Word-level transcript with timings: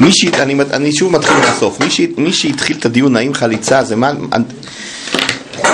מי 0.00 0.12
ש... 0.12 0.24
אני, 0.24 0.54
אני 0.72 0.92
שוב 0.92 1.12
מתחיל 1.12 1.36
מהסוף. 1.36 1.80
מי, 1.80 1.90
ש... 1.90 2.00
מי 2.16 2.32
שהתחיל 2.32 2.76
את 2.76 2.86
הדיון 2.86 3.16
האם 3.16 3.34
חליצה 3.34 3.84
זה 3.84 3.96
מה... 3.96 4.12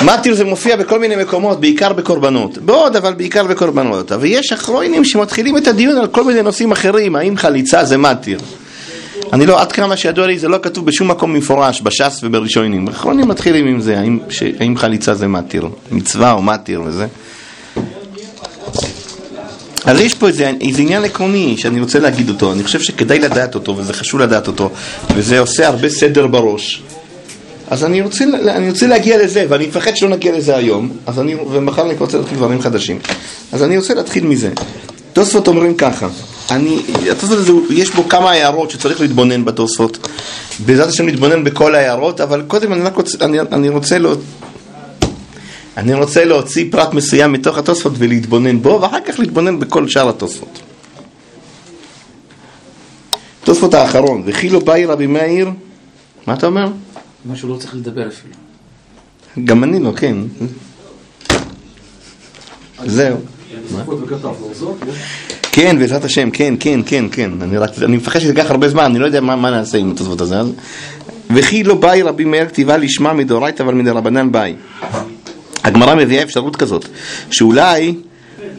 מתיר 0.04 0.34
זה 0.34 0.44
מופיע 0.44 0.76
בכל 0.76 0.98
מיני 0.98 1.16
מקומות, 1.16 1.60
בעיקר 1.60 1.92
בקורבנות. 1.92 2.58
בעוד, 2.58 2.96
אבל 2.96 3.14
בעיקר 3.14 3.44
בקורבנות. 3.44 4.12
אבל 4.12 4.24
יש 4.24 4.52
אחרונים 4.52 5.04
שמתחילים 5.04 5.56
את 5.56 5.66
הדיון 5.66 5.96
על 5.96 6.06
כל 6.06 6.24
מיני 6.24 6.42
נושאים 6.42 6.72
אחרים, 6.72 7.16
האם 7.16 7.36
חליצה 7.36 7.84
זה 7.84 7.96
מתיר. 7.96 8.38
אני 9.32 9.46
לא, 9.46 9.60
עד 9.60 9.72
כמה 9.72 9.96
שידוע 9.96 10.26
לי, 10.26 10.38
זה 10.38 10.48
לא 10.48 10.58
כתוב 10.62 10.86
בשום 10.86 11.08
מקום 11.08 11.34
מפורש, 11.34 11.82
בש"ס 11.82 12.20
ובראשונים. 12.22 12.88
אחרונים 12.88 13.28
מתחילים 13.28 13.66
עם 13.66 13.80
זה, 13.80 13.98
האם, 13.98 14.18
ש... 14.28 14.42
האם 14.60 14.76
חליצה 14.76 15.14
זה 15.14 15.28
מתיר, 15.28 15.68
מצווה 15.90 16.32
או 16.32 16.42
מתיר 16.42 16.82
וזה. 16.82 17.06
אז 19.88 20.00
יש 20.00 20.14
פה 20.14 20.28
איזה, 20.28 20.52
איזה 20.60 20.82
עניין 20.82 21.04
עקרוני 21.04 21.54
שאני 21.58 21.80
רוצה 21.80 21.98
להגיד 21.98 22.28
אותו, 22.28 22.52
אני 22.52 22.64
חושב 22.64 22.80
שכדאי 22.80 23.18
לדעת 23.18 23.54
אותו 23.54 23.76
וזה 23.76 23.92
חשוב 23.92 24.20
לדעת 24.20 24.46
אותו 24.46 24.70
וזה 25.16 25.38
עושה 25.38 25.68
הרבה 25.68 25.88
סדר 25.88 26.26
בראש. 26.26 26.82
אז 27.70 27.84
אני 27.84 28.00
רוצה, 28.00 28.24
אני 28.48 28.70
רוצה 28.70 28.86
להגיע 28.86 29.24
לזה 29.24 29.46
ואני 29.48 29.66
מפחד 29.66 29.96
שלא 29.96 30.08
נגיע 30.08 30.36
לזה 30.36 30.56
היום 30.56 30.90
אז 31.06 31.20
אני, 31.20 31.34
ומחר 31.50 31.82
אני 31.82 31.94
רוצה 31.98 32.18
להתחיל 32.18 32.36
דברים 32.36 32.60
חדשים. 32.60 32.98
אז 33.52 33.62
אני 33.62 33.76
רוצה 33.76 33.94
להתחיל 33.94 34.26
מזה. 34.26 34.50
תוספות 35.12 35.48
אומרים 35.48 35.74
ככה. 35.74 36.08
אני, 36.50 36.78
התוספות 37.10 37.38
הזה 37.38 37.52
יש 37.70 37.90
בו 37.90 38.08
כמה 38.08 38.30
הערות 38.30 38.70
שצריך 38.70 39.00
להתבונן 39.00 39.44
בתוספות. 39.44 40.08
בעזרת 40.66 40.88
השם 40.88 41.06
להתבונן 41.06 41.44
בכל 41.44 41.74
ההערות 41.74 42.20
אבל 42.20 42.42
קודם 42.46 42.72
אני 42.72 42.82
רק 42.82 42.96
רוצה, 42.96 43.18
אני, 43.24 43.40
אני 43.40 43.68
רוצה 43.68 43.98
לא, 43.98 44.16
אני 45.78 45.94
רוצה 45.94 46.24
להוציא 46.24 46.64
פרט 46.70 46.94
מסוים 46.94 47.32
מתוך 47.32 47.58
התוספות 47.58 47.92
ולהתבונן 47.98 48.62
בו, 48.62 48.78
ואחר 48.82 49.00
כך 49.00 49.18
להתבונן 49.18 49.58
בכל 49.58 49.88
שאר 49.88 50.08
התוספות. 50.08 50.60
תוספות 53.44 53.74
האחרון, 53.74 54.22
וכי 54.26 54.48
לא 54.48 54.60
באי 54.60 54.84
רבי 54.84 55.06
מאיר, 55.06 55.50
מה 56.26 56.34
אתה 56.34 56.46
אומר? 56.46 56.68
משהו 57.30 57.48
לא 57.48 57.56
צריך 57.56 57.74
לדבר 57.74 58.08
אפילו. 58.08 58.34
גם 59.44 59.64
אני 59.64 59.80
לא, 59.80 59.92
כן. 59.96 60.16
זהו. 62.84 63.16
כן, 65.52 65.78
בעזרת 65.78 66.04
השם, 66.04 66.30
כן, 66.30 66.54
כן, 66.60 66.80
כן, 66.86 67.04
כן. 67.12 67.30
אני, 67.42 67.56
רק, 67.56 67.70
אני 67.82 67.96
מפחד 67.96 68.18
שזה 68.18 68.32
ייקח 68.32 68.50
הרבה 68.50 68.68
זמן, 68.68 68.84
אני 68.84 68.98
לא 68.98 69.06
יודע 69.06 69.20
מה, 69.20 69.36
מה 69.36 69.50
נעשה 69.50 69.78
עם 69.78 69.90
התוספות 69.90 70.20
הזה. 70.20 70.36
וכי 71.34 71.64
לא 71.64 71.74
באי 71.74 72.02
רבי 72.02 72.24
מאיר 72.24 72.46
כתיבה 72.46 72.76
לשמה 72.76 73.12
מדאורייתא 73.12 73.62
אבל 73.62 73.74
מדרבנן 73.74 74.32
באי. 74.32 74.54
הגמרא 75.68 75.94
מביאה 75.94 76.22
אפשרות 76.22 76.56
כזאת, 76.56 76.84
שאולי 77.30 77.94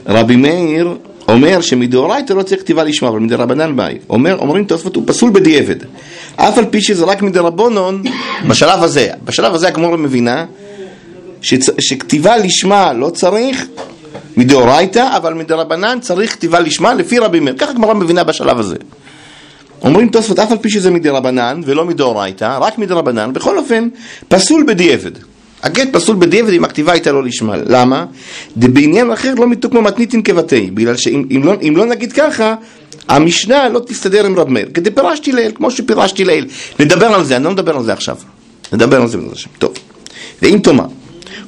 רבי 0.06 0.36
מאיר 0.36 0.98
אומר 1.28 1.62
שמדאורייתא 1.62 2.34
לא 2.34 2.44
צריך 2.44 2.62
כתיבה 2.62 2.84
לשמה, 2.84 3.10
אבל 3.10 3.20
מדרבנן 3.20 3.76
באי. 3.76 3.98
אומר, 4.10 4.38
אומרים 4.38 4.66
תוספות, 4.66 4.96
הוא 4.96 5.04
פסול 5.08 5.32
בדיעבד. 5.32 5.76
אף 6.36 6.58
על 6.58 6.66
פי 6.66 6.82
שזה 6.82 7.06
רק 7.06 7.22
מדרבנון, 7.22 8.04
בשלב 8.48 8.84
הזה, 8.84 9.10
בשלב 9.24 9.54
הזה 9.54 9.68
הגמרא 9.68 9.98
מבינה 9.98 10.46
שצ... 11.42 11.70
שכתיבה 11.80 12.38
לשמה 12.38 12.94
לא 12.94 13.10
צריך 13.10 13.66
מדאורייתא, 14.38 15.18
אבל 15.18 15.34
מדרבנן 15.34 15.98
צריך 16.02 16.32
כתיבה 16.32 16.60
לשמה 16.60 16.94
לפי 16.94 17.20
רבי 17.20 17.40
מאיר. 17.40 17.56
ככה 17.58 17.72
הגמרא 17.72 17.94
מבינה 17.94 18.24
בשלב 18.24 18.60
הזה. 18.60 18.76
אומרים 19.82 20.10
תוספות, 20.10 20.40
אף 20.40 20.52
על 20.52 20.58
פי 20.58 20.70
שזה 20.70 20.92
מדרבנן 20.92 21.62
ולא 21.66 21.86
מדאורייתא, 21.86 22.58
רק 22.62 22.78
מדרבנן, 22.78 23.34
בכל 23.34 23.58
אופן, 23.58 23.88
פסול 24.28 24.64
בדיעבד. 24.68 25.12
הגט 25.64 25.88
פסול 25.92 26.16
בדיעבד 26.20 26.54
אם 26.54 26.64
הכתיבה 26.64 26.92
הייתה 26.92 27.12
לא 27.12 27.24
לשמה. 27.24 27.56
למה? 27.66 28.06
בעניין 28.56 29.12
אחר 29.12 29.34
לא 29.34 29.48
מתוקמו 29.48 29.82
מתניתין 29.82 30.22
כבתי. 30.22 30.70
בגלל 30.74 30.98
שאם 30.98 31.26
אם 31.32 31.42
לא, 31.44 31.54
לא 31.76 31.86
נגיד 31.86 32.14
ככה, 32.14 32.56
המשנה 33.08 33.70
לא 33.70 33.80
תסתדר 33.80 34.26
עם 34.26 34.40
רב 34.40 34.50
מאיר. 34.50 34.70
כדי 34.74 34.92
פירשתי 34.92 35.32
לעיל, 35.32 35.52
כמו 35.56 35.72
שפירשתי 35.72 36.26
לעיל. 36.26 36.48
נדבר 36.80 37.06
על 37.06 37.24
זה, 37.24 37.36
אני 37.36 37.44
לא 37.44 37.52
מדבר 37.52 37.76
על 37.78 37.84
זה 37.84 37.94
עכשיו. 37.94 38.18
נדבר 38.74 39.02
על 39.02 39.08
זה 39.08 39.18
בעזרת 39.18 39.34
השם. 39.34 39.50
טוב. 39.58 39.74
ואם 40.42 40.60
תאמר, 40.64 40.86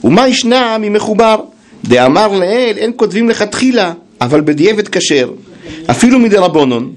ומה 0.04 0.28
ישנה 0.28 0.78
ממחובר? 0.80 1.40
דאמר 1.86 2.28
לעיל, 2.28 2.78
אין 2.78 2.92
כותבים 2.96 3.30
לכתחילה, 3.30 3.94
אבל 4.22 4.42
בדיעבד 4.42 4.88
כשר. 4.88 5.32
אפילו 5.92 6.20
מדרבנון. 6.20 6.94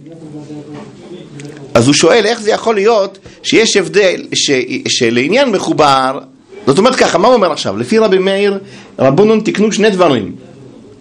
אז 1.74 1.86
הוא 1.86 1.94
שואל 1.94 2.26
איך 2.26 2.40
זה 2.40 2.50
יכול 2.50 2.74
להיות 2.74 3.18
שיש 3.42 3.76
הבדל, 3.76 4.26
ש, 4.34 4.50
שלעניין 4.88 5.50
מחובר 5.50 6.18
זאת 6.66 6.78
אומרת 6.78 6.94
ככה, 6.96 7.18
מה 7.18 7.28
הוא 7.28 7.34
אומר 7.34 7.52
עכשיו? 7.52 7.76
לפי 7.76 7.98
רבי 7.98 8.18
מאיר, 8.18 8.58
רבונון 8.98 9.40
תקנו 9.40 9.72
שני 9.72 9.90
דברים. 9.90 10.32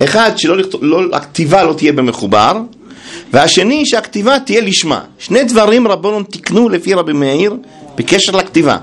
אחד, 0.03 0.31
שהכתיבה 0.37 1.63
לא, 1.63 1.69
לא 1.69 1.73
תהיה 1.73 1.93
במחובר, 1.93 2.61
והשני, 3.33 3.85
שהכתיבה 3.85 4.39
תהיה 4.39 4.61
לשמה. 4.61 5.01
שני 5.19 5.43
דברים 5.43 5.87
רבונון 5.87 6.23
תקנו 6.23 6.69
לפי 6.69 6.93
רבי 6.93 7.13
מאיר 7.13 7.55
בקשר 7.95 8.31
לכתיבה. 8.31 8.77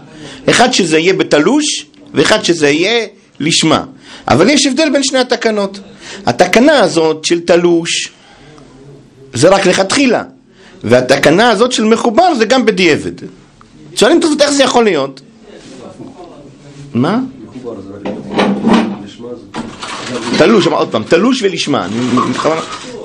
אחד, 0.51 0.73
שזה 0.73 0.99
יהיה 0.99 1.13
בתלוש, 1.13 1.87
ואחד, 2.15 2.45
שזה 2.45 2.69
יהיה 2.71 3.07
לשמה. 3.41 3.85
אבל 4.29 4.49
יש 4.51 4.67
הבדל 4.67 4.91
בין 4.93 5.03
שני 5.03 5.19
התקנות. 5.19 5.81
התקנה 6.27 6.79
הזאת 6.79 7.25
של 7.25 7.41
תלוש, 7.41 8.09
זה 9.35 9.49
רק 9.49 9.67
לכתחילה, 9.67 10.23
והתקנה 10.85 11.51
הזאת 11.51 11.73
של 11.73 11.85
מחובר 11.85 12.35
זה 12.35 12.45
גם 12.45 12.67
בדיעבד. 12.67 13.13
שואלים 13.95 14.19
את 14.19 14.25
איך 14.41 14.51
זה 14.51 14.63
יכול 14.63 14.85
להיות? 14.85 15.21
מה? 17.01 17.19
תלוש, 20.39 20.67
עוד 20.67 20.89
פעם, 20.89 21.03
תלוש 21.03 21.43
ולשמה. 21.43 21.89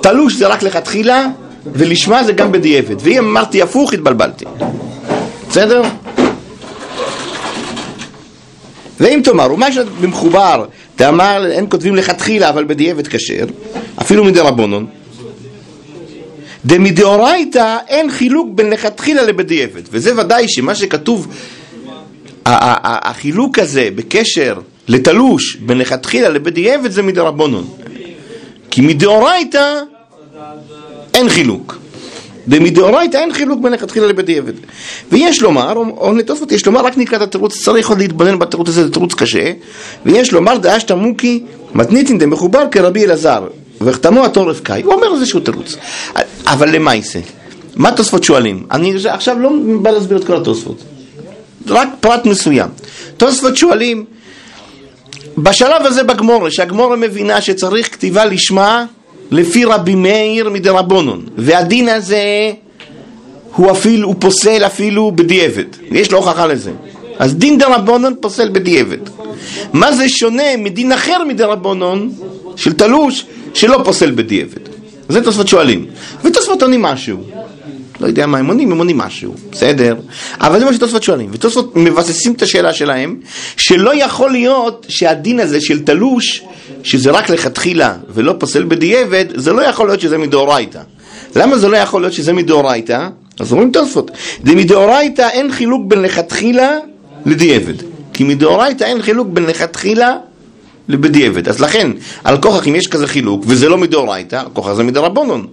תלוש 0.02 0.34
זה 0.34 0.46
רק 0.46 0.62
לכתחילה, 0.62 1.26
ולשמה 1.72 2.24
זה 2.24 2.32
גם 2.32 2.52
בדיעבד. 2.52 2.96
ואם 2.98 3.24
אמרתי 3.24 3.62
הפוך, 3.62 3.92
התבלבלתי. 3.92 4.44
בסדר? 5.48 5.82
ואם 9.00 9.20
תאמר, 9.24 9.52
ומה 9.52 9.72
שבמחובר, 9.72 10.64
תאמר, 10.96 11.46
אין 11.50 11.66
כותבים 11.68 11.96
לכתחילה, 11.96 12.48
אבל 12.48 12.64
בדיעבד 12.64 13.08
כשר, 13.08 13.44
אפילו 14.00 14.24
מדרבנון. 14.24 14.86
דמדאורייתא 16.64 17.76
אין 17.88 18.10
חילוק 18.10 18.48
בין 18.54 18.70
לכתחילה 18.70 19.22
לבדיעבד. 19.22 19.82
וזה 19.90 20.20
ודאי 20.20 20.44
שמה 20.48 20.74
שכתוב 20.74 21.28
החילוק 22.46 23.58
הזה 23.58 23.88
בקשר 23.94 24.54
לתלוש 24.88 25.56
בין 25.56 25.78
לכתחילה 25.78 26.28
לבדיעבד 26.28 26.90
זה 26.90 27.02
מדרבנון. 27.02 27.64
כי 28.70 28.80
מדאורייתא 28.80 29.80
אין 31.14 31.28
חילוק. 31.28 31.78
ומדאורייתא 32.48 33.16
אין 33.16 33.32
חילוק 33.32 33.60
בין 33.62 33.72
לכתחילה 33.72 34.06
לבדיעבד. 34.06 34.52
ויש 35.12 35.42
לומר, 35.42 35.72
או 35.76 36.12
לתוספות 36.12 36.52
יש 36.52 36.66
לומר, 36.66 36.80
רק 36.80 36.98
נקרא 36.98 37.16
את 37.16 37.22
התירוץ, 37.22 37.64
צריך 37.64 37.88
עוד 37.88 37.98
להתבונן 37.98 38.38
בתירוץ 38.38 38.68
הזה, 38.68 38.84
זה 38.84 38.92
תירוץ 38.92 39.14
קשה, 39.14 39.52
ויש 40.06 40.32
לומר 40.32 40.56
דאשתא 40.58 40.92
מוקי 40.92 41.44
מתניתין 41.74 42.18
דמחובר 42.18 42.64
כרבי 42.70 43.04
אלעזר, 43.04 43.46
וחתמו 43.80 44.24
התורף 44.24 44.60
קאי, 44.60 44.82
הוא 44.82 44.94
אומר 44.94 45.14
איזשהו 45.14 45.40
תירוץ. 45.40 45.76
אבל 46.46 46.74
למה 46.74 46.94
יעשה? 46.94 47.18
מה 47.76 47.92
תוספות 47.92 48.24
שואלים? 48.24 48.66
אני 48.70 48.94
עכשיו 49.08 49.38
לא 49.38 49.50
בא 49.82 49.90
להסביר 49.90 50.18
את 50.18 50.24
כל 50.24 50.36
התוספות. 50.36 50.82
רק 51.68 51.88
פרט 52.00 52.26
מסוים. 52.26 52.68
תוספות 53.16 53.56
שואלים, 53.56 54.04
בשלב 55.38 55.86
הזה 55.86 56.02
בגמורה, 56.02 56.50
שהגמורה 56.50 56.96
מבינה 56.96 57.40
שצריך 57.40 57.92
כתיבה 57.92 58.24
לשמה 58.24 58.84
לפי 59.30 59.64
רבי 59.64 59.94
מאיר 59.94 60.50
מדרבנון, 60.50 61.26
והדין 61.36 61.88
הזה 61.88 62.52
הוא 63.54 63.70
אפילו, 63.70 64.08
הוא 64.08 64.14
פוסל 64.18 64.66
אפילו 64.66 65.12
בדיעבד, 65.14 65.64
יש 65.90 66.12
לו 66.12 66.18
הוכחה 66.18 66.46
לזה. 66.46 66.72
אז 67.18 67.34
דין 67.34 67.58
דרבנון 67.58 68.14
פוסל 68.20 68.48
בדיעבד. 68.48 68.98
מה 69.72 69.92
זה 69.92 70.08
שונה 70.08 70.56
מדין 70.58 70.92
אחר 70.92 71.24
מדרבנון, 71.28 72.12
של 72.56 72.72
תלוש, 72.72 73.26
שלא 73.54 73.80
פוסל 73.84 74.10
בדיעבד? 74.10 74.68
זה 75.08 75.24
תוספות 75.24 75.48
שואלים. 75.48 75.86
ותוספות 76.24 76.62
עונים 76.62 76.82
משהו. 76.82 77.16
לא 78.00 78.06
יודע 78.06 78.26
מה 78.26 78.38
הם 78.38 78.46
עונים, 78.46 78.72
הם 78.72 78.78
עונים 78.78 78.98
משהו, 78.98 79.34
בסדר? 79.52 79.96
אבל 80.40 80.58
זה 80.58 80.64
מה 80.64 80.74
שתוספות 80.74 81.02
שואלים, 81.02 81.30
ותוספות 81.32 81.76
מבססים 81.76 82.32
את 82.32 82.42
השאלה 82.42 82.72
שלהם, 82.72 83.16
שלא 83.56 84.04
יכול 84.04 84.30
להיות 84.30 84.86
שהדין 84.88 85.40
הזה 85.40 85.60
של 85.60 85.84
תלוש, 85.84 86.42
שזה 86.82 87.10
רק 87.10 87.30
לכתחילה 87.30 87.94
ולא 88.14 88.34
פוסל 88.38 88.64
בדיעבד, 88.64 89.24
זה 89.34 89.52
לא 89.52 89.62
יכול 89.62 89.86
להיות 89.86 90.00
שזה 90.00 90.18
מדאורייתא. 90.18 90.80
למה 91.36 91.58
זה 91.58 91.68
לא 91.68 91.76
יכול 91.76 92.02
להיות 92.02 92.12
שזה 92.12 92.32
מדאורייתא? 92.32 93.08
אז 93.40 93.52
אומרים 93.52 93.70
תוספות, 93.70 94.10
מדאורייתא 94.44 95.28
אין 95.32 95.52
חילוק 95.52 95.82
בין 95.86 96.02
לכתחילה 96.02 96.70
לדיעבד. 97.26 97.74
כי 98.12 98.24
מדאורייתא 98.24 98.84
אין 98.84 99.02
חילוק 99.02 99.28
בין 99.28 99.44
לכתחילה 99.44 100.16
לבדיעבד. 100.88 101.48
אז 101.48 101.60
לכן, 101.60 101.90
על 102.24 102.40
כוכך 102.40 102.68
אם 102.68 102.74
יש 102.74 102.86
כזה 102.86 103.06
חילוק, 103.06 103.44
וזה 103.46 103.68
לא 103.68 103.78
מדאורייתא, 103.78 104.42
כוכך 104.52 104.72
זה 104.72 104.82
מדרבנון. 104.82 105.46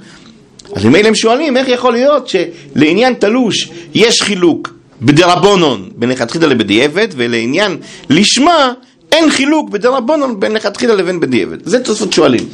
אז 0.76 0.86
ממילא 0.86 1.08
הם 1.08 1.16
שואלים 1.16 1.58
איך 1.58 1.68
יכול 1.68 1.94
להיות 1.94 2.28
שלעניין 2.28 3.14
תלוש 3.14 3.70
יש 3.94 4.22
חילוק 4.22 4.74
בדרבונון 5.02 5.90
בין 5.96 6.10
לכתחילה 6.10 6.48
לבדיעבד 6.48 7.08
ולעניין 7.16 7.78
לשמה 8.10 8.74
אין 9.12 9.30
חילוק 9.30 9.70
בדרבונון 9.70 10.40
בין 10.40 10.52
לכתחילה 10.52 10.96
לבין 10.96 11.20
בדיעבד. 11.20 11.58
זה 11.66 11.84
תוספות 11.84 12.14
שואלים. 12.14 12.46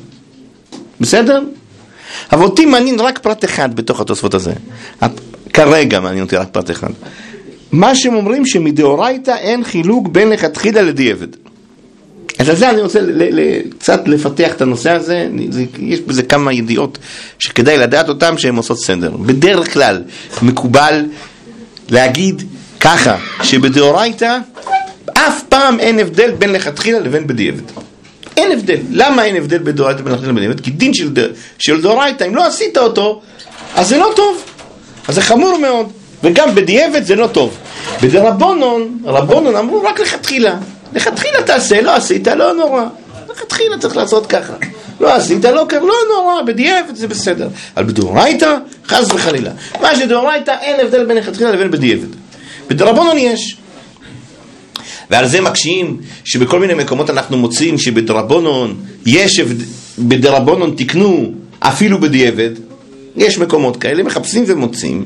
בסדר? 1.01 1.43
אבל 2.31 2.43
אותי 2.43 2.65
מעניין 2.65 2.99
רק 2.99 3.19
פרט 3.19 3.45
אחד 3.45 3.75
בתוך 3.75 4.01
התוספות 4.01 4.33
הזה. 4.33 4.53
כרגע 5.53 5.99
מעניין 5.99 6.23
אותי 6.23 6.35
רק 6.35 6.47
פרט 6.51 6.71
אחד. 6.71 6.89
מה 7.71 7.95
שהם 7.95 8.15
אומרים 8.15 8.45
שמדאורייתא 8.45 9.31
אין 9.31 9.63
חילוק 9.63 10.07
בין 10.07 10.29
לכתחילה 10.29 10.81
לדיעבד. 10.81 11.27
אז 12.37 12.49
על 12.49 12.55
זה 12.55 12.69
אני 12.69 12.81
רוצה 12.81 12.99
קצת 13.79 14.07
לפתח 14.07 14.51
את 14.51 14.61
הנושא 14.61 14.91
הזה, 14.91 15.27
יש 15.79 15.99
בזה 15.99 16.23
כמה 16.23 16.53
ידיעות 16.53 16.97
שכדאי 17.39 17.77
לדעת 17.77 18.09
אותן 18.09 18.37
שהן 18.37 18.55
עושות 18.55 18.79
סדר. 18.79 19.11
בדרך 19.11 19.73
כלל 19.73 20.03
מקובל 20.41 21.05
להגיד 21.89 22.43
ככה, 22.79 23.17
שבדאורייתא 23.43 24.37
אף 25.13 25.43
פעם 25.49 25.79
אין 25.79 25.99
הבדל 25.99 26.31
בין 26.31 26.51
לכתחילה 26.53 26.99
לבין 26.99 27.27
בדיעבד. 27.27 27.61
אין 28.37 28.51
הבדל. 28.51 28.77
למה 28.91 29.23
אין 29.23 29.35
הבדל 29.35 29.57
בין 29.57 29.75
דאורייתא 29.75 30.01
לבין 30.01 30.13
לכתחילה 30.13 30.31
לבין 30.31 30.43
בדיעבד? 30.43 30.59
כי 30.59 30.71
דין 30.71 30.91
של 31.59 31.81
דאורייתא, 31.81 32.23
אם 32.23 32.35
לא 32.35 32.47
עשית 32.47 32.77
אותו, 32.77 33.21
אז 33.75 33.87
זה 33.89 33.97
לא 33.97 34.11
טוב. 34.15 34.43
אז 35.07 35.15
זה 35.15 35.21
חמור 35.21 35.57
מאוד. 35.57 35.91
וגם 36.23 36.55
בדיעבד 36.55 37.03
זה 37.03 37.15
לא 37.15 37.27
טוב. 37.27 37.57
בדרבונון, 38.03 38.99
רבונון 39.05 39.55
אמרו 39.55 39.81
רק 39.81 39.99
לכתחילה. 39.99 40.55
לכתחילה 40.93 41.43
תעשה, 41.43 41.81
לא 41.81 41.95
עשית, 41.95 42.27
לא 42.27 42.53
נורא. 42.53 42.83
לכתחילה 43.31 43.77
צריך 43.77 43.97
לעשות 43.97 44.25
ככה. 44.25 44.53
לא 44.99 45.13
עשית, 45.13 45.45
לא 45.45 45.65
קר, 45.69 45.79
לא 45.79 45.95
נורא, 46.15 46.41
בדיעבד 46.41 46.95
זה 46.95 47.07
בסדר. 47.07 47.47
אבל 47.77 47.85
בדאורייתא, 47.85 48.55
חס 48.87 49.11
וחלילה. 49.11 49.51
מה 49.81 49.95
שדאורייתא 49.95 50.55
אין 50.61 50.85
הבדל 50.85 51.05
בין 51.05 51.17
לכתחילה 51.17 51.51
לבין 51.51 51.71
בדיעבד. 51.71 52.07
בדרבונון 52.67 53.17
יש. 53.17 53.57
ועל 55.09 55.27
זה 55.27 55.41
מקשים 55.41 55.97
שבכל 56.25 56.59
מיני 56.59 56.73
מקומות 56.73 57.09
אנחנו 57.09 57.37
מוצאים 57.37 57.77
שבדרבונון 57.77 58.75
יש, 59.05 59.39
בדרבונון 59.99 60.75
תיקנו 60.75 61.31
אפילו 61.59 61.99
בדיעבד, 62.01 62.49
יש 63.15 63.37
מקומות 63.37 63.77
כאלה, 63.77 64.03
מחפשים 64.03 64.43
ומוצאים, 64.47 65.05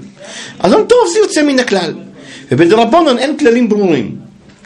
אז 0.59 0.71
אומרים, 0.71 0.87
טוב, 0.87 0.99
זה 1.13 1.19
יוצא 1.19 1.43
מן 1.43 1.59
הכלל. 1.59 1.93
ובדרבונון 2.51 3.17
אין 3.17 3.37
כללים 3.37 3.69
ברורים. 3.69 4.15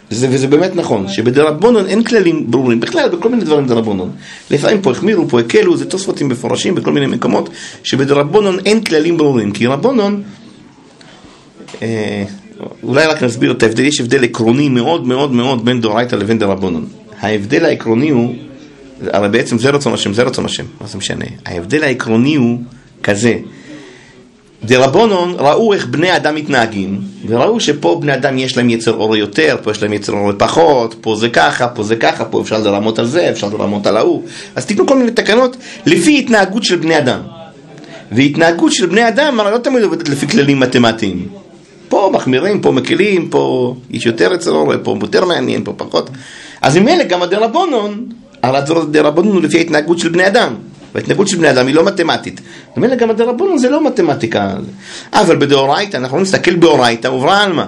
זה, 0.10 0.28
וזה 0.31 0.48
באמת 0.48 0.75
נכון, 0.75 1.07
שבדרבונון 1.07 1.86
אין 1.86 2.04
כללים 2.04 2.51
ברורים, 2.51 2.80
בכלל 2.80 3.10
בכל 3.10 3.30
מיני 3.30 3.44
דברים 3.44 3.68
דרבונון. 3.68 4.12
לפעמים 4.51 4.81
פה 4.81 4.92
החמירו, 4.92 5.30
פה 5.30 5.39
הקלו, 5.39 5.78
זה 5.78 5.86
תוספותים 5.86 6.30
מפורשים 6.30 6.75
בכל 6.75 6.92
מיני 6.92 7.07
מקומות, 7.07 7.50
שבדרבונון 7.84 8.60
אין 8.66 8.84
כללים 8.84 9.18
ברורים, 9.18 9.51
כי 9.51 9.68
רבונון, 9.68 10.24
אה, 11.81 12.24
אולי 12.83 13.06
רק 13.06 13.24
נסביר 13.24 13.51
את 13.51 13.63
ההבדל, 13.63 13.86
יש 13.86 14.01
הבדל 14.01 14.24
עקרוני 14.24 14.69
מאוד 14.69 15.07
מאוד 15.07 15.31
מאוד 15.31 15.66
בין 15.66 15.81
דאורייתא 15.81 16.16
לבין 16.16 16.40
דרבונון. 16.40 16.86
ההבדל 17.19 17.66
העקרוני 17.66 18.10
הוא, 18.10 18.36
הרי 19.07 19.30
בעצם 19.30 19.57
זה 19.57 19.69
רצון 19.69 19.94
השם, 19.94 20.13
זה 20.13 20.24
רצון 20.24 20.45
השם, 20.45 20.63
מה 20.81 20.88
זה 20.88 20.98
משנה? 20.98 21.25
ההבדל 21.45 21.83
העקרוני 21.83 22.36
הוא 22.36 22.60
כזה, 23.03 23.38
דרבונון 24.63 25.35
ראו 25.38 25.73
איך 25.73 25.85
בני 25.85 26.15
אדם 26.15 26.35
מתנהגים, 26.35 27.01
וראו 27.27 27.59
שפה 27.59 27.97
בני 28.01 28.13
אדם 28.13 28.38
יש 28.38 28.57
להם 28.57 28.69
יצר 28.69 28.94
אור 28.94 29.15
יותר, 29.15 29.57
פה 29.63 29.71
יש 29.71 29.83
להם 29.83 29.94
יצר 29.94 30.13
אור 30.13 30.31
פחות, 30.38 30.95
פה 31.01 31.15
זה 31.15 31.29
ככה, 31.29 31.67
פה 31.67 31.83
זה 31.83 31.95
ככה, 31.95 32.25
פה 32.25 32.41
אפשר 32.41 32.57
לרמות 32.59 32.99
על 32.99 33.05
זה, 33.05 33.29
אפשר 33.29 33.47
לרמות 33.47 33.88
על 33.88 33.97
ההוא. 33.97 34.23
אז 34.55 34.65
תיתנו 34.65 34.88
כל 34.88 34.97
מיני 34.97 35.11
תקנות 35.11 35.57
לפי 35.85 36.19
התנהגות 36.19 36.63
של 36.63 36.75
בני 36.75 36.97
אדם. 36.97 37.19
והתנהגות 38.11 38.71
של 38.71 38.85
בני 38.85 39.07
אדם 39.07 39.39
הרי 39.39 39.51
לא 39.51 39.57
תמיד 39.57 39.83
עובדת 39.83 40.09
לפי 40.09 40.27
כללים 40.27 40.59
מתמטיים. 40.59 41.27
פה 41.89 42.09
מחמירים, 42.13 42.61
פה 42.61 42.71
מקלים, 42.71 43.29
פה 43.29 43.75
יש 43.91 44.05
יותר 44.05 44.33
יצר 44.33 44.51
אור, 44.51 44.73
פה 44.83 44.97
יותר 45.01 45.25
מעניין, 45.25 45.63
פה 45.63 45.73
פחות. 45.77 46.09
אז 46.61 46.77
ממילא 46.77 47.03
גם 47.03 47.21
הדרבונון, 47.21 48.05
הרי 48.44 48.57
הדרבונון 48.57 49.35
הוא 49.35 49.41
לפי 49.41 49.57
ההתנהגות 49.57 49.99
של 49.99 50.09
בני 50.09 50.27
אדם. 50.27 50.53
וההתנהגות 50.97 51.27
של 51.27 51.38
בני 51.38 51.51
אדם 51.51 51.67
היא 51.67 51.75
לא 51.75 51.85
מתמטית. 51.85 52.41
ממילא 52.77 52.95
גם 52.95 53.09
הדרבנון 53.09 53.57
זה 53.57 53.69
לא 53.69 53.88
מתמטיקה. 53.88 54.53
אבל 55.13 55.35
בדאורייתא, 55.35 55.97
אנחנו 55.97 56.19
נסתכל 56.19 56.55
באורייתא 56.55 57.07
וברא 57.07 57.44
עלמא. 57.44 57.63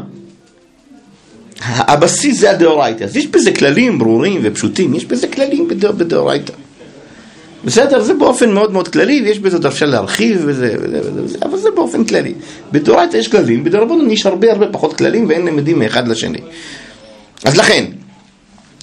הבסיס 1.62 2.40
זה 2.40 2.52
הדאורייתא. 2.52 3.04
אז 3.04 3.18
יש 3.18 3.28
בזה 3.28 3.52
כללים 3.52 4.00
ברורים 4.00 4.42
ופשוטים, 4.44 4.94
יש 4.96 5.06
בזה 5.06 5.28
כללים 5.28 5.68
בדא- 5.68 5.92
בדאורייתא. 5.92 6.54
בסדר, 7.66 8.02
זה 8.02 8.14
באופן 8.14 8.52
מאוד 8.52 8.72
מאוד 8.72 8.88
כללי, 8.88 9.22
ויש 9.26 9.40
בזה 9.40 9.58
עוד 9.58 9.66
אפשר 9.66 9.86
להרחיב 9.86 10.42
וזה, 10.46 10.76
וזה, 10.82 11.00
וזה, 11.00 11.24
וזה, 11.24 11.38
אבל 11.42 11.58
זה 11.58 11.70
באופן 11.76 12.04
כללי. 12.04 12.34
בדאורייתא 12.72 13.18
יש 13.18 13.28
כללים, 13.28 13.64
בדרבנון 13.64 14.12
יש 14.12 14.26
הרבה 14.26 14.52
הרבה 14.52 14.66
פחות 14.72 14.94
כללים 14.98 15.26
ואין 15.30 15.46
למדים 15.46 15.80
מאחד 15.80 16.08
לשני. 16.08 16.40
אז 17.46 17.58
לכן, 17.58 17.86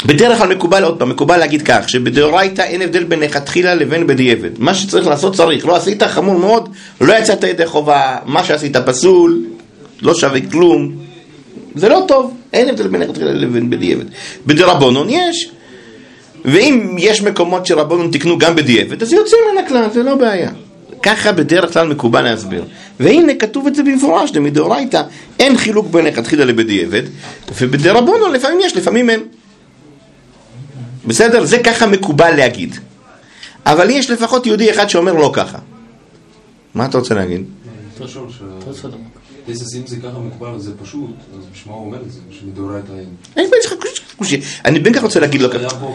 בדרך 0.04 0.38
כלל 0.38 0.54
מקובל, 0.54 0.84
עוד 0.84 0.98
פעם, 0.98 1.08
מקובל 1.08 1.36
להגיד 1.36 1.62
כך, 1.62 1.88
שבדאורייתא 1.88 2.62
אין 2.62 2.82
הבדל 2.82 3.04
בין 3.04 3.20
לכתחילה 3.20 3.74
לבין 3.74 4.06
בדיעבד. 4.06 4.50
מה 4.58 4.74
שצריך 4.74 5.06
לעשות 5.06 5.34
צריך, 5.34 5.66
לא 5.66 5.76
עשית 5.76 6.02
חמור 6.02 6.38
מאוד, 6.38 6.68
לא 7.00 7.12
יצאת 7.12 7.44
ידי 7.44 7.66
חובה, 7.66 8.16
מה 8.26 8.44
שעשית 8.44 8.76
פסול, 8.76 9.44
לא 10.02 10.14
שווה 10.14 10.40
כלום, 10.50 10.92
זה 11.74 11.88
לא 11.88 12.04
טוב, 12.08 12.34
אין 12.52 12.68
הבדל 12.68 12.88
בין 12.88 13.00
לכתחילה 13.00 13.32
לבין 13.32 13.70
בדיעבד. 13.70 14.04
בדרבנון 14.46 15.10
יש, 15.10 15.50
ואם 16.44 16.96
יש 16.98 17.22
מקומות 17.22 17.66
שרבנון 17.66 18.10
תיקנו 18.10 18.38
גם 18.38 18.56
בדיעבד, 18.56 19.02
אז 19.02 19.12
יוצאים 19.12 19.40
מן 19.52 19.64
הכלל, 19.64 19.90
זה 19.92 20.02
לא 20.02 20.14
בעיה. 20.14 20.50
ככה 21.02 21.32
בדרך 21.32 21.72
כלל 21.72 21.88
מקובל 21.88 22.22
להסביר. 22.22 22.64
והנה 23.00 23.34
כתוב 23.34 23.66
את 23.66 23.74
זה 23.74 23.82
במפורש, 23.82 24.32
מדאורייתא 24.32 25.02
אין 25.40 25.56
חילוק 25.56 25.86
בין 25.86 26.04
לכתחילה 26.04 26.44
לבדיעבד, 26.44 27.02
ובדרבנון 27.60 28.32
לפעמים 28.32 28.58
יש, 28.62 28.76
לפעמים 28.76 29.10
אין. 29.10 29.20
בסדר? 31.06 31.44
זה 31.44 31.58
ככה 31.58 31.86
מקובל 31.86 32.30
להגיד. 32.36 32.76
אבל 33.66 33.90
יש 33.90 34.10
לפחות 34.10 34.46
יהודי 34.46 34.70
אחד 34.70 34.88
שאומר 34.88 35.12
לא 35.12 35.30
ככה. 35.34 35.58
מה 36.74 36.84
אתה 36.86 36.98
רוצה 36.98 37.14
להגיד? 37.14 37.44
אפשר 37.94 38.04
לשאול 38.04 38.26
תוספות. 38.64 38.90
ש... 38.90 39.76
אם 39.76 39.86
זה 39.86 39.96
ככה 39.96 40.18
מקובל 40.18 40.48
אז 40.54 40.62
זה 40.62 40.72
פשוט, 40.82 41.10
אז 41.38 41.44
בשביל 41.52 41.72
מה 41.72 41.78
הוא 41.78 41.86
אומר 41.86 42.02
את 42.02 42.12
זה? 42.12 42.20
שמדאורייתא 42.30 42.92
אין. 42.92 43.04
אין 43.36 43.50
בעיה, 43.50 43.60
יש 43.60 43.66
לך 43.66 43.72
קושי- 43.80 44.02
קושי. 44.16 44.40
אני 44.64 44.78
בין 44.78 44.92
כך 44.92 45.02
רוצה 45.02 45.20
להגיד 45.20 45.40
לו 45.42 45.52
היה 45.52 45.70
ככה. 45.70 45.86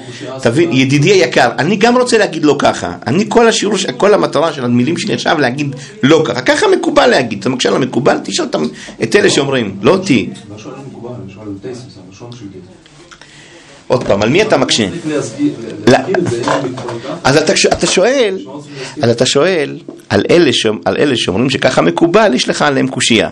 תבין. 0.41 0.71
ידידי 0.73 1.09
היקר, 1.11 1.51
אני 1.59 1.75
גם 1.75 1.97
רוצה 1.97 2.17
להגיד 2.17 2.45
לא 2.45 2.55
ככה. 2.59 2.95
אני 3.07 3.25
כל 3.29 3.47
השיעור, 3.47 3.75
כל 3.97 4.13
המטרה 4.13 4.53
של 4.53 4.65
המילים 4.65 4.97
שלי 4.97 5.13
עכשיו 5.13 5.39
להגיד 5.39 5.75
לא 6.03 6.23
ככה. 6.25 6.41
ככה 6.41 6.65
מקובל 6.77 7.07
להגיד. 7.07 7.39
אתה 7.39 7.49
מקשה 7.49 7.69
על 7.69 7.75
המקובל, 7.75 8.17
תשאל 8.23 8.45
את 9.03 9.15
אלה 9.15 9.29
שאומרים, 9.29 9.77
לא 9.81 9.91
אותי. 9.91 10.29
עוד 13.91 14.03
פעם, 14.03 14.21
על 14.21 14.29
מי 14.29 14.41
אתה 14.41 14.57
מקשה? 14.57 14.87
אז 17.23 17.37
אתה, 17.37 17.87
שואל. 17.87 18.37
אז 19.01 19.09
אתה 19.09 19.25
שואל 19.25 19.79
על 20.09 20.23
אלה, 20.97 21.15
שאומרים 21.15 21.49
שככה 21.49 21.81
מקובל, 21.81 22.33
יש 22.33 22.49
לך 22.49 22.61
עליהם 22.61 22.87
קושייה. 22.87 23.29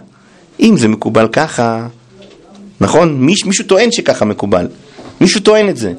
אם 0.60 0.78
זה 0.78 0.88
מקובל 0.88 1.28
ככה, 1.28 1.88
נכון? 2.82 3.14
מיש, 3.14 3.46
מישהו 3.46 3.66
טוען 3.66 3.92
שככה 3.92 4.26
מקובל. 4.26 4.68
מישהו 5.22 5.42
טוען 5.42 5.70
את 5.70 5.78
זה. 5.78 5.94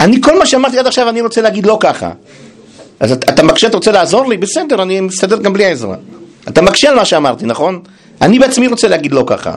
אני 0.00 0.22
כל 0.22 0.38
מה 0.38 0.46
שאמרתי 0.46 0.78
עד 0.78 0.86
עכשיו, 0.86 1.08
אני 1.08 1.20
רוצה 1.20 1.40
להגיד 1.40 1.66
לא 1.66 1.78
ככה. 1.80 2.10
אז 3.00 3.12
אתה 3.12 3.42
מקשה, 3.42 3.66
אתה 3.66 3.76
רוצה 3.76 3.92
לעזור 3.92 4.28
לי? 4.28 4.36
בסדר, 4.36 4.82
אני 4.82 5.00
מסתדר 5.00 5.36
גם 5.36 5.52
בלי 5.52 5.64
העזרה. 5.64 5.96
אתה 6.48 6.62
מקשה 6.62 6.90
על 6.90 6.96
מה 6.96 7.04
שאמרתי, 7.04 7.46
נכון? 7.46 7.80
אני 8.22 8.38
בעצמי 8.38 8.66
רוצה 8.66 8.88
להגיד 8.88 9.12
לא 9.12 9.24
ככה. 9.26 9.54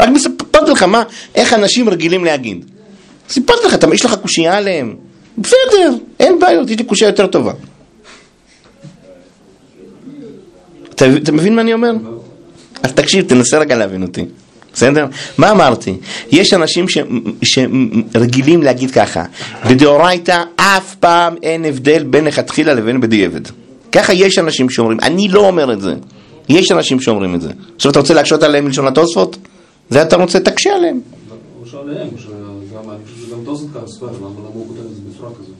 רק 0.00 0.08
סיפרתי 0.18 0.70
לך 0.70 0.82
מה, 0.82 1.02
איך 1.34 1.52
אנשים 1.52 1.88
רגילים 1.88 2.24
להגיד. 2.24 2.64
סיפרתי 3.28 3.66
לך, 3.66 3.76
יש 3.92 4.04
לך 4.04 4.14
קושייה 4.14 4.56
עליהם. 4.56 4.94
בסדר, 5.38 5.94
אין 6.20 6.38
בעיות, 6.38 6.70
יש 6.70 6.78
לי 6.78 6.84
קושייה 6.84 7.08
יותר 7.08 7.26
טובה. 7.26 7.52
אתה, 10.94 11.06
אתה 11.16 11.32
מבין 11.32 11.54
מה 11.54 11.60
אני 11.62 11.72
אומר? 11.72 11.92
אז 12.82 12.92
תקשיב, 12.92 13.28
תנסה 13.28 13.58
רגע 13.58 13.76
להבין 13.76 14.02
אותי. 14.02 14.24
בסדר? 14.74 15.06
מה 15.38 15.50
אמרתי? 15.50 15.96
יש 16.30 16.54
אנשים 16.54 16.88
ש... 16.88 16.98
שרגילים 17.42 18.62
להגיד 18.62 18.90
ככה, 18.90 19.24
בדאורייתא 19.68 20.42
אף 20.56 20.94
פעם 20.94 21.34
אין 21.42 21.64
הבדל 21.64 22.02
בין 22.02 22.24
לכתחילה 22.24 22.74
לבין 22.74 23.00
בדיעבד. 23.00 23.40
ככה 23.92 24.12
יש 24.12 24.38
אנשים 24.38 24.70
שאומרים, 24.70 24.98
אני 25.02 25.28
לא 25.28 25.46
אומר 25.46 25.72
את 25.72 25.80
זה. 25.80 25.94
יש 26.48 26.72
אנשים 26.72 27.00
שאומרים 27.00 27.34
את 27.34 27.40
זה. 27.40 27.50
עכשיו 27.76 27.90
אתה 27.90 27.98
רוצה 27.98 28.14
להקשות 28.14 28.42
עליהם 28.42 28.64
מלשון 28.64 28.86
התוספות? 28.86 29.36
זה 29.90 30.02
אתה 30.02 30.16
רוצה, 30.16 30.40
תקשה 30.40 30.74
עליהם. 30.74 31.00
אני 31.62 33.04
חושב 33.04 33.26
שגם 33.26 33.38
טוסט 33.44 33.64
ככה 33.74 33.86
ספר, 33.86 34.06
למה 34.06 34.28
הוא 34.52 34.66
כותב 34.68 34.80
את 34.80 34.94
זה 34.94 35.00
בצורה 35.10 35.30
כזאת? 35.30 35.54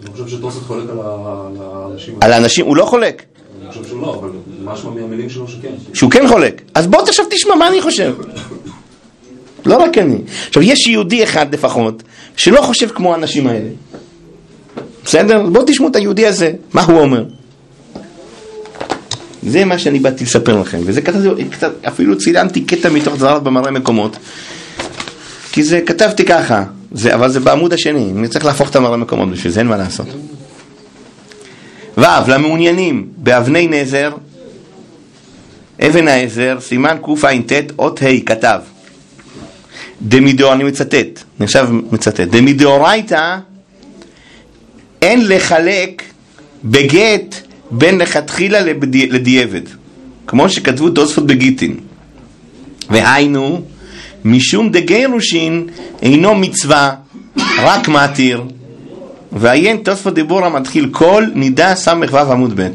אני 0.00 0.12
חושב 0.12 0.28
שטוסט 0.28 0.58
חולק 0.58 0.90
על 0.90 0.98
האנשים 1.00 2.14
על 2.20 2.32
האנשים, 2.32 2.66
הוא 2.66 2.76
לא 2.76 2.84
חולק. 2.84 3.22
אני 3.62 3.68
חושב 3.68 3.84
שהוא 3.84 4.02
לא, 4.02 4.14
אבל 4.14 4.28
משמע 4.64 4.90
מהמילים 4.90 5.30
שלו 5.30 5.48
שכן. 5.48 5.74
שהוא 5.94 6.10
כן 6.10 6.28
חולק. 6.28 6.62
אז 6.74 6.86
בוא 6.86 7.00
עכשיו 7.02 7.26
תשמע 7.30 7.54
מה 7.54 7.68
אני 7.68 7.82
חושב. 7.82 8.14
לא 9.66 9.76
רק 9.76 9.98
אני. 9.98 10.18
עכשיו, 10.48 10.62
יש 10.62 10.86
יהודי 10.86 11.24
אחד 11.24 11.54
לפחות, 11.54 12.02
שלא 12.36 12.60
חושב 12.60 12.88
כמו 12.88 13.12
האנשים 13.14 13.46
האלה. 13.46 13.68
בסדר? 15.04 15.46
בואו 15.50 15.64
תשמעו 15.66 15.88
את 15.88 15.96
היהודי 15.96 16.26
הזה, 16.26 16.52
מה 16.74 16.82
הוא 16.82 17.00
אומר. 17.00 17.24
זה 19.46 19.64
מה 19.64 19.78
שאני 19.78 19.98
באתי 19.98 20.24
לספר 20.24 20.60
לכם, 20.60 20.78
וזה 20.84 21.00
קצת, 21.50 21.72
אפילו 21.88 22.18
צילמתי 22.18 22.60
קטע 22.60 22.88
מתוך 22.90 23.16
זרז 23.16 23.42
במראה 23.42 23.70
מקומות, 23.70 24.16
כי 25.52 25.62
זה, 25.62 25.80
כתבתי 25.86 26.24
ככה, 26.24 26.64
זה, 26.92 27.14
אבל 27.14 27.30
זה 27.30 27.40
בעמוד 27.40 27.72
השני, 27.72 28.12
אני 28.16 28.28
צריך 28.28 28.44
להפוך 28.44 28.70
את 28.70 28.76
המראה 28.76 28.96
מקומות 28.96 29.30
בשביל 29.30 29.52
זה, 29.52 29.60
אין 29.60 29.66
מה 29.66 29.76
לעשות. 29.76 30.06
ו' 31.98 32.02
למעוניינים 32.28 33.08
באבני 33.16 33.68
נזר, 33.68 34.12
אבן 35.86 36.08
העזר, 36.08 36.58
סימן 36.60 36.96
קע"ט, 37.04 37.52
אות 37.78 38.02
ה', 38.02 38.20
כתב. 38.26 38.60
דמידאו, 40.02 40.52
אני 40.52 40.64
מצטט, 40.64 40.94
אני 41.38 41.44
עכשיו 41.44 41.68
מצטט, 41.92 42.20
דמידאורייתא 42.20 43.38
אין 45.02 45.28
לחלק 45.28 46.02
בגט 46.64 47.34
בין 47.78 47.98
לכתחילה 47.98 48.60
לבדי- 48.60 49.06
לדיעבד, 49.10 49.62
כמו 50.26 50.48
שכתבו 50.48 50.90
תוספות 50.90 51.26
בגיטין. 51.26 51.76
והיינו, 52.90 53.62
משום 54.24 54.70
דגירושין 54.70 55.66
אינו 56.02 56.34
מצווה, 56.34 56.94
רק 57.58 57.88
מתיר. 57.88 58.42
ועיין 59.32 59.76
תוספות 59.76 60.14
דיבור 60.14 60.44
המתחיל 60.44 60.88
כל 60.92 61.24
נידה 61.34 61.74
ס"ו 61.74 61.90
עמוד 62.32 62.60
ב'. 62.60 62.68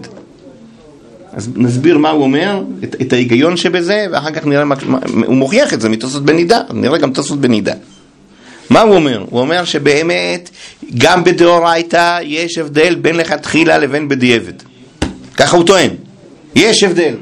אז 1.34 1.50
נסביר 1.56 1.98
מה 1.98 2.10
הוא 2.10 2.24
אומר, 2.24 2.64
את, 2.84 2.96
את 3.02 3.14
ההיגיון 3.14 3.58
שבזה, 3.58 4.06
ואחר 4.12 4.32
כך 4.32 4.46
נראה 4.46 4.66
מה, 4.66 4.76
הוא 5.26 5.36
מוכיח 5.36 5.74
את 5.74 5.82
זה 5.82 5.90
מתוספות 5.90 6.26
בנידה, 6.26 6.62
נראה 6.74 6.98
גם 6.98 7.14
תוספות 7.14 7.40
בנידה. 7.42 7.74
מה 8.70 8.82
הוא 8.82 8.96
אומר? 8.96 9.26
הוא 9.30 9.40
אומר 9.40 9.66
שבאמת 9.66 10.50
גם 10.98 11.24
בדאורייתא 11.24 12.20
יש 12.24 12.58
הבדל 12.58 12.96
בין 12.96 13.16
לכתחילה 13.16 13.78
לבין 13.78 14.08
בדיעבד. 14.08 14.69
ככה 15.40 15.58
הוא 15.58 15.66
טוען. 15.66 15.90
יש 16.56 16.84
הבדל. 16.84 17.16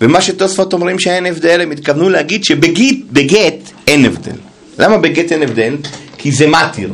ומה 0.00 0.20
שתוספות 0.20 0.72
אומרים 0.72 0.98
שאין 0.98 1.26
הבדל, 1.26 1.60
הם 1.60 1.70
התכוונו 1.70 2.08
להגיד 2.08 2.44
שבגט 2.44 2.96
בגט 3.12 3.70
אין 3.86 4.04
הבדל. 4.04 4.36
למה 4.78 4.98
בגט 4.98 5.32
אין 5.32 5.42
הבדל? 5.42 5.76
כי 6.18 6.32
זה 6.32 6.46
מתיר. 6.46 6.92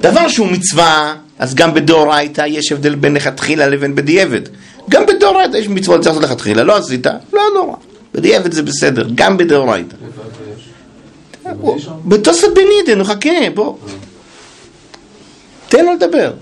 דבר 0.00 0.28
שהוא 0.28 0.46
מצווה, 0.46 1.14
אז 1.38 1.54
גם 1.54 1.74
בדאורייתא 1.74 2.44
יש 2.46 2.72
הבדל 2.72 2.94
בין 2.94 3.14
לכתחילה 3.14 3.68
לבין 3.68 3.94
בדיעבד. 3.94 4.40
גם 4.90 5.06
בדאורייתא 5.06 5.56
יש 5.56 5.68
מצוות 5.68 6.00
צריך 6.00 6.16
לעשות 6.16 6.30
לכתחילה, 6.30 6.62
לא 6.62 6.76
עשית, 6.76 7.06
לא 7.32 7.42
נורא. 7.54 7.76
בדיעבד 8.14 8.52
זה 8.52 8.62
בסדר, 8.62 9.08
גם 9.14 9.36
בדאורייתא. 9.36 9.96
בתוספות 12.04 12.50
בנידן, 12.54 12.98
נו 12.98 13.04
חכה, 13.04 13.30
בוא. 13.54 13.76
תן 15.68 15.84
לו 15.84 15.92
לדבר. 15.92 16.32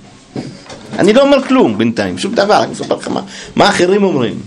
אני 1.01 1.13
לא 1.13 1.23
אומר 1.23 1.43
כלום 1.49 1.79
בינתיים, 1.79 2.19
שום 2.19 2.35
דבר, 2.35 2.63
אני 2.63 2.73
מספר 2.73 2.97
לך 2.97 3.09
מה, 3.09 3.23
מה 3.57 3.69
אחרים 3.69 4.05
אומרים. 4.05 4.41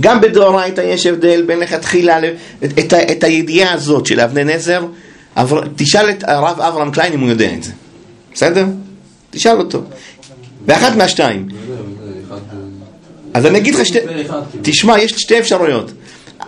גם 0.00 0.20
בדאורייתא 0.20 0.80
יש 0.80 1.06
הבדל 1.06 1.42
בין 1.42 1.58
לכתחילה, 1.58 2.18
את, 2.64 2.78
את, 2.78 2.94
את 2.94 3.24
הידיעה 3.24 3.72
הזאת 3.72 4.06
של 4.06 4.20
אבני 4.20 4.44
נזר, 4.44 4.86
אבר, 5.36 5.62
תשאל 5.76 6.10
את 6.10 6.24
הרב 6.26 6.60
אברהם 6.60 6.90
קליין 6.90 7.12
אם 7.12 7.20
הוא 7.20 7.28
יודע 7.28 7.54
את 7.54 7.62
זה, 7.62 7.72
בסדר? 8.34 8.66
תשאל 9.30 9.58
אותו. 9.58 9.82
באחת 10.66 10.96
מהשתיים. 10.96 11.48
אז 13.34 13.46
אני 13.46 13.58
אגיד 13.58 13.74
לך 13.74 13.86
שתי... 13.86 13.98
כאילו. 14.00 14.22
תשמע, 14.62 14.98
יש 14.98 15.10
שתי 15.10 15.38
אפשרויות. 15.38 15.90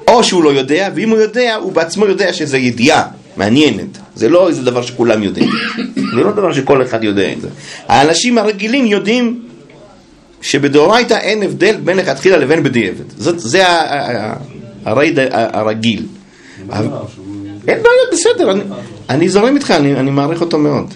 או 0.09 0.25
שהוא 0.25 0.45
לא 0.45 0.51
יודע, 0.51 0.89
ואם 0.95 1.11
הוא 1.11 1.19
יודע, 1.19 1.55
הוא 1.55 1.73
בעצמו 1.73 2.07
יודע 2.07 2.33
שזה 2.33 2.59
ידיעה 2.59 3.09
מעניינת. 3.37 3.99
זה 4.15 4.29
לא 4.29 4.49
איזה 4.49 4.63
דבר 4.63 4.83
שכולם 4.83 5.23
יודעים. 5.23 5.51
זה 6.15 6.21
לא 6.23 6.33
דבר 6.33 6.53
שכל 6.53 6.83
אחד 6.83 7.05
יודע 7.05 7.33
את 7.33 7.41
זה. 7.41 7.49
האנשים 7.89 8.39
הרגילים 8.39 8.87
יודעים 8.87 9.43
שבדאורייתא 10.41 11.15
אין 11.15 11.43
הבדל 11.43 11.77
בין 11.85 11.97
לכתחילה 11.97 12.37
לבין 12.37 12.63
בדיעבד. 12.63 13.05
זאת, 13.19 13.39
זה 13.39 13.65
הרייד 14.85 15.19
הרגיל. 15.33 16.07
אין 17.69 17.83
בעיות, 17.83 18.09
בסדר, 18.13 18.51
אני, 18.51 18.61
אני 19.11 19.29
זורם 19.29 19.55
איתך, 19.55 19.71
אני, 19.71 19.95
אני 19.95 20.11
מעריך 20.11 20.41
אותו 20.41 20.59
מאוד. 20.59 20.95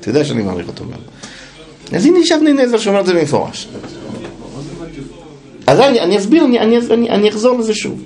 אתה 0.00 0.10
יודע 0.10 0.24
שאני 0.24 0.42
מעריך 0.42 0.68
אותו 0.68 0.84
מאוד. 0.84 1.00
אז 1.92 2.06
הנה 2.06 2.18
יש 2.18 2.32
אבני 2.32 2.52
נזר 2.52 2.78
שאומר 2.78 3.00
את 3.00 3.06
זה 3.06 3.14
במפורש. 3.14 3.68
אז 5.66 5.80
אני, 5.80 6.00
אני 6.00 6.18
אסביר, 6.18 6.44
אני, 6.44 6.60
אני, 6.60 6.78
אני, 6.90 7.10
אני 7.10 7.28
אחזור 7.28 7.58
לזה 7.58 7.74
שוב. 7.74 8.02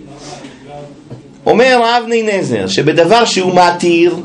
אומר 1.47 1.99
אבני 1.99 2.23
נזר 2.23 2.67
שבדבר 2.67 3.25
שהוא 3.25 3.53
מתיר, 3.55 4.17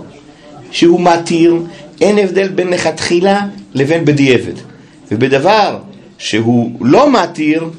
שהוא 0.72 1.01
מתיר, 1.01 1.56
אין 2.01 2.20
הבדל 2.20 2.48
בין 2.48 2.68
לכתחילה 2.68 3.46
לבין 3.74 4.06
בדיעבד. 4.06 4.54
ובדבר 5.12 5.80
שהוא 6.18 6.72
לא 6.82 7.12
מתיר, 7.12 7.70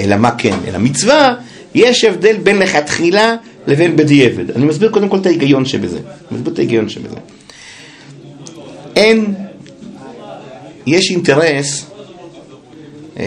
אלא 0.00 0.16
מה 0.16 0.30
כן? 0.30 0.56
אלא 0.66 0.78
מצווה, 0.78 1.34
יש 1.74 2.04
הבדל 2.04 2.36
בין 2.36 2.58
לכתחילה 2.58 3.36
לבין 3.66 3.96
בדיעבד. 3.96 4.50
אני 4.50 4.64
מסביר 4.64 4.90
קודם 4.90 5.08
כל 5.08 5.18
את 5.18 5.26
ההיגיון 5.26 5.64
שבזה. 5.64 5.98
מסביר 6.30 6.52
את 6.52 6.58
ההיגיון 6.58 6.88
שבזה. 6.88 7.16
אין, 8.96 9.34
יש 10.86 11.10
אינטרס, 11.10 11.86
אה, 13.18 13.24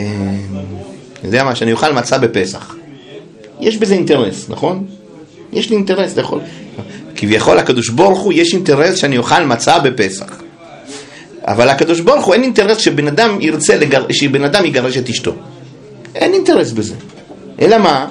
אני 1.19 1.27
יודע 1.27 1.43
מה, 1.43 1.55
שאני 1.55 1.71
אוכל 1.71 1.93
מצה 1.93 2.17
בפסח. 2.17 2.75
יש 3.59 3.77
בזה 3.77 3.93
אינטרס, 3.93 4.49
נכון? 4.49 4.85
יש 5.53 5.69
לי 5.69 5.75
אינטרס 5.75 6.17
לאכול. 6.17 6.39
כביכול 7.15 7.57
הקדוש 7.57 7.89
ברוך 7.89 8.19
הוא, 8.19 8.33
יש 8.33 8.53
אינטרס 8.53 8.97
שאני 8.97 9.17
אוכל 9.17 9.43
מצה 9.43 9.79
בפסח. 9.79 10.41
אבל 11.47 11.69
הקדוש 11.69 11.99
ברוך 11.99 12.25
הוא 12.25 12.33
אין 12.33 12.43
אינטרס 12.43 12.77
שבן 12.77 13.07
אדם 13.07 13.41
ירצה, 13.41 13.77
לגר... 13.77 14.05
שבן 14.11 14.43
אדם 14.43 14.65
יגרש 14.65 14.97
את 14.97 15.09
אשתו. 15.09 15.31
אין 16.15 16.33
אינטרס 16.33 16.71
בזה. 16.71 16.95
אלא 17.61 17.77
מה? 17.77 18.07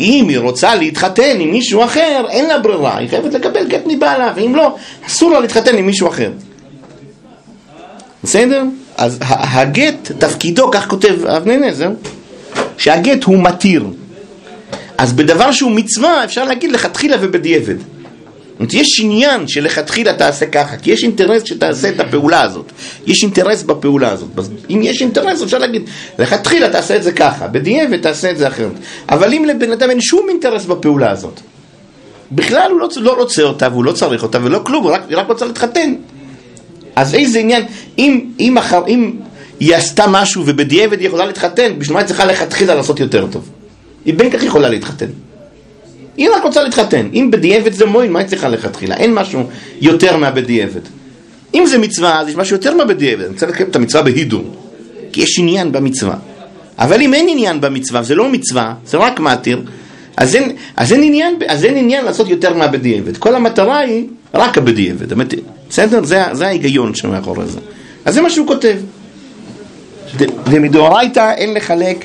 אם 0.00 0.26
היא 0.28 0.38
רוצה 0.38 0.74
להתחתן 0.74 1.40
עם 1.40 1.50
מישהו 1.50 1.84
אחר, 1.84 2.24
אין 2.28 2.48
לה 2.48 2.58
ברירה, 2.58 2.96
היא 2.98 3.08
חייבת 3.08 3.34
לקבל 3.34 3.66
גט 3.68 3.82
מבעלה, 3.86 4.32
ואם 4.36 4.54
לא, 4.54 4.74
אסור 5.06 5.30
לה 5.30 5.40
להתחתן 5.40 5.78
עם 5.78 5.86
מישהו 5.86 6.08
אחר. 6.08 6.30
בסדר? 8.24 8.62
אז 8.96 9.18
הגט, 9.28 10.12
תפקידו, 10.18 10.70
כך 10.70 10.88
כותב 10.88 11.26
אבני 11.26 11.56
נזר, 11.56 11.90
שהגט 12.78 13.24
הוא 13.24 13.38
מתיר. 13.38 13.84
אז 15.00 15.12
בדבר 15.12 15.52
שהוא 15.52 15.70
מצווה, 15.70 16.24
אפשר 16.24 16.44
להגיד 16.44 16.72
לכתחילה 16.72 17.16
ובדיעבד. 17.20 17.78
זאת 17.78 18.58
אומרת, 18.58 18.74
יש 18.74 19.00
עניין 19.02 19.48
שלכתחילה 19.48 20.12
תעשה 20.12 20.46
ככה, 20.46 20.76
כי 20.76 20.90
יש 20.90 21.04
אינטרס 21.04 21.44
שתעשה 21.44 21.88
את 21.88 22.00
הפעולה 22.00 22.42
הזאת. 22.42 22.72
יש 23.06 23.22
אינטרס 23.22 23.62
בפעולה 23.62 24.10
הזאת. 24.10 24.28
אם 24.70 24.80
יש 24.82 25.02
אינטרס, 25.02 25.42
אפשר 25.42 25.58
להגיד, 25.58 25.82
לכתחילה 26.18 26.70
תעשה 26.70 26.96
את 26.96 27.02
זה 27.02 27.12
ככה, 27.12 27.46
בדיעבד 27.46 28.00
תעשה 28.00 28.30
את 28.30 28.38
זה 28.38 28.48
אחרת. 28.48 28.72
אבל 29.08 29.34
אם 29.34 29.44
לבן 29.44 29.72
אדם 29.72 29.90
אין 29.90 30.00
שום 30.00 30.26
אינטרס 30.28 30.64
בפעולה 30.64 31.10
הזאת, 31.10 31.40
בכלל 32.32 32.70
הוא 32.70 32.80
לא, 32.80 32.88
לא 32.96 33.14
רוצה 33.18 33.42
אותה 33.42 33.68
והוא 33.72 33.84
לא 33.84 33.92
צריך 33.92 34.22
אותה 34.22 34.38
ולא 34.42 34.60
כלום, 34.64 34.84
הוא 34.84 34.92
רק, 34.92 35.02
רק 35.10 35.28
רוצה 35.28 35.46
להתחתן. 35.46 35.94
אז 36.96 37.14
איזה 37.14 37.38
עניין, 37.38 37.62
אם, 37.98 38.30
אם, 38.40 38.58
אחר, 38.58 38.82
אם 38.88 39.12
היא 39.60 39.76
עשתה 39.76 40.04
משהו 40.08 40.42
ובדיעבד 40.46 41.00
היא 41.00 41.06
יכולה 41.06 41.26
להתחתן, 41.26 41.78
בשביל 41.78 41.94
מה 41.94 42.00
היא 42.00 42.06
צריכה 42.06 42.24
לכתחילה 42.24 42.74
לעשות 42.74 43.00
יותר 43.00 43.26
טוב? 43.26 43.50
היא 44.10 44.18
בין 44.18 44.30
כך 44.30 44.42
יכולה 44.42 44.68
להתחתן. 44.68 45.06
היא 46.16 46.28
רק 46.36 46.42
רוצה 46.42 46.62
להתחתן. 46.62 47.08
אם 47.14 47.30
בדיעבד 47.30 47.72
זה 47.72 47.86
מועיל, 47.86 48.10
מה 48.10 48.18
היא 48.18 48.28
צריכה 48.28 48.48
לכתחילה? 48.48 48.96
אין 48.96 49.14
משהו 49.14 49.42
יותר 49.80 50.16
מהבדיעבד. 50.16 50.80
אם 51.54 51.66
זה 51.66 51.78
מצווה, 51.78 52.20
אז 52.20 52.28
יש 52.28 52.36
משהו 52.36 52.56
יותר 52.56 52.76
מהבדיעבד. 52.76 53.24
אני 53.24 53.32
רוצה 53.32 53.46
לקיים 53.46 53.68
את 53.68 53.76
המצווה 53.76 54.02
בהידור. 54.02 54.44
כי 55.12 55.20
יש 55.20 55.38
עניין 55.38 55.72
במצווה. 55.72 56.16
אבל 56.78 57.02
אם 57.02 57.14
אין 57.14 57.26
עניין 57.28 57.60
במצווה, 57.60 58.02
זה 58.02 58.14
לא 58.14 58.28
מצווה, 58.28 58.74
זה 58.86 58.96
רק 58.96 59.20
מתיר, 59.20 59.62
אז 60.16 60.36
אין, 60.36 60.56
אז 60.76 60.92
אין, 60.92 61.02
עניין, 61.02 61.34
אז 61.48 61.64
אין 61.64 61.76
עניין 61.76 62.04
לעשות 62.04 62.28
יותר 62.28 62.54
מהבדיעבד. 62.54 63.16
כל 63.16 63.34
המטרה 63.34 63.78
היא 63.78 64.06
רק 64.34 64.58
הבדיעבד. 64.58 65.06
בסדר? 65.68 66.04
זה, 66.04 66.22
זה 66.32 66.46
ההיגיון 66.46 66.94
שמאחורי 66.94 67.46
זה. 67.46 67.60
אז 68.04 68.14
זה 68.14 68.22
מה 68.22 68.30
שהוא 68.30 68.46
כותב. 68.46 68.76
ומדאורייתא 70.46 71.32
אין 71.36 71.54
לחלק 71.54 72.04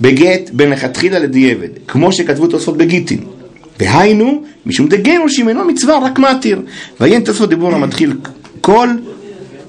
בגט 0.00 0.50
בין 0.52 0.70
לכתחילה 0.70 1.18
לדיעבד, 1.18 1.68
כמו 1.88 2.12
שכתבו 2.12 2.46
תוספות 2.46 2.76
בגיטין. 2.76 3.24
והיינו, 3.80 4.42
משום 4.66 4.88
דגירושים 4.88 5.48
אינו 5.48 5.64
מצווה, 5.64 5.98
רק 6.04 6.18
מתיר. 6.18 6.62
ועיין 7.00 7.24
תוספות 7.24 7.48
דיבור 7.48 7.74
המתחיל 7.74 8.12
כל 8.60 8.88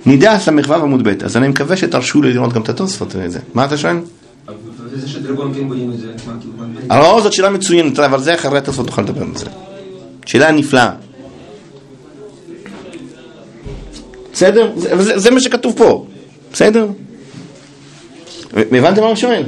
נידה 0.05 0.39
ס"ו 0.39 0.51
עמוד 0.73 1.03
ב'. 1.07 1.23
אז 1.23 1.37
אני 1.37 1.47
מקווה 1.47 1.77
שתרשו 1.77 2.21
לי 2.21 2.33
לראות 2.33 2.53
גם 2.53 2.61
את 2.61 2.69
התוספות 2.69 3.15
וזה. 3.17 3.39
מה 3.53 3.65
אתה 3.65 3.77
שואל? 3.77 3.95
מה- 6.89 6.99
לא, 6.99 7.19
זאת 7.23 7.33
שאלה 7.33 7.49
מצוינת, 7.49 7.99
אבל 7.99 8.19
זה 8.21 8.33
אחרי 8.35 8.57
התוספות 8.57 8.85
נוכל 8.85 9.01
לדבר 9.01 9.21
על 9.21 9.35
זה. 9.35 9.45
שאלה 10.25 10.51
נפלאה. 10.51 10.91
בסדר? 14.33 14.71
זה 14.99 15.31
מה 15.31 15.39
שכתוב 15.39 15.73
פה. 15.77 16.05
בסדר? 16.53 16.87
הבנתם 18.53 19.01
מה 19.01 19.07
הוא 19.07 19.15
שואל? 19.15 19.43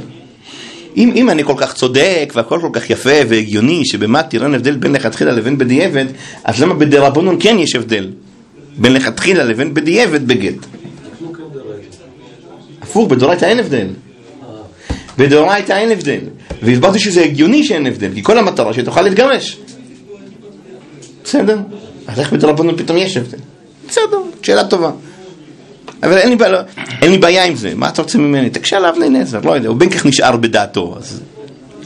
אם, 0.96 1.12
אם 1.14 1.30
אני 1.30 1.44
כל 1.44 1.54
כך 1.56 1.74
צודק 1.74 2.32
והכל 2.34 2.58
כל 2.60 2.70
כך 2.72 2.90
יפה 2.90 3.10
והגיוני 3.28 3.82
שבמה 3.84 4.22
תראה 4.22 4.54
הבדל 4.54 4.76
בין 4.76 4.92
לכתחילה 4.92 5.32
לבין 5.32 5.58
בדיעבד, 5.58 6.06
אז 6.44 6.62
למה 6.62 6.74
בדרבנון 6.74 7.36
כן 7.40 7.58
יש 7.58 7.74
הבדל 7.74 8.10
בין 8.76 8.92
לכתחילה 8.92 9.44
לבין 9.44 9.74
בדיעבד 9.74 10.28
בגט? 10.28 10.66
הפוך, 12.82 13.10
בדורייתא 13.10 13.44
אין 13.44 13.58
הבדל. 13.58 13.86
בדאורייתא 15.18 15.72
אין 15.72 15.90
הבדל. 15.90 16.20
והסברתי 16.62 16.98
שזה 16.98 17.24
הגיוני 17.24 17.64
שאין 17.64 17.86
הבדל, 17.86 18.10
כי 18.14 18.22
כל 18.22 18.38
המטרה 18.38 18.72
שתוכל 18.74 19.02
להתגרש. 19.02 19.58
בסדר? 21.24 21.58
אז 22.06 22.20
איך 22.20 22.32
בדרבנון 22.32 22.76
פתאום 22.76 22.98
יש 22.98 23.16
הבדל? 23.16 23.38
בסדר, 23.88 24.18
שאלה 24.42 24.64
טובה. 24.64 24.90
אבל 26.02 26.18
אין 26.18 26.28
לי, 26.28 26.36
בעיה, 26.36 26.62
אין 27.02 27.10
לי 27.10 27.18
בעיה 27.18 27.44
עם 27.44 27.56
זה, 27.56 27.72
מה 27.74 27.88
אתה 27.88 28.02
רוצה 28.02 28.18
ממני? 28.18 28.50
תקשה 28.50 28.76
עליו 28.76 28.90
אבני 28.90 29.08
נזר, 29.08 29.40
לא 29.44 29.52
יודע, 29.52 29.68
הוא 29.68 29.76
בין 29.76 29.90
כך 29.90 30.06
נשאר 30.06 30.36
בדעתו, 30.36 30.94
אז 30.98 31.20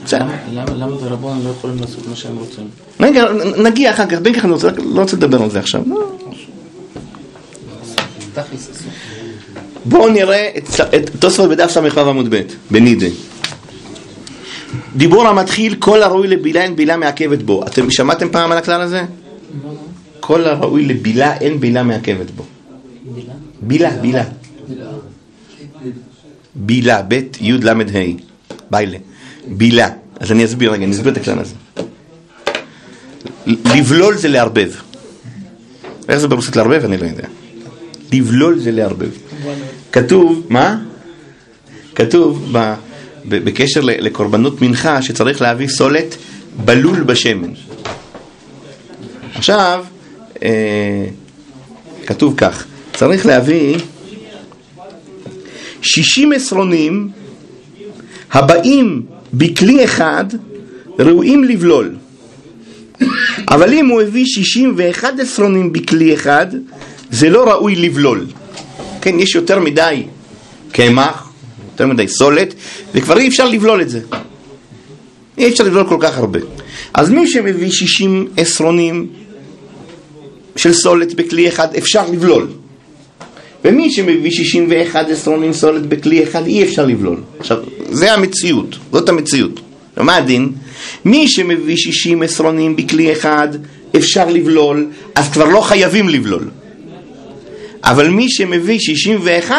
בסדר. 0.05 0.25
למה- 0.53 0.97
ברבון 0.97 1.41
לא 1.45 1.51
יכולים 1.51 1.77
לעשות 1.81 2.09
מה 2.09 2.17
שהם 2.17 2.37
רוצים? 2.37 2.65
רגע, 3.01 3.25
נגיע 3.57 3.91
אחר 3.91 4.07
כך, 4.07 4.19
בין 4.19 4.35
כך 4.35 4.45
אני 4.45 4.53
רוצה, 4.53 4.69
לא 4.85 5.01
רוצה 5.01 5.17
לדבר 5.17 5.43
על 5.43 5.51
זה 5.51 5.59
עכשיו. 5.59 5.83
לא. 5.87 6.13
בואו 9.85 10.09
נראה 10.09 10.51
את, 10.59 10.69
את 10.95 11.11
תוספות 11.19 11.51
בדף 11.51 11.71
ס"ו 11.71 12.01
עמוד 12.01 12.27
ב', 12.35 12.41
בנידה. 12.71 13.07
דיבור 14.97 15.29
המתחיל, 15.29 15.75
כל 15.79 16.03
הראוי 16.03 16.29
לבילה 16.29 16.63
אין 16.63 16.77
בילה 16.77 16.97
מעכבת 16.97 17.43
בו. 17.43 17.65
אתם 17.67 17.91
שמעתם 17.91 18.29
פעם 18.29 18.53
על 18.53 18.59
הכלל 18.59 18.81
הזה? 18.81 19.03
כל 20.21 20.45
הראוי 20.45 20.85
לבילה 20.85 21.37
אין 21.37 21.61
בילה 21.61 21.83
מעכבת 21.83 22.31
בו. 22.31 22.45
בילה, 23.63 23.91
בילה. 23.91 24.25
בילה, 26.55 27.03
ב' 27.09 27.21
י' 27.41 27.53
ל' 27.53 27.69
ה', 27.69 27.75
ביילה. 28.71 28.99
בילה. 29.47 29.89
אז 30.21 30.33
אני 30.33 30.45
אסביר 30.45 30.73
רגע, 30.73 30.85
אני 30.85 30.93
אסביר 30.93 31.13
את 31.13 31.17
הכלל 31.17 31.39
הזה. 31.39 31.55
לבלול 33.47 34.17
זה 34.17 34.29
לערבב. 34.29 34.73
איך 36.09 36.19
זה 36.19 36.29
ברוסית 36.29 36.57
לערבב? 36.57 36.85
אני 36.85 36.97
לא 36.97 37.07
יודע. 37.07 37.29
לבלול 38.13 38.59
זה 38.59 38.71
לערבב. 38.71 39.11
כתוב, 39.93 40.47
מה? 40.49 40.79
כתוב 41.95 42.57
בקשר 43.25 43.81
לקורבנות 43.81 44.63
מנחה 44.63 45.03
שצריך 45.03 45.43
להביא 45.43 45.69
סולת 45.69 46.17
בלול 46.65 47.03
בשמן. 47.03 47.51
עכשיו, 49.35 49.85
אה, 50.43 51.07
כתוב 52.07 52.35
כך, 52.37 52.67
צריך 52.95 53.27
להביא 53.27 53.77
60 55.83 56.33
עשרונים 56.33 57.09
הבאים 58.33 59.03
בכלי 59.35 59.85
אחד 59.85 60.25
ראויים 60.99 61.45
לבלול. 61.45 61.95
אבל 63.49 63.73
אם 63.73 63.87
הוא 63.87 64.03
הביא 64.03 64.25
61 64.27 65.21
עשרונים 65.21 65.73
בכלי 65.73 66.15
אחד, 66.15 66.47
זה 67.11 67.31
לא 67.31 67.51
ראוי 67.51 67.77
לבלול. 67.77 68.27
כן, 69.01 69.19
יש 69.19 69.35
יותר 69.35 69.61
מדי 69.61 70.03
קמח, 70.73 71.33
יותר 71.73 71.87
מדי 71.87 72.09
סולת, 72.09 72.55
וכבר 72.95 73.19
אי 73.19 73.29
אפשר 73.29 73.49
לבלול 73.49 73.83
את 73.83 73.91
זה. 73.91 74.01
אי 75.39 75.49
אפשר 75.49 75.65
לבלול 75.65 75.89
כל 75.89 75.99
כך 76.01 76.19
הרבה. 76.19 76.41
אז 76.95 77.11
מי 77.11 77.27
שמביא 77.27 77.71
60 77.71 78.29
עשרונים 78.37 79.07
של 80.57 80.73
סולת 80.73 81.15
בכלי 81.15 81.49
אחד, 81.49 81.75
אפשר 81.75 82.11
לבלול. 82.11 82.49
ומי 83.65 83.91
שמביא 83.91 84.31
61 84.31 85.09
עשרונים 85.09 85.53
סולת 85.53 85.87
בכלי 85.87 86.23
אחד, 86.23 86.47
אי 86.47 86.63
אפשר 86.63 86.87
לבלול. 86.87 87.21
עכשיו, 87.39 87.59
זה 87.91 88.13
המציאות, 88.13 88.77
זאת 88.93 89.09
המציאות. 89.09 89.61
מה 89.97 90.17
הדין? 90.17 90.53
מי 91.05 91.29
שמביא 91.29 91.77
60 91.77 92.23
עשרונים 92.23 92.77
בכלי 92.77 93.13
אחד, 93.13 93.49
אפשר 93.97 94.29
לבלול, 94.29 94.87
אז 95.15 95.29
כבר 95.29 95.45
לא 95.45 95.61
חייבים 95.61 96.09
לבלול. 96.09 96.51
אבל 97.85 98.09
מי 98.09 98.31
שמביא 98.31 98.79
61 98.79 99.57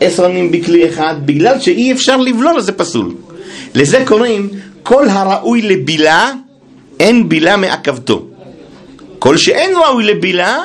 עשרונים 0.00 0.52
בכלי 0.52 0.88
אחד, 0.88 1.14
בגלל 1.24 1.60
שאי 1.60 1.92
אפשר 1.92 2.16
לבלול, 2.16 2.56
אז 2.56 2.64
זה 2.64 2.72
פסול. 2.72 3.14
לזה 3.74 4.02
קוראים, 4.06 4.48
כל 4.82 5.08
הראוי 5.08 5.62
לבילה, 5.62 6.32
אין 7.00 7.28
בילה 7.28 7.56
מעכבתו. 7.56 8.26
כל 9.18 9.36
שאין 9.36 9.70
ראוי 9.76 10.04
לבילה, 10.04 10.58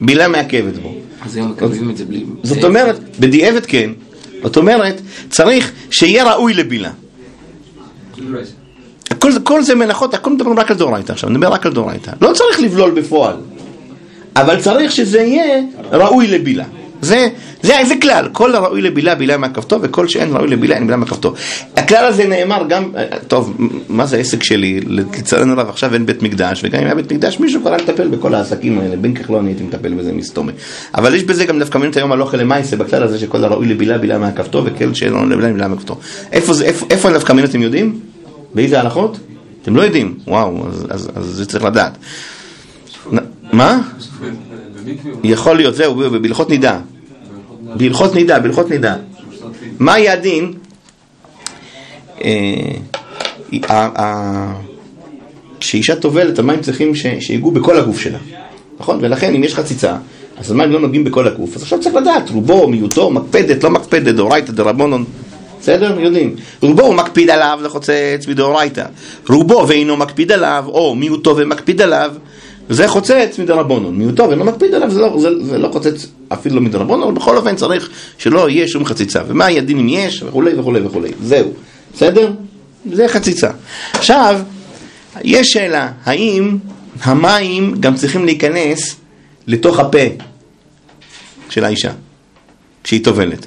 בילה 0.00 0.28
מעכבת 0.28 0.78
בו. 0.82 0.94
אז 1.26 1.36
היום 1.36 1.50
מקבלים 1.50 1.90
את 1.90 1.96
זה 1.96 2.04
בלי... 2.04 2.24
זאת 2.42 2.64
אומרת, 2.64 3.18
בדיעבד 3.20 3.66
כן, 3.66 3.90
זאת 4.42 4.56
אומרת, 4.56 5.00
צריך 5.30 5.72
שיהיה 5.90 6.32
ראוי 6.32 6.54
לבילה. 6.54 6.90
כל, 9.18 9.30
כל 9.44 9.62
זה 9.62 9.74
מלאכות, 9.74 10.14
הכל 10.14 10.32
מדברים 10.32 10.58
רק 10.58 10.70
על 10.70 10.76
דאורייתא 10.76 11.12
עכשיו, 11.12 11.30
נדבר 11.30 11.48
רק 11.48 11.66
על 11.66 11.72
דאורייתא. 11.72 12.12
לא 12.20 12.32
צריך 12.32 12.60
לבלול 12.60 12.90
בפועל, 12.90 13.36
אבל 14.36 14.60
צריך 14.60 14.92
שזה 14.92 15.20
יהיה 15.20 15.62
ראוי 15.92 16.26
לבילה. 16.26 16.64
זה, 17.00 17.28
זה, 17.62 17.74
זה 17.88 17.94
כלל, 18.02 18.28
כל 18.32 18.54
הראוי 18.54 18.82
לבילה, 18.82 19.14
בילה 19.14 19.36
מהכפתו, 19.36 19.78
וכל 19.82 20.08
שאין 20.08 20.32
ראוי 20.32 20.48
לבילה, 20.48 20.74
אין 20.74 20.86
בילה 20.86 20.96
מהכפתו. 20.96 21.34
הכלל 21.76 22.04
הזה 22.04 22.28
נאמר 22.28 22.62
גם, 22.68 22.92
טוב, 23.28 23.56
מה 23.88 24.06
זה 24.06 24.16
העסק 24.16 24.42
שלי? 24.42 24.80
לצערנו 24.86 25.52
הרב, 25.52 25.68
עכשיו 25.68 25.94
אין 25.94 26.06
בית 26.06 26.22
מקדש, 26.22 26.60
וגם 26.64 26.80
אם 26.80 26.86
היה 26.86 26.94
בית 26.94 27.12
מקדש, 27.12 27.40
מישהו 27.40 27.60
כבר 27.60 27.70
היה 27.70 27.82
לטפל 27.82 28.08
בכל 28.08 28.34
העסקים 28.34 28.78
האלה, 28.78 28.96
בין 28.96 29.14
כך 29.14 29.30
לא 29.30 29.40
אני 29.40 29.48
הייתי 29.48 29.62
מטפל 29.62 29.94
בזה 29.94 30.12
מסתומה. 30.12 30.52
אבל 30.94 31.14
יש 31.14 31.24
בזה 31.24 31.44
גם 31.44 31.58
דווקא 31.58 31.78
מינות 31.78 31.96
היום 31.96 32.12
הלוכה 32.12 32.36
למעשה, 32.36 32.76
בכלל 32.76 33.02
הזה 33.02 33.18
שכל 33.18 33.44
הראוי 33.44 33.66
לבילה, 33.66 33.98
בילה 33.98 34.18
מהכפתו, 34.18 34.62
וכל 34.64 34.94
שאין 34.94 35.12
ראוי 35.12 35.26
לבילה, 35.26 35.52
בילה 35.52 35.68
מהכפתו. 35.68 35.98
איפה 36.32 36.52
איפה, 36.64 36.86
איפה 36.90 37.10
דווקא 37.10 37.32
מינות 37.32 37.50
אתם 37.50 37.62
יודעים? 37.62 38.00
באיזה 38.54 38.80
הלכות? 38.80 39.18
אתם 39.62 39.76
לא 39.76 39.82
יודעים, 39.82 40.14
וואו, 40.26 40.68
אז, 40.68 40.86
אז, 40.90 41.10
אז 41.14 41.24
זה 41.24 41.46
צריך 41.46 41.64
לדעת. 41.64 41.98
מה? 43.52 43.80
יכול 45.24 45.56
להיות, 45.56 45.74
זהו, 45.74 45.94
בהלכות 45.94 46.50
נידה. 46.50 46.78
בהלכות 47.76 48.14
נידה, 48.14 48.38
בהלכות 48.38 48.70
נידה. 48.70 48.96
מה 49.78 49.94
היה 49.94 50.12
הדין? 50.12 50.52
אה, 52.24 52.30
כשאישה 55.60 55.96
טובלת, 55.96 56.38
המים 56.38 56.60
צריכים 56.60 56.92
שיגעו 57.20 57.50
בכל 57.50 57.78
הגוף 57.78 58.00
שלה, 58.00 58.18
נכון? 58.80 58.98
ולכן 59.02 59.34
אם 59.34 59.44
יש 59.44 59.54
חציצה, 59.54 59.96
אז 60.38 60.50
המים 60.50 60.72
לא 60.72 60.80
נוגעים 60.80 61.04
בכל 61.04 61.26
הגוף, 61.26 61.56
אז 61.56 61.62
עכשיו 61.62 61.80
צריך 61.80 61.94
לדעת, 61.94 62.30
רובו, 62.30 62.68
מיעוטו, 62.68 63.10
מקפדת, 63.10 63.64
לא 63.64 63.70
מקפדת, 63.70 64.14
דאורייתא, 64.14 64.52
דרבנון, 64.52 65.04
בסדר? 65.60 66.00
יודעים. 66.00 66.36
רובו 66.62 66.82
הוא 66.82 66.94
מקפיד 66.94 67.30
עליו 67.30 67.58
לחוצץ 67.62 68.26
מדאורייתא. 68.28 68.84
רובו 69.28 69.64
ואינו 69.68 69.96
מקפיד 69.96 70.32
עליו, 70.32 70.64
או 70.68 70.94
מיעוטו 70.94 71.36
ומקפיד 71.36 71.82
עליו, 71.82 72.12
זה 72.68 72.88
חוצץ 72.88 73.38
מדרבנון. 73.38 73.94
מיעוטו 73.96 74.28
ואינו 74.28 74.44
מקפיד 74.44 74.74
עליו, 74.74 74.90
זה 74.90 75.00
לא, 75.00 75.18
זה, 75.18 75.44
זה 75.44 75.58
לא 75.58 75.68
חוצץ 75.72 76.06
אפילו 76.28 76.54
לא 76.54 76.60
מדרבנון, 76.60 77.02
אבל 77.02 77.12
בכל 77.12 77.36
אופן 77.36 77.56
צריך 77.56 77.90
שלא 78.18 78.50
יהיה 78.50 78.68
שום 78.68 78.84
חציצה. 78.84 79.22
ומה 79.28 79.46
הדין 79.46 79.78
אם 79.78 79.88
יש, 79.88 80.22
וכולי 80.22 80.58
וכולי 80.58 80.80
וכולי. 80.80 81.10
זהו. 81.22 81.52
בסדר? 81.94 82.32
זה 82.92 83.08
חציצה. 83.08 83.50
עכשיו, 83.92 84.40
יש 85.24 85.48
שאלה, 85.52 85.92
האם 86.04 86.58
המים 87.02 87.74
גם 87.80 87.94
צריכים 87.94 88.24
להיכנס 88.24 88.96
לתוך 89.46 89.78
הפה 89.78 89.98
של 91.50 91.64
האישה, 91.64 91.92
כשהיא 92.84 93.04
טובלת? 93.04 93.46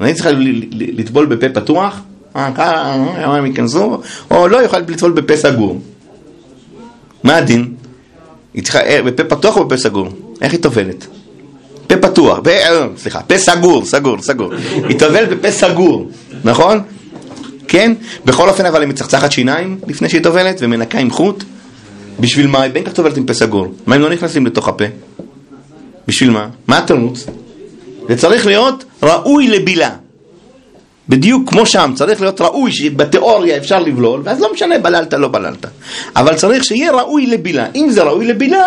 אני 0.00 0.14
צריכה 0.14 0.30
לטבול 0.72 1.26
בפה 1.26 1.48
פתוח, 1.48 2.00
אה, 2.36 2.52
ככה, 2.54 2.92
המים 2.94 3.46
ייכנסו, 3.46 4.00
או 4.30 4.48
לא 4.48 4.56
יוכל 4.56 4.78
לטבול 4.78 5.12
בפה 5.12 5.36
סגור. 5.36 5.80
מה 7.24 7.36
הדין? 7.36 7.74
היא 8.54 8.62
צריכה, 8.62 8.80
אה, 8.80 9.02
בפה 9.02 9.24
פתוח 9.24 9.56
או 9.56 9.64
בפה 9.64 9.76
סגור? 9.76 10.08
איך 10.40 10.52
היא 10.52 10.60
טובלת? 10.60 11.06
פה 11.86 11.96
פתוח, 11.96 12.38
פה, 12.44 12.50
אה, 12.50 12.86
סליחה, 12.96 13.22
פה 13.22 13.38
סגור, 13.38 13.84
סגור, 13.84 14.22
סגור. 14.22 14.52
היא 14.88 14.98
טובלת 14.98 15.28
בפה 15.28 15.50
סגור, 15.50 16.10
נכון? 16.44 16.82
כן? 17.68 17.92
בכל 18.24 18.48
אופן 18.48 18.66
אבל 18.66 18.80
היא 18.80 18.88
מצחצחת 18.88 19.32
שיניים 19.32 19.78
לפני 19.86 20.08
שהיא 20.08 20.22
טובלת 20.22 20.56
ומנקה 20.60 20.98
עם 20.98 21.10
חוט? 21.10 21.44
בשביל 22.20 22.46
מה? 22.46 22.62
היא 22.62 22.72
בין 22.72 22.84
כך 22.84 22.92
טובלת 22.92 23.16
עם 23.16 23.26
פה 23.26 23.34
סגור. 23.34 23.66
מים 23.86 24.00
לא 24.00 24.10
נכנסים 24.10 24.46
לתוך 24.46 24.68
הפה. 24.68 24.84
בשביל 26.08 26.30
מה? 26.30 26.48
מה 26.66 26.78
התירוץ? 26.78 27.26
זה 28.08 28.16
צריך 28.16 28.46
להיות 28.46 28.84
ראוי 29.02 29.48
לבילה. 29.48 29.90
בדיוק 31.10 31.50
כמו 31.50 31.66
שם, 31.66 31.92
צריך 31.94 32.20
להיות 32.20 32.40
ראוי 32.40 32.72
שבתיאוריה 32.72 33.56
אפשר 33.56 33.78
לבלול, 33.78 34.20
ואז 34.24 34.40
לא 34.40 34.52
משנה 34.52 34.78
בללת 34.78 35.14
לא 35.14 35.28
בללת. 35.28 35.66
אבל 36.16 36.34
צריך 36.34 36.64
שיהיה 36.64 36.92
ראוי 36.92 37.26
לבילה. 37.26 37.66
אם 37.74 37.90
זה 37.90 38.02
ראוי 38.02 38.26
לבילה, 38.26 38.66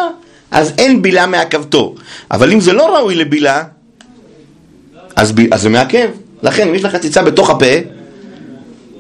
אז 0.51 0.73
אין 0.77 1.01
בילה 1.01 1.25
מעכבתו. 1.25 1.95
אבל 2.31 2.51
אם 2.51 2.59
זה 2.59 2.73
לא 2.73 2.95
ראוי 2.97 3.15
לבילה, 3.15 3.63
אז, 5.15 5.31
ב... 5.31 5.53
אז 5.53 5.61
זה 5.61 5.69
מעכב. 5.69 6.09
לכן 6.43 6.67
אם 6.67 6.75
יש 6.75 6.83
לך 6.83 6.91
חציצה 6.91 7.21
בתוך 7.21 7.49
הפה, 7.49 7.75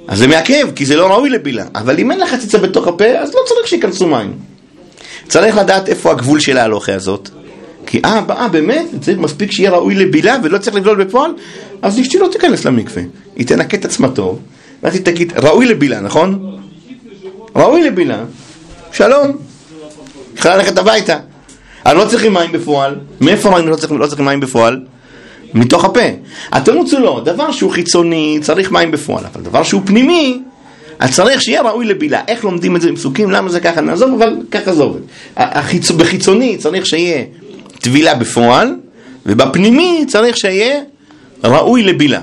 אז 0.07 0.17
זה 0.17 0.27
מעכב, 0.27 0.67
כי 0.75 0.85
זה 0.85 0.95
לא 0.95 1.07
ראוי 1.07 1.29
לבילה. 1.29 1.65
אבל 1.75 1.99
אם 1.99 2.11
אין 2.11 2.19
לך 2.19 2.29
חציצה 2.29 2.57
בתוך 2.57 2.87
הפה, 2.87 3.05
אז 3.05 3.33
לא 3.33 3.39
צריך 3.47 3.67
שייכנסו 3.67 4.07
מים. 4.07 4.33
צריך 5.27 5.57
לדעת 5.57 5.89
איפה 5.89 6.11
הגבול 6.11 6.39
של 6.39 6.57
ההלוכה 6.57 6.93
הזאת. 6.93 7.29
כי 7.85 8.01
אה, 8.05 8.47
באמת, 8.51 8.85
צריך 9.01 9.17
מספיק 9.17 9.51
שיהיה 9.51 9.71
ראוי 9.71 9.95
לבילה 9.95 10.37
ולא 10.43 10.57
צריך 10.57 10.75
לבלול 10.75 11.03
בפועל, 11.03 11.31
אז 11.83 11.99
אשתי 11.99 12.19
לא 12.19 12.27
תיכנס 12.31 12.65
למקווה. 12.65 13.03
היא 13.35 13.47
תנקה 13.47 13.77
את 13.77 13.85
עצמה 13.85 14.09
טוב, 14.09 14.39
ואז 14.83 14.95
היא 14.95 15.05
תגיד, 15.05 15.33
ראוי 15.37 15.65
לבילה, 15.65 15.99
נכון? 15.99 16.59
ראוי 17.55 17.83
לבילה, 17.83 18.23
שלום. 18.91 19.37
יכולה 20.37 20.57
ללכת 20.57 20.77
הביתה. 20.77 21.19
אבל 21.85 21.97
לא 21.97 22.05
צריכים 22.09 22.33
מים 22.33 22.51
בפועל. 22.51 22.95
מאיפה 23.21 23.49
מים 23.49 23.67
לא 23.67 23.75
צריכים, 23.75 23.97
לא 23.97 24.07
צריכים 24.07 24.25
מים 24.25 24.39
בפועל? 24.39 24.79
מתוך 25.53 25.85
הפה. 25.85 25.99
התירוץ 26.51 26.93
הוא 26.93 27.01
לא, 27.01 27.21
דבר 27.25 27.51
שהוא 27.51 27.71
חיצוני 27.71 28.39
צריך 28.41 28.71
מים 28.71 28.91
בפועל, 28.91 29.25
אבל 29.33 29.41
דבר 29.41 29.63
שהוא 29.63 29.81
פנימי, 29.85 30.41
אז 30.99 31.15
צריך 31.15 31.41
שיהיה 31.41 31.61
ראוי 31.61 31.85
לבילה. 31.85 32.21
איך 32.27 32.43
לומדים 32.43 32.75
את 32.75 32.81
זה 32.81 32.89
עם 32.89 32.95
פסוקים? 32.95 33.31
למה 33.31 33.49
זה 33.49 33.59
ככה? 33.59 33.81
נעזוב, 33.81 34.13
אבל 34.13 34.35
ככה 34.51 34.73
זה 34.73 34.83
עובד. 34.83 35.01
החיצ... 35.37 35.91
בחיצוני 35.91 36.57
צריך 36.57 36.85
שיהיה 36.85 37.23
טבילה 37.81 38.15
בפועל, 38.15 38.75
ובפנימי 39.25 40.05
צריך 40.07 40.37
שיהיה 40.37 40.79
ראוי 41.43 41.83
לבילה. 41.83 42.21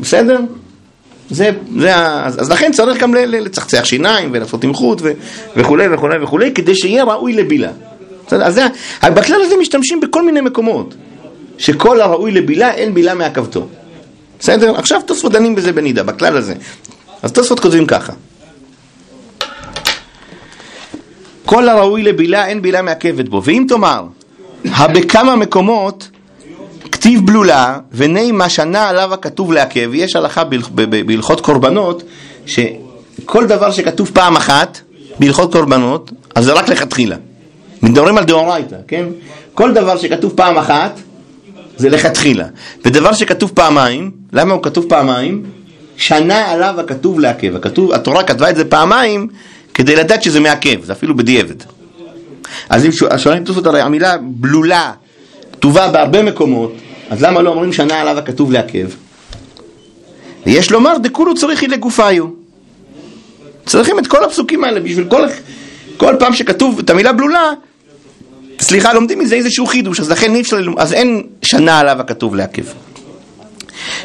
בסדר? 0.00 0.40
זה, 1.30 1.50
זה, 1.78 1.96
אז, 1.96 2.40
אז 2.40 2.50
לכן 2.50 2.72
צריך 2.72 3.00
גם 3.02 3.14
לצחצח 3.14 3.84
שיניים 3.84 4.30
ולעשות 4.32 4.62
תמחות 4.62 5.02
וכולי 5.56 5.94
וכולי 5.94 6.22
וכולי, 6.22 6.54
כדי 6.54 6.74
שיהיה 6.74 7.04
ראוי 7.04 7.32
לבילה. 7.32 7.70
בסדר? 8.26 8.44
אז 8.44 8.54
זה, 8.54 8.66
בכלל 9.10 9.42
הזה 9.42 9.54
משתמשים 9.60 10.00
בכל 10.00 10.24
מיני 10.24 10.40
מקומות, 10.40 10.94
שכל 11.58 12.00
הראוי 12.00 12.32
לבילה 12.32 12.74
אין 12.74 12.94
בילה 12.94 13.14
מעכבתו. 13.14 13.68
בסדר? 14.38 14.76
עכשיו 14.76 15.00
תוספות 15.06 15.32
דנים 15.32 15.54
בזה 15.54 15.72
בנידה, 15.72 16.02
בכלל 16.02 16.36
הזה. 16.36 16.54
אז 17.22 17.32
תוספות 17.32 17.60
כותבים 17.60 17.86
ככה. 17.86 18.12
כל 21.44 21.68
הראוי 21.68 22.02
לבילה 22.02 22.46
אין 22.46 22.62
בילה 22.62 22.82
מעכבת 22.82 23.28
בו, 23.28 23.42
ואם 23.44 23.64
תאמר, 23.68 24.04
הבכמה 24.64 25.36
מקומות 25.36 26.08
כתיב 26.92 27.26
בלולה, 27.26 27.78
וני 27.92 28.32
מה 28.32 28.48
שנה 28.48 28.88
עליו 28.88 29.14
הכתוב 29.14 29.52
לעכב, 29.52 29.90
יש 29.94 30.16
הלכה 30.16 30.42
בהלכות 31.06 31.40
קורבנות, 31.40 32.02
שכל 32.46 33.46
דבר 33.46 33.70
שכתוב 33.70 34.10
פעם 34.14 34.36
אחת 34.36 34.80
בהלכות 35.20 35.52
קורבנות, 35.52 36.12
אז 36.34 36.44
זה 36.44 36.52
רק 36.52 36.68
לכתחילה. 36.68 37.16
מדברים 37.82 38.18
על 38.18 38.24
דאורייתא, 38.24 38.76
כן? 38.88 39.04
כל 39.54 39.72
דבר 39.72 39.96
שכתוב 39.98 40.32
פעם 40.36 40.58
אחת, 40.58 41.00
זה 41.76 41.88
לכתחילה. 41.88 42.46
ודבר 42.84 43.12
שכתוב 43.12 43.50
פעמיים, 43.54 44.10
למה 44.32 44.54
הוא 44.54 44.62
כתוב 44.62 44.86
פעמיים? 44.88 45.42
שנה 45.96 46.50
עליו 46.50 46.80
הכתוב 46.80 47.20
לעכב. 47.20 47.56
הכתוב, 47.56 47.92
התורה 47.92 48.22
כתבה 48.22 48.50
את 48.50 48.56
זה 48.56 48.64
פעמיים 48.64 49.28
כדי 49.74 49.96
לדעת 49.96 50.22
שזה 50.22 50.40
מעכב, 50.40 50.84
זה 50.84 50.92
אפילו 50.92 51.16
בדיעבד. 51.16 51.54
אז 52.68 52.86
אם 52.86 52.92
שואל- 52.92 53.18
שואלים 53.18 53.44
תוספות 53.44 53.66
הרי 53.66 53.80
המילה 53.80 54.16
בלולה 54.22 54.92
כתובה 55.60 55.88
בהרבה 55.88 56.22
מקומות, 56.22 56.74
אז 57.10 57.22
למה 57.22 57.42
לא 57.42 57.50
אומרים 57.50 57.72
שנה 57.72 58.00
עליו 58.00 58.18
הכתוב 58.18 58.52
לעכב? 58.52 58.88
ויש 60.46 60.70
לומר 60.70 60.98
דכולו 60.98 61.34
צריכי 61.34 61.68
לגופיו. 61.68 62.24
צריכים 63.66 63.98
את 63.98 64.06
כל 64.06 64.24
הפסוקים 64.24 64.64
האלה 64.64 64.80
בשביל 64.80 65.04
כל, 65.04 65.22
כל 65.96 66.14
פעם 66.18 66.32
שכתוב 66.32 66.78
את 66.78 66.90
המילה 66.90 67.12
בלולה, 67.12 67.50
סליחה, 68.60 68.92
לומדים 68.92 69.18
מזה 69.18 69.34
איזשהו 69.34 69.66
חידוש, 69.66 70.00
אז 70.00 70.10
לכן 70.10 70.34
אי 70.34 70.40
אפשר, 70.40 70.56
ללמוד- 70.56 70.78
אז 70.80 70.92
אין 70.92 71.22
שנה 71.42 71.78
עליו 71.78 72.00
הכתוב 72.00 72.34
לעכב. 72.34 72.62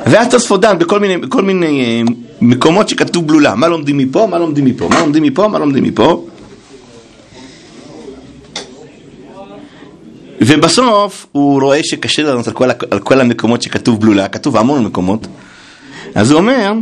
ואז 0.06 0.28
תוספות 0.30 0.62
דן 0.62 0.78
בכל 0.80 1.00
מיני, 1.00 1.18
בכל 1.18 1.41
מיני 1.41 1.82
אה, 2.08 2.13
מקומות 2.41 2.89
שכתוב 2.89 3.28
בלולה, 3.28 3.56
מה 3.56 3.68
לומדים 3.68 3.98
מפה, 3.98 4.28
מה 4.28 4.38
לומדים 4.39 4.65
מפה, 4.65 4.89
מה 4.89 5.00
לומדים 5.00 5.24
מפה, 5.24 5.48
מה 5.48 5.60
לומדים 5.60 5.84
מפה. 5.84 6.26
ובסוף 10.47 11.25
הוא 11.31 11.62
רואה 11.62 11.79
שקשה 11.84 12.23
לענות 12.23 12.47
על 12.47 12.53
כל, 12.53 12.69
על 12.91 12.99
כל 12.99 13.21
המקומות 13.21 13.62
שכתוב 13.62 14.01
בלולה, 14.01 14.27
כתוב 14.27 14.58
המון 14.58 14.84
מקומות, 14.84 15.27
אז 16.15 16.31
הוא 16.31 16.39
אומר, 16.39 16.73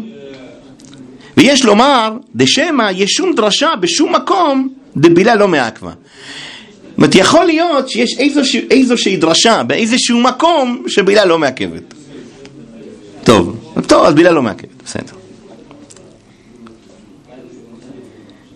ויש 1.37 1.65
לומר, 1.65 2.13
דשמא 2.35 2.91
יש 2.91 3.11
שום 3.11 3.35
דרשה 3.35 3.69
בשום 3.81 4.15
מקום 4.15 4.69
דבילה 4.97 5.35
לא 5.35 5.47
מעכבה. 5.47 5.91
זאת 5.91 6.97
אומרת, 6.97 7.15
יכול 7.15 7.45
להיות 7.45 7.89
שיש 7.89 8.15
איזושה, 8.19 8.59
איזושהי 8.71 9.17
דרשה 9.17 9.63
באיזשהו 9.63 10.19
מקום 10.19 10.83
שבילה 10.87 11.25
לא 11.25 11.39
מעכבת. 11.39 11.93
טוב, 13.23 13.73
טוב, 13.87 14.05
אז 14.05 14.13
בילה 14.13 14.31
לא 14.31 14.41
מעכבת, 14.41 14.83
בסדר. 14.85 15.13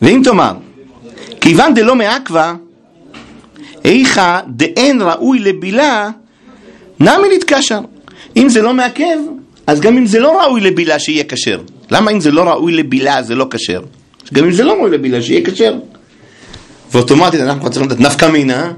ואם 0.01 0.21
תאמר, 0.23 0.53
כיוון 1.41 1.73
דלא 1.73 1.95
מעכבה, 1.95 2.53
איכה 3.85 4.39
דאין 4.47 5.01
ראוי 5.01 5.39
לבילה, 5.39 6.09
נמי 6.99 7.35
נתקשר. 7.35 7.79
אם 8.37 8.49
זה 8.49 8.61
לא 8.61 8.73
מעכב, 8.73 9.17
אז 9.67 9.79
גם 9.79 9.97
אם 9.97 10.05
זה 10.05 10.19
לא 10.19 10.41
ראוי 10.41 10.61
לבילה 10.61 10.99
שיהיה 10.99 11.23
כשר. 11.23 11.61
למה 11.91 12.11
אם 12.11 12.19
זה 12.19 12.31
לא 12.31 12.43
ראוי 12.43 12.73
לבילה 12.73 13.23
זה 13.23 13.35
לא 13.35 13.47
כשר? 13.49 13.81
גם 14.33 14.45
אם 14.45 14.51
זה 14.51 14.63
לא 14.63 14.73
ראוי 14.73 14.91
לבילה 14.91 15.21
שיהיה 15.21 15.45
כשר. 15.45 15.75
ואוטומטית 16.91 17.41
אנחנו 17.41 17.69
צריכים 17.69 17.91
לדעת 17.91 17.99
נפקא 17.99 18.25
מינה, 18.25 18.71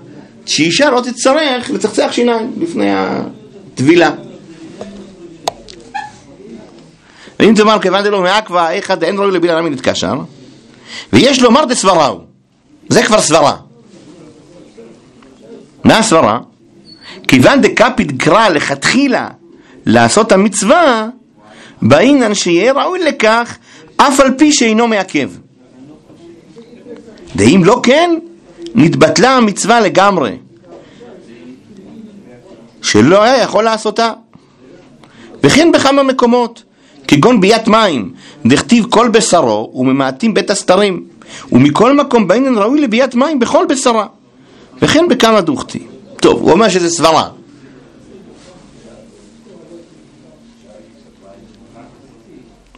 שאישה 0.46 0.90
לא 0.90 1.02
תצטרך 1.02 1.70
לצחצח 1.72 2.12
שיניים 2.12 2.54
לפני 2.62 2.92
הטבילה. 2.94 4.12
ואם 7.40 7.54
תאמר 7.56 7.80
כיוון 7.82 8.04
דלא 8.04 8.22
מעכבה, 8.22 8.72
איכה 8.72 8.96
דאין 8.96 9.18
ראוי 9.18 9.32
לבילה 9.32 9.62
נמי 9.62 9.70
נתקשר, 9.70 10.14
ויש 11.14 11.42
לומר 11.42 11.66
דסבראו, 11.66 12.20
זה 12.90 13.04
כבר 13.04 13.22
סברה. 13.22 13.56
מה 15.84 15.98
הסברה? 15.98 16.40
כיוון 17.28 17.62
דקפיד 17.62 18.18
גרא 18.18 18.50
לכתחילה 18.50 19.28
לעשות 19.86 20.32
המצווה, 20.32 21.08
בעינן 21.82 22.34
שיהיה 22.34 22.74
ראוי 22.74 23.00
לכך, 23.04 23.58
אף 23.98 24.20
על 24.20 24.34
פי 24.38 24.52
שאינו 24.52 24.88
מעכב. 24.88 25.30
ואם 27.36 27.62
לא 27.66 27.80
כן, 27.84 28.20
נתבטלה 28.76 29.38
המצווה 29.38 29.80
לגמרי, 29.80 30.38
שלא 32.82 33.24
היה 33.24 33.44
יכול 33.44 33.64
לעשותה. 33.64 34.12
וכן 35.44 35.72
בכמה 35.72 36.04
מקומות, 36.04 36.64
כגון 37.08 37.42
ביית 37.42 37.68
מים, 37.68 38.14
דכתיב 38.46 38.86
כל 38.90 39.10
בשרו 39.10 39.72
וממעטים 39.76 40.34
בית 40.34 40.50
הסתרים, 40.50 41.06
ומכל 41.52 41.96
מקום 41.96 42.28
בעינן 42.28 42.58
ראוי 42.58 42.82
לביית 42.82 43.16
מים 43.16 43.40
בכל 43.40 43.66
בשרה. 43.70 44.06
וכן 44.82 45.06
בכמה 45.10 45.42
דוכתי. 45.42 45.80
טוב, 46.18 46.42
הוא 46.42 46.52
אומר 46.52 46.70
שזה 46.70 46.90
סברה. 46.90 47.30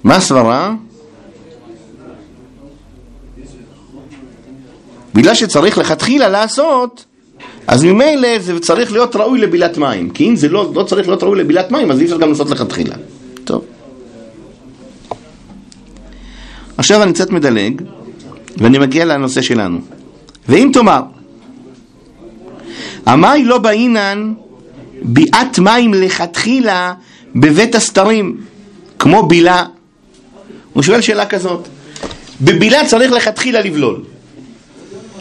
מה 0.03 0.19
סברה? 0.19 0.73
בגלל 5.13 5.35
שצריך 5.35 5.77
לכתחילה 5.77 6.29
לעשות, 6.29 7.05
אז 7.67 7.83
ממילא 7.83 8.39
זה 8.39 8.59
צריך 8.59 8.91
להיות 8.91 9.15
ראוי 9.15 9.39
לבילת 9.39 9.77
מים. 9.77 10.09
כי 10.09 10.29
אם 10.29 10.35
זה 10.35 10.49
לא, 10.49 10.71
לא 10.75 10.83
צריך 10.83 11.07
להיות 11.07 11.23
ראוי 11.23 11.39
לבילת 11.39 11.71
מים, 11.71 11.91
אז 11.91 11.99
אי 11.99 12.05
אפשר 12.05 12.17
גם 12.17 12.29
לעשות 12.29 12.49
לכתחילה. 12.49 12.95
טוב. 13.43 13.65
עכשיו 16.77 17.03
אני 17.03 17.13
קצת 17.13 17.29
מדלג, 17.29 17.81
ואני 18.57 18.77
מגיע 18.77 19.05
לנושא 19.05 19.41
שלנו. 19.41 19.79
ואם 20.49 20.69
תאמר, 20.73 21.01
המאי 23.05 23.43
לא 23.43 23.57
באינן 23.57 24.33
ביאת 25.01 25.59
מים 25.59 25.93
לכתחילה 25.93 26.93
בבית 27.35 27.75
הסתרים, 27.75 28.37
כמו 28.99 29.23
בילה. 29.23 29.65
הוא 30.73 30.83
שואל 30.83 31.01
שאלה 31.01 31.25
כזאת, 31.25 31.67
בבילה 32.41 32.85
צריך 32.85 33.11
לכתחילה 33.11 33.61
לבלול. 33.61 34.03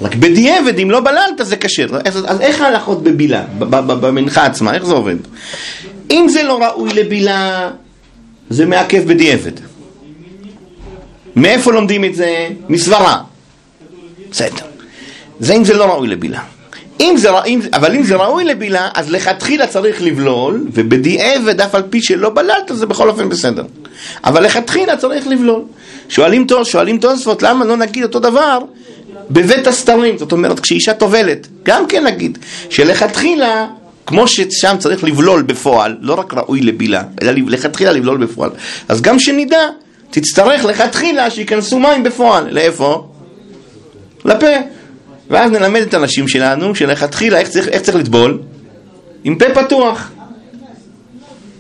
רק 0.00 0.14
בדיעבד, 0.14 0.78
אם 0.78 0.90
לא 0.90 1.00
בללת 1.00 1.40
זה 1.40 1.56
כשר. 1.56 1.86
אז, 2.04 2.24
אז 2.26 2.40
איך 2.40 2.60
ההלכות 2.60 3.02
בבילה, 3.02 3.44
במנחה 3.58 4.46
עצמה, 4.46 4.74
איך 4.74 4.84
זה 4.84 4.92
עובד? 4.92 5.16
אם 6.10 6.26
זה 6.28 6.42
לא 6.42 6.62
ראוי 6.62 6.92
לבילה, 6.92 7.70
זה 8.50 8.66
מעכב 8.66 9.02
בדיעבד. 9.06 9.52
מאיפה 11.36 11.72
לומדים 11.72 12.04
את 12.04 12.14
זה? 12.14 12.48
מסברה. 12.68 13.22
בסדר. 14.30 14.64
זה 15.40 15.54
אם 15.54 15.64
זה 15.64 15.74
לא 15.74 15.84
ראוי 15.84 16.08
לבילה. 16.08 16.42
אם 17.00 17.14
זה, 17.16 17.30
אם, 17.46 17.60
אבל 17.72 17.94
אם 17.96 18.02
זה 18.02 18.16
ראוי 18.16 18.44
לבילה, 18.44 18.88
אז 18.94 19.10
לכתחילה 19.10 19.66
צריך 19.66 20.02
לבלול, 20.02 20.66
ובדיעבד, 20.72 21.60
אף 21.60 21.74
על 21.74 21.82
פי 21.90 22.02
שלא 22.02 22.30
בללת, 22.30 22.70
זה 22.74 22.86
בכל 22.86 23.08
אופן 23.08 23.28
בסדר. 23.28 23.64
אבל 24.24 24.44
לכתחילה 24.44 24.96
צריך 24.96 25.26
לבלול. 25.26 25.62
שואלים, 26.08 26.46
שואלים 26.64 26.98
תוספות, 26.98 27.42
למה 27.42 27.64
לא 27.64 27.76
נגיד 27.76 28.02
אותו 28.02 28.18
דבר 28.18 28.58
בבית 29.30 29.66
הסתרים? 29.66 30.18
זאת 30.18 30.32
אומרת, 30.32 30.60
כשאישה 30.60 30.94
טובלת, 30.94 31.46
גם 31.62 31.86
כן 31.86 32.04
נגיד, 32.06 32.38
שלכתחילה, 32.70 33.66
כמו 34.06 34.28
ששם 34.28 34.76
צריך 34.78 35.04
לבלול 35.04 35.42
בפועל, 35.42 35.96
לא 36.00 36.14
רק 36.14 36.34
ראוי 36.34 36.60
לבילה, 36.60 37.02
אלא 37.22 37.32
לכתחילה 37.32 37.92
לבלול 37.92 38.16
בפועל, 38.16 38.50
אז 38.88 39.02
גם 39.02 39.18
שנדע, 39.18 39.68
תצטרך 40.10 40.64
לכתחילה 40.64 41.30
שייכנסו 41.30 41.78
מים 41.78 42.02
בפועל. 42.02 42.46
לאיפה? 42.50 43.08
לפה. 44.24 44.46
ואז 45.30 45.50
נלמד 45.50 45.80
את 45.80 45.94
הנשים 45.94 46.28
שלנו 46.28 46.74
שלכתחילה 46.74 47.38
איך 47.38 47.48
צריך, 47.48 47.68
איך 47.68 47.82
צריך 47.82 47.96
לטבול? 47.96 48.42
עם 49.24 49.34
פה 49.38 49.44
פתוח. 49.54 50.10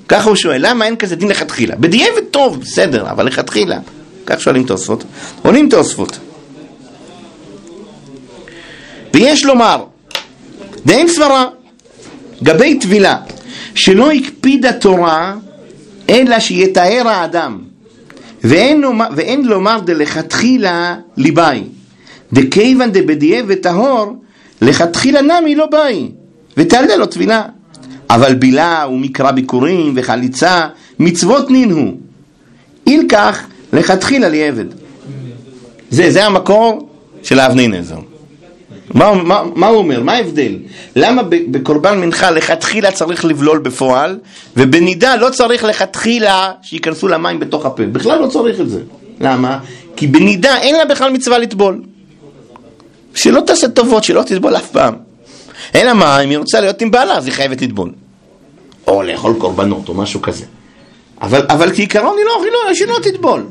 ככה 0.08 0.28
הוא 0.28 0.36
שואל, 0.36 0.66
למה 0.68 0.84
אין 0.84 0.96
כזה 0.96 1.16
דין 1.16 1.28
לכתחילה? 1.28 1.76
בדיעבד 1.76 2.24
טוב, 2.30 2.60
בסדר, 2.60 3.10
אבל 3.10 3.26
לכתחילה. 3.26 3.78
כך 4.26 4.40
שואלים 4.40 4.64
תוספות. 4.64 5.04
עונים 5.42 5.68
תוספות. 5.68 6.18
ויש 9.14 9.44
לומר, 9.44 9.84
דאין 10.86 11.08
סברה, 11.08 11.46
גבי 12.42 12.78
טבילה, 12.78 13.16
שלא 13.74 14.10
הקפיד 14.10 14.66
התורה, 14.66 15.34
אלא 16.08 16.40
שיתאר 16.40 17.08
האדם. 17.08 17.58
ואין, 18.44 18.80
לומר- 18.80 19.08
ואין 19.16 19.44
לומר 19.44 19.80
דלכתחילה 19.80 20.96
ליבאי. 21.16 21.62
דכיוון 22.32 22.90
דבדיעבד 22.92 23.54
טהור, 23.54 24.16
לכתחילה 24.62 25.22
נמי 25.22 25.54
לא 25.54 25.66
באי, 25.66 26.10
ותעלה 26.56 26.96
לו 26.96 27.06
טבילה. 27.06 27.42
אבל 28.10 28.34
בילה 28.34 28.86
ומקרא 28.90 29.30
ביקורים 29.30 29.92
וחליצה, 29.96 30.66
מצוות 30.98 31.50
נינו. 31.50 31.94
אילקח 32.86 33.46
לכתחילה 33.72 34.28
לי 34.28 34.48
עבד. 34.48 34.64
זה, 35.90 36.10
זה 36.10 36.26
המקור 36.26 36.88
של 37.22 37.38
האבני 37.38 37.68
נזר. 37.68 37.98
מה, 38.94 39.14
מה, 39.14 39.42
מה 39.54 39.66
הוא 39.66 39.78
אומר? 39.78 40.02
מה 40.02 40.12
ההבדל? 40.12 40.56
למה 40.96 41.22
בקורבן 41.22 42.00
מנחה 42.00 42.30
לכתחילה 42.30 42.90
צריך 42.90 43.24
לבלול 43.24 43.58
בפועל, 43.58 44.18
ובנידה 44.56 45.16
לא 45.16 45.30
צריך 45.30 45.64
לכתחילה 45.64 46.52
שייכנסו 46.62 47.08
למים 47.08 47.40
בתוך 47.40 47.66
הפה? 47.66 47.82
בכלל 47.86 48.20
לא 48.20 48.26
צריך 48.26 48.60
את 48.60 48.68
זה. 48.70 48.80
למה? 49.20 49.58
כי 49.96 50.06
בנידה 50.06 50.56
אין 50.58 50.76
לה 50.76 50.84
בכלל 50.84 51.12
מצווה 51.12 51.38
לטבול. 51.38 51.82
שלא 53.14 53.40
תעשה 53.40 53.68
טובות, 53.68 54.04
שלא 54.04 54.22
תטבול 54.22 54.56
אף 54.56 54.70
פעם. 54.70 54.94
אלא 55.74 55.92
מה, 55.92 56.20
אם 56.20 56.30
היא 56.30 56.38
רוצה 56.38 56.60
להיות 56.60 56.82
עם 56.82 56.90
בעלה, 56.90 57.16
אז 57.16 57.26
היא 57.26 57.34
חייבת 57.34 57.62
לטבול. 57.62 57.92
או 58.86 59.02
לאכול 59.02 59.34
קורבנות, 59.38 59.88
או 59.88 59.94
משהו 59.94 60.22
כזה. 60.22 60.44
אבל, 61.22 61.46
אבל 61.48 61.74
כעיקרון 61.74 62.16
היא 62.18 62.24
לא, 62.24 62.44
היא 62.44 62.52
לא, 62.52 62.74
שלא 62.74 63.10
תטבול. 63.10 63.46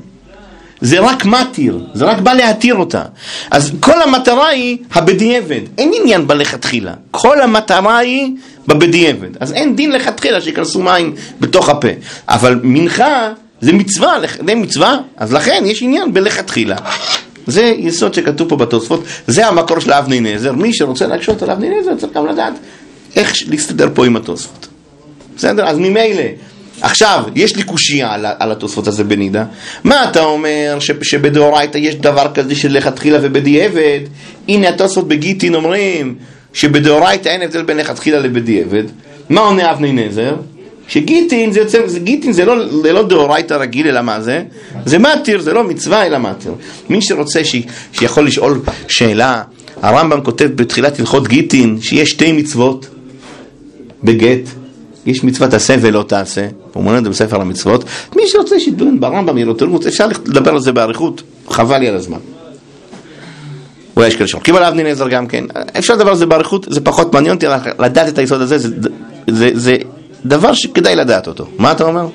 זה 0.81 0.99
רק 0.99 1.25
מתיר, 1.25 1.79
זה 1.93 2.05
רק 2.05 2.19
בא 2.19 2.33
להתיר 2.33 2.75
אותה. 2.75 3.03
אז 3.51 3.71
כל 3.79 4.01
המטרה 4.01 4.47
היא 4.47 4.77
הבדיעבד, 4.91 5.61
אין 5.77 5.91
עניין 6.01 6.27
בלכתחילה. 6.27 6.93
כל 7.11 7.41
המטרה 7.41 7.97
היא 7.97 8.31
בבדיעבד. 8.67 9.29
אז 9.39 9.53
אין 9.53 9.75
דין 9.75 9.91
לכתחילה 9.91 10.41
שיכנסו 10.41 10.81
מים 10.81 11.15
בתוך 11.39 11.69
הפה. 11.69 11.87
אבל 12.27 12.59
מנחה 12.63 13.33
זה 13.61 13.73
מצווה, 13.73 14.17
זה 14.45 14.55
מצווה, 14.55 14.97
אז 15.17 15.33
לכן 15.33 15.63
יש 15.65 15.83
עניין 15.83 16.13
בלכתחילה. 16.13 16.75
זה 17.49 17.73
יסוד 17.77 18.13
שכתוב 18.13 18.49
פה 18.49 18.55
בתוספות, 18.55 19.03
זה 19.27 19.47
המקור 19.47 19.79
של 19.79 19.93
אבני 19.93 20.19
נזר. 20.19 20.53
מי 20.53 20.73
שרוצה 20.73 21.07
להקשות 21.07 21.41
על 21.41 21.51
אבני 21.51 21.69
נזר 21.69 21.95
צריך 21.95 22.13
גם 22.13 22.27
לדעת 22.27 22.53
איך 23.15 23.33
להסתדר 23.47 23.89
פה 23.93 24.05
עם 24.05 24.15
התוספות. 24.15 24.67
בסדר? 25.37 25.67
אז 25.67 25.77
ממילא, 25.77 26.23
עכשיו, 26.81 27.23
יש 27.35 27.55
לי 27.55 27.63
קושייה 27.63 28.13
על, 28.13 28.25
על 28.39 28.51
התוספות 28.51 28.87
הזה 28.87 29.03
בנידה. 29.03 29.45
מה 29.83 30.09
אתה 30.09 30.23
אומר 30.23 30.77
ש, 30.79 30.91
שבדאורייתא 31.01 31.77
יש 31.77 31.95
דבר 31.95 32.31
כזה 32.33 32.55
של 32.55 32.71
לכתחילה 32.71 33.19
ובדיעבד? 33.21 33.99
הנה 34.47 34.69
התוספות 34.69 35.07
בגיטין 35.07 35.55
אומרים 35.55 36.15
שבדאורייתא 36.53 37.29
אין 37.29 37.41
הבדל 37.41 37.63
בין 37.63 37.77
לכתחילה 37.77 38.19
לבדיעבד. 38.19 38.83
מה 39.29 39.41
עונה 39.41 39.71
אבני 39.71 39.91
נזר? 39.91 40.35
שגיטין 40.89 41.51
זה 41.51 41.59
יוצא, 41.59 41.79
גיטין 41.97 42.31
זה 42.31 42.45
לא, 42.45 42.55
לא 42.93 43.07
דאורייתא 43.07 43.53
רגיל 43.53 43.87
אלא 43.87 44.01
מה 44.01 44.21
זה? 44.21 44.43
זה 44.85 44.97
מתיר, 44.99 45.41
זה 45.41 45.53
לא 45.53 45.63
מצווה 45.63 46.05
אלא 46.05 46.17
מתיר. 46.17 46.53
מי 46.89 47.01
שרוצה 47.01 47.43
ש, 47.43 47.55
שיכול 47.93 48.25
לשאול 48.25 48.61
שאלה, 48.87 49.43
הרמב"ם 49.81 50.21
כותב 50.21 50.49
בתחילת 50.55 50.99
הלכות 50.99 51.27
גיטין 51.27 51.81
שיש 51.81 52.09
שתי 52.09 52.31
מצוות 52.31 52.87
בגט. 54.03 54.49
יש 55.05 55.23
מצוות 55.23 55.53
עשה 55.53 55.75
ולא 55.81 56.03
תעשה, 56.07 56.47
הוא 56.73 56.83
מונה 56.83 56.97
את 56.97 57.03
זה 57.03 57.09
בספר 57.09 57.41
המצוות. 57.41 57.83
מי 58.15 58.23
שרוצה 58.27 58.59
שידון 58.59 58.99
ברמב"ם 58.99 59.37
יהיה 59.37 59.45
לו 59.45 59.53
תלמוד, 59.53 59.87
אפשר 59.87 60.07
לדבר 60.07 60.51
על 60.51 60.59
זה 60.59 60.71
באריכות, 60.71 61.21
חבל 61.49 61.77
לי 61.77 61.87
על 61.87 61.95
הזמן. 61.95 62.17
אולי 63.95 64.07
יש 64.07 64.15
כאלה 64.15 64.27
שחולקים 64.27 64.55
על 64.55 64.63
אבני 64.63 64.83
נזר 64.83 65.09
גם 65.09 65.27
כן, 65.27 65.45
אפשר 65.77 65.93
לדבר 65.93 66.09
על 66.09 66.15
זה 66.15 66.25
באריכות, 66.25 66.67
זה 66.69 66.81
פחות 66.81 67.13
מעניין 67.13 67.35
אותי, 67.35 67.45
לדעת 67.79 68.07
את 68.07 68.17
היסוד 68.17 68.41
הזה, 68.41 68.57
זה, 68.57 68.69
זה, 69.27 69.49
זה 69.53 69.77
דבר 70.25 70.53
שכדאי 70.53 70.95
לדעת 70.95 71.27
אותו. 71.27 71.45
מה 71.57 71.71
אתה 71.71 71.83
אומר? 71.83 72.07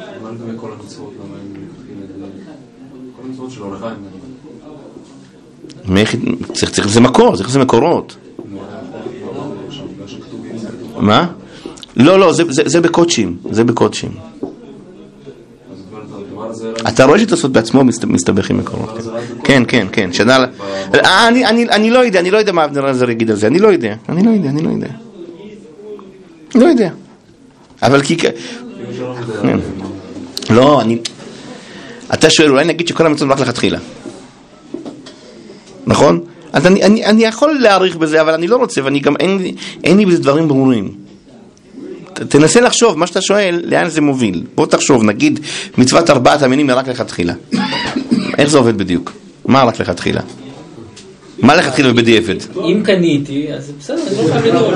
צריך, 6.53 6.71
צריך, 6.71 6.89
זה 6.89 7.01
מקור, 7.01 7.37
צריך 7.37 7.49
לזה 7.49 7.59
מקורות. 7.59 8.17
מה? 10.99 11.27
לא, 11.97 12.19
לא, 12.21 12.33
זה, 12.33 12.43
זה, 12.49 12.63
זה 12.67 12.81
בקודשים, 12.81 13.37
זה 13.51 13.65
בקודשים. 13.65 14.11
אתה 16.89 17.05
רואה 17.05 17.19
שתוספות 17.19 17.53
בעצמו 17.53 17.85
מסת- 17.85 18.05
מסתבך 18.05 18.51
עם 18.51 18.59
מקורות. 18.59 18.99
כן, 19.45 19.63
כן, 19.69 19.87
כן, 19.93 20.13
שנה... 20.13 20.45
אה, 20.95 21.29
אני 21.71 21.91
לא 21.91 21.99
יודע, 21.99 22.21
אני 22.21 22.31
לא 22.31 22.39
יודע 22.39 22.53
מה 22.53 22.65
אבנר 22.65 22.87
עזר 22.87 23.11
יגיד 23.11 23.31
על 23.31 23.37
זה, 23.37 23.47
אני 23.47 23.59
לא 23.59 23.69
יודע, 23.69 23.95
אני 24.09 24.23
לא 24.27 24.31
יודע, 24.31 24.49
אני 24.49 24.63
לא 24.63 24.71
יודע. 24.71 24.89
לא 26.55 26.67
יודע. 26.67 26.91
אבל 27.85 28.03
כי... 28.03 28.17
כן. 28.17 28.31
לא, 30.51 30.81
אני... 30.81 30.99
אתה 32.15 32.31
שואל, 32.31 32.51
אולי 32.51 32.65
נגיד 32.65 32.89
שכל 32.89 33.07
המצוות 33.07 33.31
רק 33.31 33.41
לכתחילה. 33.41 33.79
נכון? 35.87 36.21
אז 36.53 36.67
אני, 36.67 36.83
אני, 36.83 37.05
אני 37.05 37.25
יכול 37.25 37.59
להעריך 37.61 37.97
בזה, 37.97 38.21
אבל 38.21 38.35
אני 38.35 38.47
לא 38.47 38.57
רוצה, 38.57 38.85
ואני 38.85 39.01
גם, 39.01 39.17
אין, 39.21 39.39
אין 39.85 39.97
לי 39.97 40.07
בזה 40.07 40.19
דברים 40.23 40.49
ברורים. 40.49 40.91
ת- 42.13 42.21
תנסה 42.23 42.61
לחשוב, 42.61 42.99
מה 42.99 43.07
שאתה 43.07 43.21
שואל, 43.21 43.63
לאן 43.65 43.89
זה 43.89 44.01
מוביל. 44.01 44.43
בוא 44.55 44.67
תחשוב, 44.67 45.03
נגיד, 45.05 45.41
מצוות 45.79 46.11
ארבעת 46.11 46.43
המינים 46.43 46.69
היא 46.71 46.77
רק 46.77 46.89
לכתחילה. 46.89 47.35
איך 48.39 48.49
זה 48.49 48.59
עובד 48.59 48.79
בדיוק? 48.79 49.13
מה 49.47 49.63
רק 49.63 49.81
לכתחילה? 49.81 50.21
מה 51.39 51.57
לכתחילה 51.57 51.91
ובדיעבד? 51.91 52.37
אם 52.57 52.83
קניתי, 52.85 53.53
אז 53.53 53.73
בסדר, 53.79 54.03
אני 54.09 54.17
לא 54.17 54.33
חייב 54.33 54.47
לדאוג. 54.47 54.75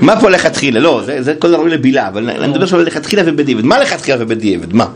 מה 0.00 0.20
פה 0.20 0.30
לכתחילה? 0.30 0.80
לא, 0.80 1.02
זה, 1.04 1.22
זה 1.22 1.34
כל 1.34 1.54
הראוי 1.54 1.70
לבילה, 1.70 2.08
אבל 2.08 2.30
אני 2.30 2.48
מדבר 2.48 2.62
עכשיו 2.62 2.78
על 2.78 2.86
לכתחילה 2.86 3.22
ובדיעבד. 3.26 3.64
מה 3.64 3.78
לכתחילה 3.78 4.16
ובדיעבד? 4.20 4.72
מה? 4.72 4.86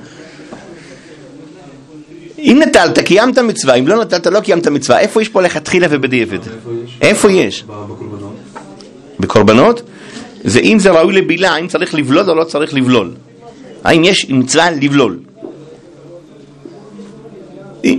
אם 2.39 2.63
נטלת, 2.67 2.99
קיימת 2.99 3.39
מצווה, 3.39 3.75
אם 3.75 3.89
לא 3.89 4.01
נטלת, 4.05 4.27
לא 4.27 4.41
קיימת 4.41 4.67
מצווה. 4.67 4.99
איפה 4.99 5.23
יש 5.23 5.29
פה 5.29 5.43
לכתחילה 5.43 5.87
ובדיעבד? 5.91 6.39
איפה 7.01 7.33
יש? 7.33 7.65
בקורבנות? 9.21 9.83
זה 10.45 10.61
אם 10.61 10.79
זה 10.79 10.91
ראוי 10.91 11.13
לבילה, 11.15 11.51
האם 11.51 11.69
צריך 11.69 11.95
לבלול 11.95 12.31
או 12.31 12.35
לא 12.35 12.45
צריך 12.45 12.75
לבלול. 12.75 13.11
האם 13.85 14.05
יש 14.05 14.27
מצווה 14.31 14.71
לבלול? 14.71 15.19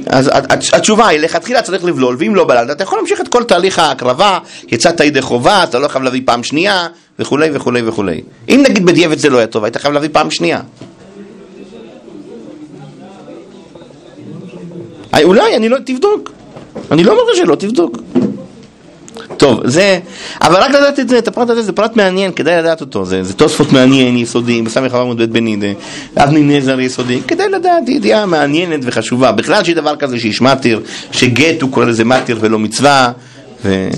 אז 0.08 0.32
התשובה 0.74 1.08
היא, 1.08 1.20
לכתחילה 1.20 1.62
צריך 1.62 1.84
לבלול, 1.84 2.16
ואם 2.20 2.36
לא 2.36 2.44
בללת, 2.44 2.72
אתה 2.72 2.84
יכול 2.84 2.98
להמשיך 3.00 3.22
את 3.22 3.28
כל 3.28 3.44
תהליך 3.44 3.80
ההקרבה, 3.80 4.40
יצאת 4.68 5.00
ידי 5.00 5.22
חובה, 5.22 5.64
אתה 5.64 5.80
לא 5.80 5.88
חייב 5.88 6.04
להביא 6.04 6.22
פעם 6.26 6.44
שנייה, 6.44 6.88
וכולי 7.20 7.50
וכולי 7.54 7.82
וכולי. 7.86 8.22
אם 8.50 8.64
נגיד 8.70 8.86
בדיעבד 8.86 9.18
זה 9.18 9.30
לא 9.30 9.38
היה 9.38 9.48
טוב, 9.48 9.64
היית 9.64 9.78
חייב 9.78 9.94
להביא 9.94 10.10
פעם 10.12 10.32
שנייה. 10.32 10.62
אה, 15.14 15.24
אולי, 15.24 15.56
אני 15.56 15.70
לא, 15.70 15.78
תבדוק. 15.86 16.32
אני 16.92 17.04
לא 17.04 17.12
אומר 17.12 17.34
שלא, 17.36 17.56
תבדוק. 17.56 17.98
טוב, 19.38 19.68
זה, 19.68 20.00
אבל 20.42 20.56
רק 20.56 20.70
לדעת 20.70 21.00
את 21.00 21.10
זה, 21.10 21.18
את 21.18 21.28
הפרט 21.28 21.50
הזה, 21.50 21.62
זה 21.62 21.72
פרט 21.72 21.96
מעניין, 21.96 22.32
כדאי 22.32 22.60
לדעת 22.60 22.82
אותו, 22.82 23.06
זה, 23.06 23.24
זה 23.24 23.34
תוספות 23.34 23.74
מעניין, 23.74 24.18
יסודי, 24.18 24.62
בסמך 24.62 24.94
אברהם 24.94 25.18
בית 25.18 25.30
בנידה, 25.30 25.68
אבני 26.18 26.58
נזר 26.58 26.80
יסודי, 26.80 27.20
כדאי 27.28 27.50
לדעת, 27.50 27.90
ידיעה 27.90 28.26
מעניינת 28.26 28.80
וחשובה, 28.84 29.32
בכלל 29.32 29.64
שיש 29.64 29.76
דבר 29.76 29.96
כזה 29.96 30.20
שיש 30.20 30.42
מתיר, 30.42 30.82
שגט 31.12 31.62
הוא 31.62 31.72
קורא 31.72 31.86
לזה 31.86 32.06
מתיר 32.06 32.38
ולא 32.42 32.60
מצווה, 32.60 33.12
ו... 33.66 33.90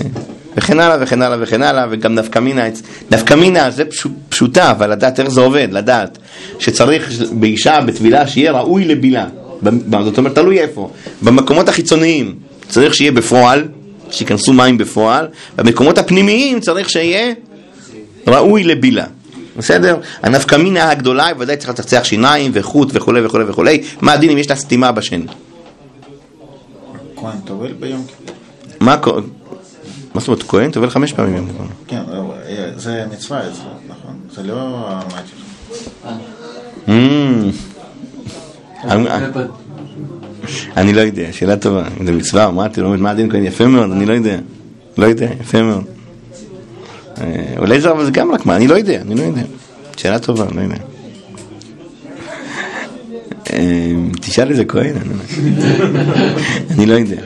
וכן 0.56 0.80
הלאה 0.80 0.96
וכן 1.00 1.22
הלאה 1.22 1.38
וכן 1.40 1.62
הלאה, 1.62 1.86
וגם 1.90 2.14
נפקא 2.14 2.38
מינה, 2.38 2.64
נפקא 3.10 3.34
מינה 3.34 3.70
זה 3.70 3.84
פשוט, 3.84 4.12
פשוטה, 4.28 4.70
אבל 4.70 4.92
לדעת 4.92 5.20
איך 5.20 5.30
זה 5.30 5.40
עובד, 5.40 5.68
לדעת 5.70 6.18
שצריך 6.58 7.10
באישה, 7.32 7.80
בטבילה, 7.86 8.26
שיהיה 8.26 8.52
ראוי 8.52 8.84
לבילה, 8.84 9.26
זאת 10.04 10.18
אומרת, 10.18 10.34
תלוי 10.34 10.60
איפה, 10.60 10.90
במקומות 11.22 11.68
החיצוניים 11.68 12.34
צריך 12.68 12.94
שיהיה 12.94 13.12
בפועל, 13.12 13.64
שייכנסו 14.10 14.52
מים 14.52 14.78
בפועל, 14.78 15.28
במקומות 15.56 15.98
הפנימיים 15.98 16.60
צריך 16.60 16.90
שיהיה 16.90 17.32
ראוי 18.26 18.64
לבילה. 18.64 19.04
בסדר? 19.56 19.96
הנפקא 20.22 20.56
מינה 20.56 20.90
הגדולה 20.90 21.26
היא 21.26 21.34
ודאי 21.38 21.56
צריך 21.56 21.70
לצחצח 21.70 22.04
שיניים 22.04 22.50
וחוט 22.54 22.88
וכולי 22.92 23.26
וכולי 23.26 23.44
וכולי. 23.44 23.82
מה 24.00 24.12
הדין 24.12 24.30
אם 24.30 24.38
יש 24.38 24.50
לה 24.50 24.56
סתימה 24.56 24.92
בשן? 24.92 25.20
כהן 27.16 27.38
טובל 27.44 27.72
ביום 27.72 28.04
כיפור. 28.06 28.36
מה? 28.80 28.96
מה 30.14 30.20
זאת 30.20 30.28
אומרת, 30.28 30.42
כהן 30.42 30.70
טובל 30.70 30.90
חמש 30.90 31.12
פעמים 31.12 31.34
ביום 31.34 31.46
כיפור. 31.46 31.66
כן, 31.86 32.02
אה, 32.48 32.70
זה 32.76 33.04
מצווה 33.12 33.40
אצלו, 33.40 33.70
נכון. 33.88 34.18
זה 34.34 34.42
לא. 34.42 34.88
אמ, 36.88 37.50
אני- 40.76 40.92
לא 40.92 41.00
יודע, 41.00 41.26
שאלה 41.32 41.56
טובה. 41.56 41.84
אם 42.00 42.06
זה 42.06 42.12
מצווה 42.12 42.46
או 42.46 42.52
מה, 42.52 42.66
אתה 42.66 42.80
לומד 42.80 43.00
מה 43.00 43.10
הדין 43.10 43.30
כהן 43.30 43.44
יפה 43.44 43.66
מאוד, 43.66 43.90
אני 43.90 44.06
לא 44.06 44.12
יודע. 44.12 44.38
לא 44.98 45.06
יודע, 45.06 45.28
יפה 45.40 45.62
מאוד. 45.62 45.84
אה, 47.20 47.24
אולי 47.58 47.80
זה 47.80 47.90
אבל 47.90 48.04
זה 48.04 48.10
גם 48.10 48.32
רק 48.32 48.46
מה, 48.46 48.56
אני 48.56 48.66
לא 48.68 48.74
יודע, 48.74 49.00
אני 49.00 49.14
לא 49.14 49.22
יודע. 49.22 49.42
שאלה 49.96 50.18
טובה, 50.18 50.44
לא 50.54 50.60
יודע. 50.60 50.74
אה, 53.52 53.92
תשאל 54.20 54.50
איזה 54.50 54.64
כהן, 54.64 54.94
אני 56.70 56.86
לא 56.86 56.94
יודע. 56.94 57.16
לא. 57.16 57.22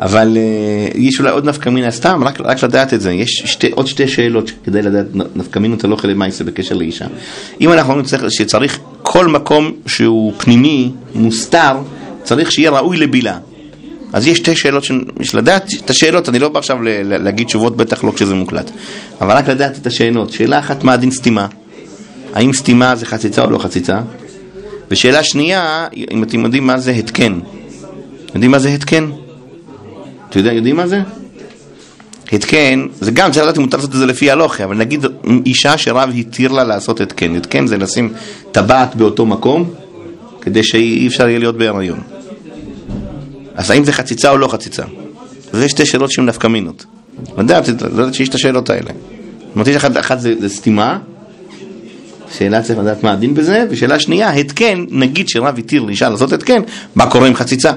אבל 0.00 0.36
אה, 0.36 0.88
יש 0.94 1.20
אולי 1.20 1.30
עוד 1.30 1.48
נפקא 1.48 1.68
מינה, 1.70 1.90
סתם, 1.90 2.20
רק, 2.24 2.40
רק 2.40 2.64
לדעת 2.64 2.94
את 2.94 3.00
זה. 3.00 3.12
יש 3.12 3.42
שתי, 3.44 3.70
עוד 3.70 3.86
שתי 3.86 4.08
שאלות 4.08 4.48
שכדאי 4.48 4.82
לדעת, 4.82 5.06
נפקא 5.36 5.58
מינות 5.58 5.84
הלוך 5.84 6.04
אלי 6.04 6.14
מייסה 6.14 6.44
בקשר 6.44 6.74
לאישה. 6.74 7.06
אם 7.60 7.72
אנחנו 7.72 7.92
אומרים 7.92 8.06
שצריך 8.28 8.78
כל 9.02 9.26
מקום 9.28 9.72
שהוא 9.86 10.32
פנימי, 10.38 10.92
מוסתר, 11.14 11.76
צריך 12.22 12.52
שיהיה 12.52 12.70
ראוי 12.70 12.96
לבילה. 12.96 13.38
אז 14.12 14.26
יש 14.26 14.38
שתי 14.38 14.56
שאלות, 14.56 14.84
יש 15.20 15.34
לדעת 15.34 15.70
את 15.84 15.90
השאלות, 15.90 16.28
אני 16.28 16.38
לא 16.38 16.48
בא 16.48 16.58
עכשיו 16.58 16.78
להגיד 17.04 17.46
תשובות, 17.46 17.76
בטח 17.76 18.04
לא 18.04 18.12
כשזה 18.12 18.34
מוקלט. 18.34 18.70
אבל 19.20 19.36
רק 19.36 19.48
לדעת 19.48 19.78
את 19.78 19.86
השאלות. 19.86 20.32
שאלה 20.32 20.58
אחת, 20.58 20.84
מה 20.84 20.92
הדין 20.92 21.10
סתימה? 21.10 21.46
האם 22.34 22.52
סתימה 22.52 22.96
זה 22.96 23.06
חציצה 23.06 23.44
או 23.44 23.50
לא 23.50 23.58
חציצה? 23.58 24.00
ושאלה 24.90 25.24
שנייה, 25.24 25.86
אם 26.10 26.22
אתם 26.22 26.44
יודעים 26.44 26.66
מה 26.66 26.78
זה 26.78 26.90
התקן. 26.90 27.40
יודעים 28.34 28.50
מה 28.50 28.58
זה 28.58 28.68
התקן? 28.68 29.10
אתם 30.28 30.38
יודע, 30.38 30.52
יודעים 30.52 30.76
מה 30.76 30.86
זה? 30.86 31.00
התקן, 32.32 32.86
זה 33.00 33.10
גם 33.10 33.30
צריך 33.30 33.44
לדעת 33.44 33.56
אם 33.56 33.62
מותר 33.62 33.76
לעשות 33.76 33.90
את 33.90 33.98
זה 33.98 34.06
לפי 34.06 34.30
הלוכי, 34.30 34.64
אבל 34.64 34.76
נגיד 34.76 35.06
אישה 35.46 35.78
שרב 35.78 36.10
התיר 36.18 36.52
לה 36.52 36.64
לעשות 36.64 37.00
התקן. 37.00 37.36
התקן 37.36 37.66
זה 37.66 37.78
לשים 37.78 38.12
טבעת 38.52 38.94
באותו 38.96 39.26
מקום, 39.26 39.70
כדי 40.42 40.64
שאי 40.64 41.06
אפשר 41.06 41.28
יהיה 41.28 41.38
להיות 41.38 41.56
בהיריון. 41.56 42.00
אז 43.54 43.70
האם 43.70 43.84
זה 43.84 43.92
חציצה 43.92 44.30
או 44.30 44.36
לא 44.36 44.48
חציצה? 44.48 44.82
זה 45.52 45.68
שתי 45.68 45.86
שאלות 45.86 46.10
שהן 46.10 46.26
נפקא 46.26 46.46
מינות. 46.46 46.84
לדעת, 47.38 47.68
לדעת 47.68 48.14
שיש 48.14 48.28
את 48.28 48.34
השאלות 48.34 48.70
האלה. 48.70 48.90
אמרתי 49.56 49.72
לך, 49.72 49.84
אחת 49.84 50.20
זה, 50.20 50.34
זה 50.40 50.48
סתימה, 50.48 50.98
שאלה 52.38 52.62
צריך 52.62 52.78
לדעת 52.78 53.02
מה 53.02 53.12
הדין 53.12 53.34
בזה, 53.34 53.64
ושאלה 53.70 54.00
שנייה, 54.00 54.30
התקן, 54.30 54.84
נגיד 54.90 55.28
שרב 55.28 55.58
התיר 55.58 55.82
לאישה 55.82 56.08
לעשות 56.08 56.32
התקן, 56.32 56.62
מה 56.94 57.10
קורה 57.10 57.28
עם 57.28 57.34
חציצה? 57.34 57.72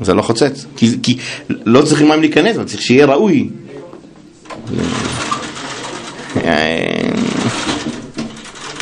זה 0.00 0.14
לא 0.14 0.22
חוצץ, 0.22 0.66
כי, 0.76 0.90
כי 1.02 1.16
לא 1.48 1.82
צריכים 1.82 2.08
מים 2.08 2.20
להיכנס, 2.20 2.56
אבל 2.56 2.64
צריך 2.64 2.82
שיהיה 2.82 3.06
ראוי. 3.06 3.48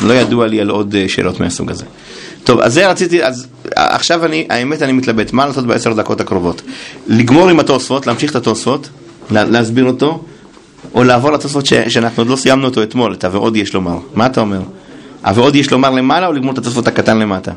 לא 0.01 0.13
ידוע 0.13 0.47
לי 0.47 0.61
על 0.61 0.69
עוד 0.69 0.95
אה, 0.95 1.05
שאלות 1.07 1.39
מהסוג 1.39 1.71
הזה. 1.71 1.85
טוב, 2.43 2.59
אז 2.59 2.73
זה 2.73 2.89
רציתי, 2.89 3.23
אז 3.23 3.47
עכשיו 3.75 4.25
אני, 4.25 4.47
האמת 4.49 4.81
אני 4.81 4.91
מתלבט, 4.91 5.33
מה 5.33 5.45
לעשות 5.45 5.67
בעשר 5.67 5.93
דקות 5.93 6.21
הקרובות? 6.21 6.61
לגמור 7.07 7.49
עם 7.49 7.59
התוספות, 7.59 8.07
להמשיך 8.07 8.31
את 8.31 8.35
התוספות, 8.35 8.89
לה, 9.31 9.43
להסביר 9.43 9.85
אותו, 9.85 10.23
או 10.93 11.03
לעבור 11.03 11.31
לתוספות 11.31 11.65
ש, 11.65 11.73
שאנחנו 11.73 12.21
עוד 12.21 12.27
לא 12.27 12.35
סיימנו 12.35 12.65
אותו 12.65 12.83
אתמול, 12.83 13.13
את 13.13 13.23
ה"ועוד 13.23 13.55
יש 13.55 13.73
לומר". 13.73 13.97
מה 14.15 14.25
אתה 14.25 14.41
אומר? 14.41 14.61
ה"ועוד 15.23 15.55
יש 15.55 15.71
לומר" 15.71 15.89
למעלה 15.89 16.27
או 16.27 16.33
לגמור 16.33 16.53
את 16.53 16.57
התוספות 16.57 16.87
הקטן 16.87 17.17
למטה? 17.17 17.51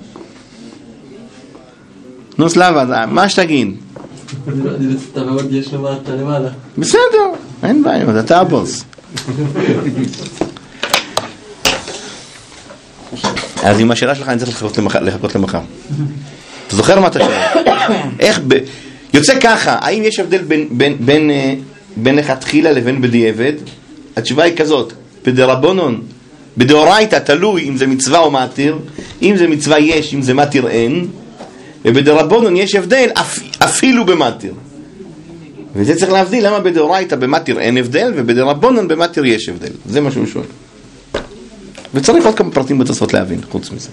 נו 2.38 2.50
סלאבה, 2.50 3.06
מה 3.06 3.28
שתגיד. 3.28 3.74
בסדר, 6.78 7.30
אין 7.62 7.82
בעיה, 7.82 8.20
אתה 8.20 8.40
הבוס. 8.40 8.84
אז 13.64 13.80
עם 13.80 13.90
השאלה 13.90 14.14
שלך 14.14 14.28
אני 14.28 14.38
צריך 14.38 14.50
לחכות 14.50 14.78
למחר. 14.78 15.00
לחכות 15.00 15.34
למחר. 15.34 15.60
אתה 16.66 16.76
זוכר 16.76 17.00
מה 17.00 17.06
אתה 17.06 17.18
שואל? 17.18 17.62
איך 18.20 18.40
ב... 18.48 18.58
יוצא 19.14 19.40
ככה, 19.40 19.78
האם 19.80 20.02
יש 20.02 20.18
הבדל 20.18 20.38
בין, 20.38 20.68
בין, 20.70 20.96
בין, 21.00 21.30
אה, 21.30 22.12
לכתחילה 22.12 22.72
לבין 22.72 23.00
בדיעבד? 23.00 23.52
התשובה 24.16 24.42
היא 24.42 24.56
כזאת, 24.56 24.92
בדרבנון, 25.24 26.02
בדאורייתא 26.56 27.16
תלוי 27.16 27.68
אם 27.68 27.76
זה 27.76 27.86
מצווה 27.86 28.18
או 28.18 28.30
מתיר, 28.30 28.78
אם 29.22 29.36
זה 29.36 29.48
מצווה 29.48 29.78
יש, 29.78 30.14
אם 30.14 30.22
זה 30.22 30.34
מתיר 30.34 30.68
אין, 30.68 31.06
ובדרבנון 31.84 32.56
יש 32.56 32.74
הבדל 32.74 33.08
אפ, 33.14 33.38
אפילו 33.58 34.06
במתיר. 34.06 34.54
וזה 35.76 35.96
צריך 35.96 36.12
להבדיל 36.12 36.46
למה 36.46 36.60
בדאורייתא 36.60 37.16
במתיר 37.16 37.60
אין 37.60 37.76
הבדל 37.76 38.12
ובדרבנון 38.16 38.88
במתיר 38.88 39.24
יש 39.24 39.48
הבדל. 39.48 39.72
זה 39.86 40.00
מה 40.00 40.10
שהוא 40.10 40.26
שואל. 40.26 40.44
וצריך 41.94 42.26
עוד 42.26 42.34
כמה 42.34 42.50
פרטים 42.50 42.78
בתוספות 42.78 43.14
להבין, 43.14 43.40
חוץ 43.50 43.70
מזה. 43.70 43.88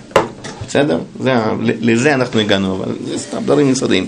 בסדר? 0.67 0.99
זה, 1.19 1.33
לזה 1.61 2.13
אנחנו 2.13 2.39
הגענו, 2.39 2.75
אבל 2.75 2.95
זה 3.05 3.17
סתם 3.17 3.43
דברים 3.43 3.69
יסודיים. 3.69 4.07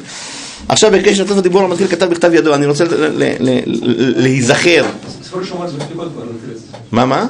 עכשיו 0.70 0.92
בקשר 0.92 1.24
לתוספות 1.24 1.44
דיבור 1.44 1.62
המתחיל 1.62 1.88
כתב 1.88 2.06
בכתב 2.06 2.34
ידו, 2.34 2.56
אני 2.56 2.66
רוצה 2.66 2.84
להיזכר. 3.98 4.86
לתרץ. 6.26 6.62
מה 6.92 7.06
מה? 7.06 7.28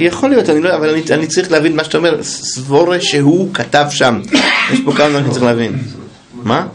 יכול 0.00 0.30
להיות, 0.30 0.48
אני 0.48 0.60
לא, 0.60 0.76
אבל 0.76 0.94
אני, 1.10 1.26
צריך 1.26 1.50
להבין 1.50 1.76
מה 1.76 1.84
שאתה 1.84 1.98
אומר, 1.98 2.22
סבורה 2.22 3.00
שהוא 3.00 3.54
כתב 3.54 3.86
שם. 3.90 4.20
יש 4.72 4.80
פה 4.84 4.92
כמה 4.92 5.08
דברים 5.08 5.26
שצריך 5.26 5.42
להבין. 5.42 5.78
מה? 6.34 6.66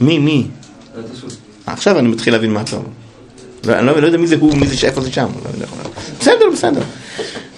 מי, 0.00 0.18
מי? 0.18 0.46
עכשיו 1.66 1.98
אני 1.98 2.08
מתחיל 2.08 2.32
להבין 2.32 2.52
מה 2.52 2.60
אתה 2.60 2.76
אומר. 2.76 3.03
אני 3.68 3.86
לא, 3.86 4.00
לא 4.00 4.06
יודע 4.06 4.18
מי 4.18 4.26
זה 4.26 4.36
הוא, 4.40 4.56
מי 4.56 4.66
זה, 4.66 4.86
איפה 4.86 5.00
זה 5.00 5.12
שם. 5.12 5.26
לא. 5.60 5.66
בסדר, 6.20 6.50
בסדר. 6.52 6.82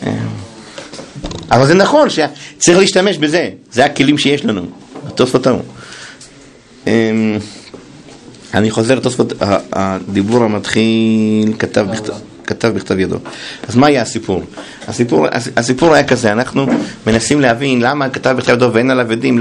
אה, 0.06 0.12
אבל 1.50 1.66
זה 1.66 1.74
נכון 1.74 2.08
שצריך 2.10 2.78
להשתמש 2.78 3.18
בזה, 3.18 3.50
זה 3.72 3.84
הכלים 3.84 4.18
שיש 4.18 4.44
לנו, 4.44 4.62
התוספות 5.06 5.46
ההוא. 5.46 5.62
אמ, 6.86 7.38
אני 8.54 8.70
חוזר 8.70 8.94
לתוספות, 8.94 9.32
הדיבור 9.72 10.44
המתחיל 10.44 11.52
כתב 11.58 11.86
בכתב, 11.92 12.12
כתב 12.46 12.68
בכתב 12.68 12.98
ידו. 12.98 13.16
אז 13.68 13.76
מה 13.76 13.86
היה 13.86 14.02
הסיפור? 14.02 14.42
הסיפור, 14.88 15.26
הסיפור 15.56 15.94
היה 15.94 16.04
כזה, 16.04 16.32
אנחנו 16.32 16.66
מנסים 17.06 17.40
להבין 17.40 17.82
למה 17.82 18.08
כתב 18.08 18.34
בכתב 18.38 18.52
ידו 18.52 18.72
ואין 18.72 18.90
עליו 18.90 19.12
עדים, 19.12 19.38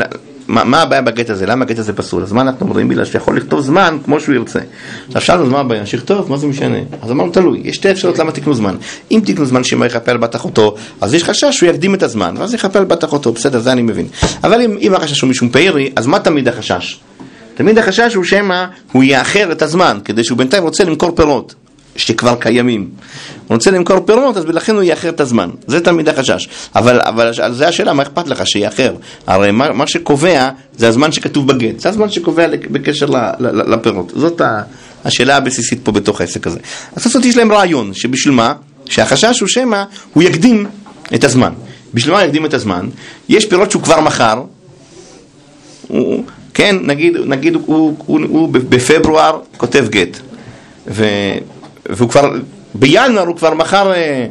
מה, 0.48 0.64
מה 0.64 0.82
הבעיה 0.82 1.02
בגט 1.02 1.30
הזה? 1.30 1.46
למה 1.46 1.66
הגט 1.66 1.80
הזה 1.80 1.94
פסול? 1.94 2.24
אז 2.24 2.32
מה 2.32 2.42
אנחנו 2.42 2.66
אומרים? 2.66 2.88
בגלל 2.88 3.06
שיכול 3.06 3.38
לכתוב 3.38 3.62
זמן 3.62 3.98
כמו 4.06 4.20
שהוא 4.20 4.36
ירצה. 4.36 4.60
עכשיו 5.08 5.22
שאלנו, 5.22 5.46
מה 5.46 5.60
הבעיה? 5.60 5.86
שיכתוב, 5.86 6.32
מה 6.32 6.38
זה 6.38 6.48
משנה? 6.48 6.78
אז 7.02 7.12
אמרנו, 7.12 7.32
תלוי. 7.32 7.62
יש 7.64 7.76
שתי 7.76 7.92
אפשרויות 7.92 8.20
למה 8.20 8.32
תקנו 8.32 8.54
זמן. 8.54 8.76
אם 9.12 9.22
תקנו 9.26 9.46
זמן 9.46 9.64
שמא 9.64 9.86
יכפה 9.86 10.12
על 10.12 10.18
בת 10.18 10.36
אחותו, 10.36 10.76
אז 11.02 11.14
יש 11.14 11.24
חשש 11.24 11.58
שהוא 11.58 11.70
יקדים 11.70 11.96
את 11.96 12.04
הזמן, 12.04 12.36
ואז 12.38 12.54
יכפה 12.54 12.80
על 12.80 12.86
בת 12.86 13.04
אחותו, 13.04 13.32
בסדר, 13.32 13.60
זה 13.60 13.72
אני 13.72 13.82
מבין. 13.82 14.08
אבל 14.44 14.62
אם, 14.62 14.78
אם 14.82 14.94
החשש 14.94 15.22
הוא 15.22 15.30
משום 15.30 15.50
פיירי, 15.50 15.92
אז 15.96 16.08
מה 16.08 16.20
תמיד 16.20 16.48
החשש? 16.48 17.00
תמיד 17.56 17.78
החשש 17.78 18.14
הוא 18.14 18.24
שמא 18.24 18.66
הוא 18.92 19.04
יאחר 19.04 19.52
את 19.52 19.62
הזמן, 19.62 20.00
כדי 20.06 20.24
שהוא 20.24 20.38
בינתיים 20.38 20.64
רוצה 20.64 20.84
למכור 20.84 21.12
פירות. 21.16 21.56
שכבר 21.96 22.36
קיימים. 22.40 22.90
הוא 23.48 23.56
רוצה 23.56 23.72
למכור 23.72 24.00
פירות, 24.00 24.38
אז 24.38 24.46
לכן 24.46 24.76
הוא 24.76 24.84
יאחר 24.84 25.10
את 25.10 25.20
הזמן. 25.20 25.50
זה 25.68 25.82
תמיד 25.82 26.10
החשש. 26.10 26.50
אבל, 26.76 27.02
אבל 27.02 27.32
זה 27.54 27.68
השאלה, 27.68 27.94
מה 27.94 28.04
אכפת 28.04 28.28
לך 28.28 28.48
שיאחר? 28.48 28.96
הרי 29.28 29.52
מה, 29.52 29.72
מה 29.74 29.88
שקובע 29.88 30.50
זה 30.78 30.88
הזמן 30.88 31.12
שכתוב 31.12 31.48
בגט. 31.48 31.80
זה 31.80 31.90
הזמן 31.90 32.10
שקובע 32.10 32.48
בקשר 32.72 33.06
לפירות. 33.40 34.12
זאת 34.16 34.42
השאלה 35.06 35.38
הבסיסית 35.38 35.80
פה 35.84 35.92
בתוך 35.92 36.22
העסק 36.22 36.48
הזה. 36.48 36.60
אז 36.96 37.06
לעשות 37.06 37.26
יש 37.26 37.38
להם 37.38 37.52
רעיון, 37.52 37.94
שבשביל 37.94 38.34
מה? 38.34 38.54
שהחשש 38.86 39.40
הוא 39.40 39.48
שמא 39.48 39.84
הוא 40.14 40.24
יקדים 40.24 40.66
את 41.16 41.24
הזמן. 41.24 41.54
בשביל 41.94 42.14
מה 42.14 42.24
יקדים 42.24 42.46
את 42.46 42.54
הזמן? 42.54 42.90
יש 43.30 43.46
פירות 43.46 43.72
שהוא 43.72 43.82
כבר 43.82 44.02
מכר, 44.02 44.42
כן, 46.54 46.76
נגיד, 46.82 47.18
נגיד 47.26 47.56
הוא, 47.56 47.64
הוא, 47.66 47.96
הוא, 48.06 48.20
הוא 48.30 48.50
בפברואר 48.50 49.40
כותב 49.58 49.86
גט, 49.90 50.20
ו, 50.88 51.06
והוא 51.90 52.10
כבר, 52.10 52.32
בינואר 52.74 53.28
הוא 53.28 53.36
כבר 53.36 53.54
מכר 53.54 53.94
אה, 53.94 54.28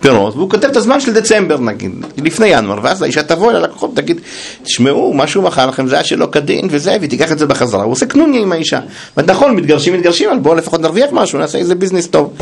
פירות, 0.00 0.34
והוא 0.34 0.50
כותב 0.50 0.68
את 0.68 0.76
הזמן 0.76 1.00
של 1.00 1.12
דצמבר 1.12 1.60
נגיד, 1.60 1.92
לפני 2.24 2.46
ינואר, 2.46 2.78
ואז 2.82 3.02
האישה 3.02 3.22
תבוא 3.22 3.50
אל 3.50 3.56
הלקוחות 3.56 3.90
ותגיד, 3.92 4.20
תשמעו, 4.62 5.14
מה 5.14 5.26
שהוא 5.26 5.44
מכר 5.44 5.66
לכם 5.66 5.88
זה 5.88 5.94
היה 5.94 6.04
שלא 6.04 6.28
כדין 6.32 6.68
וזה, 6.70 6.96
והיא 6.98 7.10
תיקח 7.10 7.32
את 7.32 7.38
זה 7.38 7.46
בחזרה, 7.46 7.84
הוא 7.84 7.92
עושה 7.92 8.06
קנוניה 8.06 8.40
עם 8.40 8.52
האישה. 8.52 8.80
ונכון, 9.16 9.56
מתגרשים, 9.56 9.94
מתגרשים, 9.94 10.30
אבל 10.30 10.38
בואו 10.38 10.54
לפחות 10.54 10.80
נרוויח 10.80 11.10
משהו, 11.12 11.38
נעשה 11.38 11.58
איזה 11.58 11.74
ביזנס 11.74 12.06
טוב. 12.06 12.32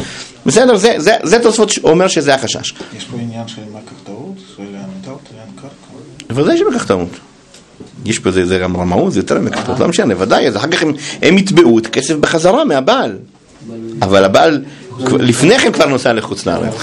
בסדר, 0.46 0.76
זה, 0.76 0.94
זה, 0.98 1.14
זה 1.22 1.42
תוספות 1.42 1.70
שאומר 1.70 2.08
שזה 2.08 2.34
החשש. 2.34 2.74
יש 2.96 3.04
פה 3.04 3.16
עניין 3.20 3.48
של 3.48 3.62
מה 3.72 3.78
קרקעות, 3.88 4.34
של 4.56 4.62
עמיתות, 4.62 5.20
קרקע. 5.56 5.74
בוודאי 6.28 6.58
שבכך 6.58 6.86
טעות. 6.86 7.08
יש 8.04 8.18
פה 8.18 8.30
זה, 8.30 8.46
זה 8.46 8.58
גם 8.58 8.76
רמאות, 8.76 9.12
זה 9.12 9.20
יותר 9.20 9.40
מקטעות, 9.40 9.80
לא 9.80 9.88
משנה, 9.88 10.14
ודאי, 10.18 10.48
אז 10.48 10.56
אחר 10.56 10.68
כך 10.68 10.82
הם 11.22 11.38
יתבעו 11.38 11.78
את 11.78 11.86
הכסף 11.86 12.14
בחזרה 12.14 12.64
מהבעל. 12.64 13.18
אבל 14.02 14.24
הבעל, 14.24 14.64
לפני 15.18 15.58
כן 15.58 15.72
כבר 15.72 15.86
נוסע 15.86 16.12
לחוץ 16.12 16.46
לארץ. 16.46 16.74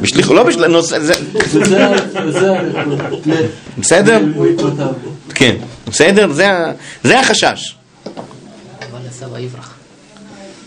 בשליח, 0.00 0.30
לא 0.30 0.42
בשליח, 0.42 0.66
נוסע, 0.66 1.00
זה, 1.00 1.14
בסדר? 3.78 4.20
כן, 5.34 5.56
בסדר? 5.86 6.32
זה, 7.02 7.20
החשש. 7.20 7.76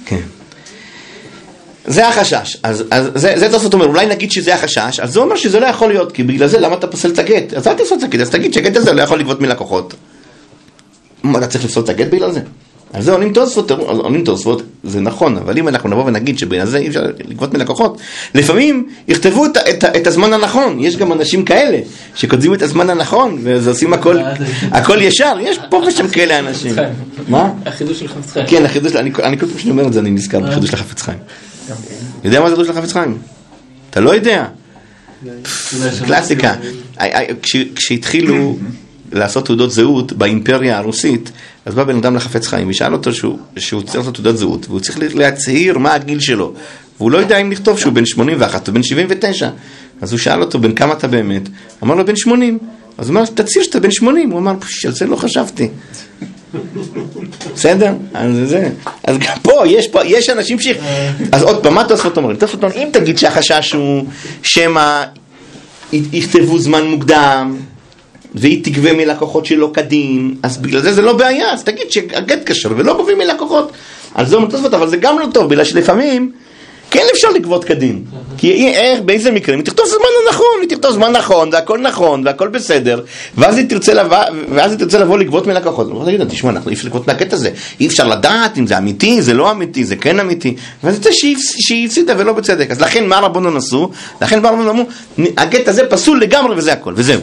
כן. 0.06 0.22
זה 1.88 2.08
החשש, 2.08 2.58
אז, 2.64 2.84
אז 2.92 3.10
זה, 3.16 3.34
זה 3.38 3.52
תוספות 3.52 3.74
אומר, 3.74 3.86
אולי 3.86 4.06
נגיד 4.06 4.32
שזה 4.32 4.56
החשש, 4.56 5.00
אז 5.00 5.14
זה 5.14 5.20
אומר 5.20 5.36
שזה 5.36 5.60
לא 5.60 5.66
יכול 5.66 5.90
להיות, 5.90 6.12
כי 6.12 6.24
בגלל 6.24 6.48
זה 6.48 6.60
למה 6.60 6.76
אתה 6.76 6.88
פוסל 6.88 7.10
את 7.10 7.20
הגט? 7.20 7.54
אז 7.54 7.68
אל 7.68 7.74
תפסול 7.74 7.98
את 7.98 8.04
הגט, 8.04 8.20
אז 8.20 8.30
תגיד 8.30 8.54
שהגט 8.54 8.76
הזה 8.76 8.94
לא 8.94 9.02
יכול 9.02 9.20
לגבות 9.20 9.42
מלקוחות. 9.42 9.94
מה, 11.24 11.40
אתה 11.40 11.48
צריך 11.48 11.66
לפסול 11.66 11.84
את 11.84 11.90
הגט 11.90 12.08
בגלל 12.08 12.32
זה? 12.32 12.42
על 12.96 13.02
זה 13.02 13.12
עונים 13.12 13.34
תוספות, 13.34 13.72
עונים 13.72 14.24
תוספות, 14.24 14.62
זה 14.84 15.02
נכון, 15.02 15.38
אבל 15.38 15.58
אם 15.58 15.68
אנחנו 15.68 15.90
נבוא 15.90 16.04
ונגיד 16.06 16.40
שבגלל 16.40 16.66
זה 16.66 16.78
אי 16.78 16.88
אפשר 16.88 17.04
לגבות 17.28 17.54
מלקוחות, 17.54 17.98
לפעמים 18.36 18.88
יכתבו 19.08 19.46
את, 19.46 19.58
את, 19.58 19.84
את 19.84 20.08
הזמן 20.08 20.34
הנכון, 20.34 20.78
יש 20.80 20.98
גם 20.98 21.12
אנשים 21.12 21.46
כאלה 21.46 21.80
שכותבים 22.16 22.54
את 22.54 22.62
הזמן 22.62 22.90
הנכון, 22.90 23.40
ואז 23.44 23.68
עושים 23.68 23.94
הכל, 23.94 24.18
הכל 24.72 25.02
ישר, 25.02 25.34
יש 25.42 25.60
פה 25.70 25.84
ושם 25.88 26.08
כאלה 26.08 26.40
אנשים. 26.40 26.76
מה? 27.28 27.52
החידוש 27.66 28.00
של 28.00 28.08
חפץ 28.08 28.32
חיים. 28.32 28.46
כן, 28.48 28.66
החידוש, 28.66 28.96
אני, 28.96 29.12
אני 29.24 29.38
כל 29.40 29.46
פעם 29.46 29.60
שאני 29.60 29.72
אומר 29.72 29.88
את 29.88 29.94
זה, 29.94 30.00
אני 30.00 30.12
נזכר 30.12 30.40
בחידוש 30.40 30.70
של 30.70 30.76
החפץ 30.76 31.02
חיים. 31.02 31.20
יודע 32.24 32.42
מה 32.42 32.50
זה 32.50 32.56
חידוש 32.56 32.68
של 32.68 32.78
החפץ 32.78 32.94
חיים? 32.94 33.18
אתה 33.90 34.00
לא 34.00 34.16
יודע. 34.16 34.46
קלאסיקה. 36.06 36.54
כש- 37.42 37.66
כשהתחילו 37.76 38.58
לעשות 39.12 39.46
תעודות 39.46 39.72
זהות 39.72 40.14
באימפריה 40.14 40.78
הרוסית, 40.78 41.32
אז 41.66 41.76
בא 41.76 41.84
בן 41.84 41.98
אדם 41.98 42.16
לחפץ 42.16 42.48
חיים 42.48 42.70
ושאל 42.70 42.94
אותו 42.94 43.14
שהוא, 43.14 43.38
שהוא 43.58 43.82
צריך 43.82 43.96
לעשות 43.96 44.16
תעודת 44.16 44.38
זהות 44.38 44.66
והוא 44.70 44.80
צריך 44.80 45.00
להצהיר 45.16 45.78
מה 45.78 45.94
הגיל 45.94 46.20
שלו 46.20 46.54
והוא 46.98 47.12
לא 47.12 47.18
יודע 47.18 47.38
אם 47.38 47.52
לכתוב 47.52 47.80
שהוא 47.80 47.94
בן 47.94 48.06
81 48.06 48.68
או 48.68 48.74
בן 48.74 48.84
79 48.84 49.50
אז 50.02 50.12
הוא 50.12 50.20
שאל 50.20 50.42
אותו 50.42 50.60
בן 50.60 50.76
כמה 50.76 50.94
אתה 50.94 51.08
באמת? 51.08 51.50
אמר 51.84 51.96
לו 51.96 52.06
בן 52.06 52.16
80 52.16 52.60
אז 52.98 53.10
הוא 53.10 53.18
אמר 53.18 53.26
תצהיר 53.26 53.64
שאתה 53.64 53.80
בן 53.80 53.92
80 53.92 54.30
הוא 54.30 54.40
אמר 54.40 54.54
על 54.86 54.92
זה 54.92 55.06
לא 55.06 55.16
חשבתי 55.16 55.70
בסדר? 57.54 57.94
אז 58.14 58.36
זה. 58.46 58.70
אז 59.04 59.18
גם 59.18 59.38
פה, 59.42 59.68
יש 59.68 59.88
פה, 59.88 60.06
יש 60.06 60.30
אנשים 60.30 60.60
ש... 60.60 60.68
אז 61.32 61.44
עוד 61.44 61.64
פעם, 61.64 61.74
מה 61.74 61.84
תוספות 61.84 62.18
אומרים? 62.18 62.38
תוספות 62.38 62.64
אומרים, 62.64 62.82
אם 62.82 62.90
תגיד 62.94 63.18
שהחשש 63.18 63.74
הוא 63.74 64.06
שמא 64.44 65.04
יכתבו 65.94 66.60
זמן 66.60 66.84
מוקדם, 66.84 67.58
והיא 68.36 68.64
תגבה 68.64 68.94
מלקוחות 68.94 69.46
שלא 69.46 69.72
כדין, 69.74 70.36
אז 70.44 70.58
בגלל 70.58 70.82
זה 70.82 70.94
זה 70.94 71.02
לא 71.02 71.14
בעיה, 71.14 71.54
אז 71.54 71.64
תגיד 71.64 71.92
שהגט 71.92 72.40
כשר 72.46 72.70
ולא 72.78 72.94
גובים 72.94 73.18
מלקוחות. 73.18 73.72
על 74.14 74.26
זה 74.26 74.36
אומרים 74.36 74.52
תוספות, 74.52 74.74
אבל 74.74 74.88
זה 74.88 74.98
גם 74.98 75.20
לא 75.20 75.26
טוב, 75.34 75.50
בגלל 75.50 75.64
שלפעמים 75.64 76.32
כן 76.92 77.06
אפשר 77.14 77.30
לגבות 77.30 77.64
כדין. 77.64 78.04
כי 78.38 78.68
איך, 78.68 79.02
באיזה 79.02 79.32
מקרים? 79.32 79.60
היא 79.60 79.66
תכתוב 79.66 79.86
זמן 79.86 80.08
הנכון, 80.28 80.46
היא 80.62 80.70
תכתוב 80.70 80.92
זמן 80.92 81.12
נכון, 81.12 81.50
והכל 81.52 81.80
נכון, 81.80 82.22
והכל 82.26 82.48
בסדר, 82.48 83.02
ואז 83.38 83.58
היא 83.58 83.70
תרצה 83.70 83.94
לבוא, 83.94 84.18
ואז 84.50 84.72
היא 84.72 84.80
תרצה 84.80 85.00
לבוא 85.00 85.18
לגבות 85.18 85.48
מלקוחות. 85.48 85.88
אני 85.92 86.06
תגיד 86.06 86.20
לה, 86.20 86.26
תשמע, 86.26 86.50
אנחנו 86.50 86.70
אי 86.70 86.76
אפשר 86.76 86.88
לגבות 86.88 87.08
מהקטע 87.08 87.36
הזה, 87.36 87.50
אי 87.80 87.88
אפשר 87.88 88.08
לדעת 88.08 88.58
אם 88.58 88.68
זה 88.68 88.78
אמיתי, 88.78 89.22
זה 89.22 89.34
לא 89.34 89.52
אמיתי, 89.52 89.84
זה 89.84 89.96
כן 89.96 90.20
אמיתי, 90.20 90.56
ואז 90.84 90.96
יוצא 90.96 91.10
שהיא 91.60 91.86
הפסידה 91.86 92.14
ולא 92.18 92.34
בצדק. 92.34 92.72
אז 92.72 92.82
לכן 92.82 93.08
מה 93.08 93.20
רבונו 93.20 93.58
עשו? 93.58 93.90
לכן 94.22 94.42
מה 94.42 94.50
רבונו 94.50 94.70
אמרו, 94.70 94.86
הגט 95.38 95.68
הזה 95.68 95.86
פסול 95.90 96.22
לגמרי 96.22 96.56
וזה 96.56 96.74
הכל, 96.74 96.94
וזהו. 96.96 97.22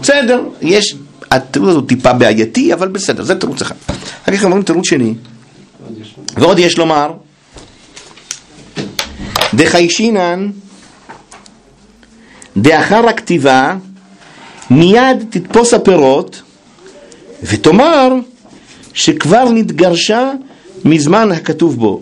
בסדר, 0.00 0.42
יש, 0.62 0.96
התירוץ 1.30 1.68
הזה 1.68 1.80
טיפה 1.86 2.12
בעייתי, 2.12 2.74
אבל 2.74 2.88
בסדר, 2.88 3.22
זה 3.22 3.34
תירוץ 3.34 3.62
אחד. 3.62 3.74
אחר 4.22 4.36
כך 4.36 4.44
אומרים 4.44 4.62
תירוץ 4.62 4.88
שני, 4.88 5.14
ועוד 6.36 6.58
יש 6.58 6.78
לומר, 6.78 7.12
דחיישינן 9.54 10.50
דאחר 12.56 13.08
הכתיבה 13.08 13.76
מיד 14.70 15.24
תתפוס 15.30 15.74
הפירות 15.74 16.42
ותאמר 17.42 18.12
שכבר 18.94 19.44
נתגרשה 19.54 20.32
מזמן 20.84 21.32
הכתוב 21.32 21.76
בו. 21.76 22.00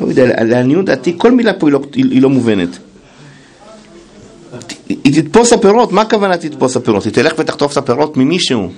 לא 0.00 0.06
יודע, 0.06 0.44
לעניות 0.44 0.84
דעתי 0.84 1.14
כל 1.16 1.30
מילה 1.30 1.52
פה 1.52 1.66
היא 1.66 1.72
לא, 1.72 1.80
היא 1.94 2.22
לא 2.22 2.30
מובנת. 2.30 2.78
היא 4.88 5.22
תתפוס 5.22 5.52
הפירות, 5.52 5.92
מה 5.92 6.02
הכוונה 6.02 6.36
תתפוס 6.36 6.76
הפירות? 6.76 7.04
היא 7.04 7.12
תלך 7.12 7.32
ותחטוף 7.38 7.72
את 7.72 7.76
הפירות 7.76 8.16
ממישהו. 8.16 8.70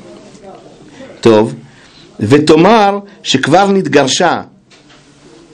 טוב, 1.21 1.55
ותאמר 2.21 2.99
שכבר 3.23 3.73
נתגרשה. 3.73 4.41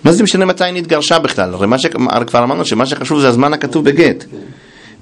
מה 0.04 0.12
זה 0.12 0.22
משנה 0.22 0.44
מתי 0.44 0.64
נתגרשה 0.72 1.18
בכלל? 1.18 1.54
הרי, 1.54 1.78
ש... 1.78 1.86
כבר 2.26 2.44
אמרנו 2.44 2.64
שמה 2.64 2.86
שחשוב 2.86 3.20
זה 3.20 3.28
הזמן 3.28 3.52
הכתוב 3.52 3.84
בגט. 3.84 4.24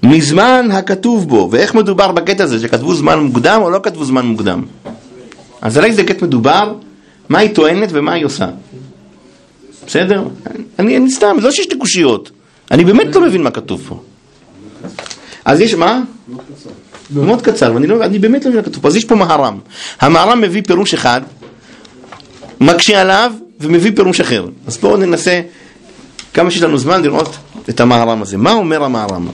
מזמן 0.03 0.68
הכתוב 0.72 1.28
בו, 1.28 1.48
ואיך 1.53 1.74
מדובר 1.74 2.12
בגט 2.12 2.40
הזה, 2.40 2.61
שכתבו 2.61 2.94
זמן 2.94 3.18
מוקדם 3.18 3.61
או 3.62 3.70
לא 3.70 3.80
כתבו 3.82 4.05
זמן 4.05 4.26
מוקדם? 4.26 4.62
אז 5.61 5.76
על 5.76 5.84
איזה 5.84 6.03
גט 6.03 6.22
מדובר, 6.22 6.74
מה 7.28 7.38
היא 7.38 7.55
טוענת 7.55 7.88
ומה 7.92 8.12
היא 8.12 8.24
עושה. 8.24 8.48
בסדר? 9.86 10.24
אני, 10.78 10.96
אני 10.96 11.11
סתם, 11.11 11.36
לא 11.40 11.50
שיש 11.50 11.70
לי 11.70 11.78
קושיות, 11.78 12.30
אני 12.70 12.84
באמת 12.84 13.14
לא 13.14 13.20
מבין 13.20 13.42
מה 13.42 13.50
כתוב 13.50 13.82
פה. 13.88 14.00
אז 15.45 15.61
יש, 15.61 15.74
מה? 15.74 16.01
מאוד 16.28 16.40
קצר. 16.57 16.70
מאוד 17.11 17.43
קצר, 17.43 17.74
ואני 17.74 17.86
לא, 17.86 18.05
אני 18.05 18.18
באמת 18.18 18.45
לא 18.45 18.51
מבין 18.51 18.62
מה 18.62 18.66
כתוב 18.66 18.82
פה. 18.82 18.88
אז 18.88 18.97
יש 18.97 19.05
פה 19.05 19.14
מהר"ם. 19.14 19.59
המהר"ם 20.01 20.40
מביא 20.40 20.62
פירוש 20.66 20.95
אחד, 20.95 21.20
מקשה 22.61 23.01
עליו, 23.01 23.32
ומביא 23.61 23.93
פירוש 23.97 24.20
אחר. 24.20 24.47
אז 24.66 24.76
בואו 24.76 24.97
ננסה, 24.97 25.40
כמה 26.34 26.51
שיש 26.51 26.62
לנו 26.62 26.78
זמן, 26.78 27.03
לראות 27.03 27.36
את 27.68 27.80
המהר"ם 27.80 28.22
הזה. 28.22 28.36
מה 28.36 28.53
אומר 28.53 28.84
המהר"ם? 28.84 29.28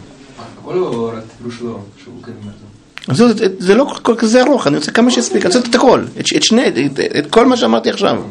לא 3.08 3.14
זה, 3.14 3.46
זה 3.58 3.74
לא 3.74 3.94
כל 4.02 4.14
כזה 4.18 4.42
ארוך, 4.42 4.66
אני 4.66 4.76
רוצה 4.76 4.90
כמה 4.90 5.10
שיספיק, 5.10 5.46
אני 5.46 5.54
רוצה 5.54 5.68
את 5.70 5.74
הכל, 5.74 6.04
את, 6.20 6.24
את 6.36 6.42
שני, 6.42 6.68
את, 6.68 7.00
את 7.18 7.30
כל 7.30 7.46
מה 7.46 7.56
שאמרתי 7.56 7.90
עכשיו. 7.90 8.22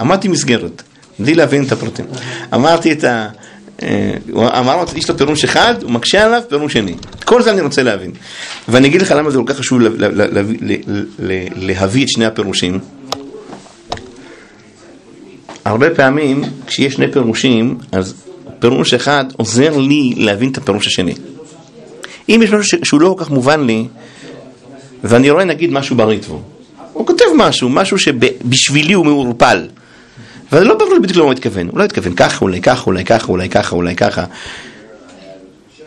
אמרתי 0.00 0.28
מסגרת, 0.28 0.82
בלי 1.18 1.34
להבין 1.34 1.64
את 1.64 1.72
הפרטים. 1.72 2.04
אמרתי 2.54 2.92
את 2.92 3.04
ה... 3.04 3.28
אה, 3.82 4.58
אמר 4.58 4.84
יש 4.96 5.10
לו 5.10 5.18
פירוש 5.18 5.44
אחד, 5.44 5.74
הוא 5.82 5.90
מקשה 5.90 6.24
עליו 6.24 6.42
פירוש 6.48 6.72
שני. 6.72 6.94
כל 7.24 7.42
זה 7.42 7.50
אני 7.50 7.60
רוצה 7.60 7.82
להבין. 7.82 8.10
ואני 8.68 8.88
אגיד 8.88 9.02
לך 9.02 9.10
למה 9.10 9.30
זה 9.30 9.38
כל 9.38 9.44
כך 9.46 9.56
חשוב 9.56 9.80
להביא 11.58 12.04
את 12.04 12.08
שני 12.08 12.24
הפירושים. 12.24 12.78
הרבה 15.64 15.90
פעמים 15.90 16.42
כשיש 16.66 16.94
שני 16.94 17.12
פירושים, 17.12 17.78
אז 17.92 18.14
פירוש 18.58 18.94
אחד 18.94 19.24
עוזר 19.36 19.78
לי 19.78 20.14
להבין 20.16 20.50
את 20.52 20.58
הפירוש 20.58 20.86
השני. 20.86 21.14
אם 22.28 22.40
יש 22.44 22.50
משהו 22.50 22.78
שהוא 22.84 23.00
לא 23.00 23.14
כל 23.18 23.24
כך 23.24 23.30
מובן 23.30 23.66
לי, 23.66 23.86
ואני 25.04 25.30
רואה 25.30 25.44
נגיד 25.44 25.72
משהו 25.72 25.96
בריטבו, 25.96 26.42
הוא 26.92 27.06
כותב 27.06 27.24
משהו, 27.36 27.68
משהו 27.68 27.98
שבשבילי 27.98 28.92
הוא 28.92 29.04
מעורפל. 29.04 29.66
ואני 30.52 30.68
לא 30.68 30.74
ברור 30.74 30.98
בדיוק 31.02 31.16
למה 31.16 31.24
הוא 31.24 31.32
התכוון, 31.32 31.68
הוא 31.68 31.78
לא 31.78 31.84
התכוון 31.84 32.14
ככה, 32.14 32.44
אולי 32.44 32.60
ככה, 32.60 32.86
אולי 32.86 33.04
ככה, 33.04 33.28
אולי 33.28 33.48
ככה, 33.48 33.76
אולי 33.76 33.96
ככה. 33.96 34.24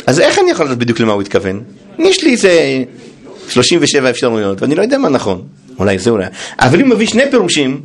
אז 0.08 0.20
איך 0.20 0.40
אני 0.40 0.52
יכול 0.52 0.66
לדעת 0.66 0.78
בדיוק 0.78 1.00
למה 1.00 1.14
הוא 1.14 1.22
התכוון? 1.22 1.62
יש 2.00 2.24
לי 2.24 2.32
איזה 2.32 2.84
37 3.50 4.10
אפשרויות, 4.10 4.62
ואני 4.62 4.76
לא 4.76 4.82
יודע 4.82 4.98
מה 4.98 5.10
נכון. 5.10 5.42
אולי 5.80 6.00
זה 6.00 6.10
אולי. 6.10 6.26
אבל 6.60 6.80
אם 6.80 6.86
הוא 6.86 6.96
מביא 6.96 7.08
שני 7.08 7.24
פירושים, 7.32 7.82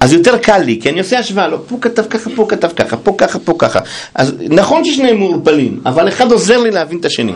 אז 0.00 0.12
יותר 0.12 0.38
קל 0.38 0.58
לי, 0.58 0.78
כי 0.82 0.90
אני 0.90 0.98
עושה 0.98 1.18
השוואה, 1.18 1.48
לא, 1.48 1.58
פה 1.68 1.78
כתב 1.80 2.04
ככה, 2.10 2.30
פה 2.36 2.46
כתב 2.48 2.70
ככה, 2.76 2.96
פה 2.96 3.14
ככה, 3.18 3.38
פה 3.38 3.54
ככה. 3.58 3.80
אז 4.14 4.32
נכון 4.40 4.84
ששניהם 4.84 5.18
מעורפלים, 5.18 5.80
אבל 5.86 6.08
אחד 6.08 6.32
עוזר 6.32 6.58
לי 6.58 6.70
להבין 6.70 6.98
את 6.98 7.04
השני. 7.04 7.32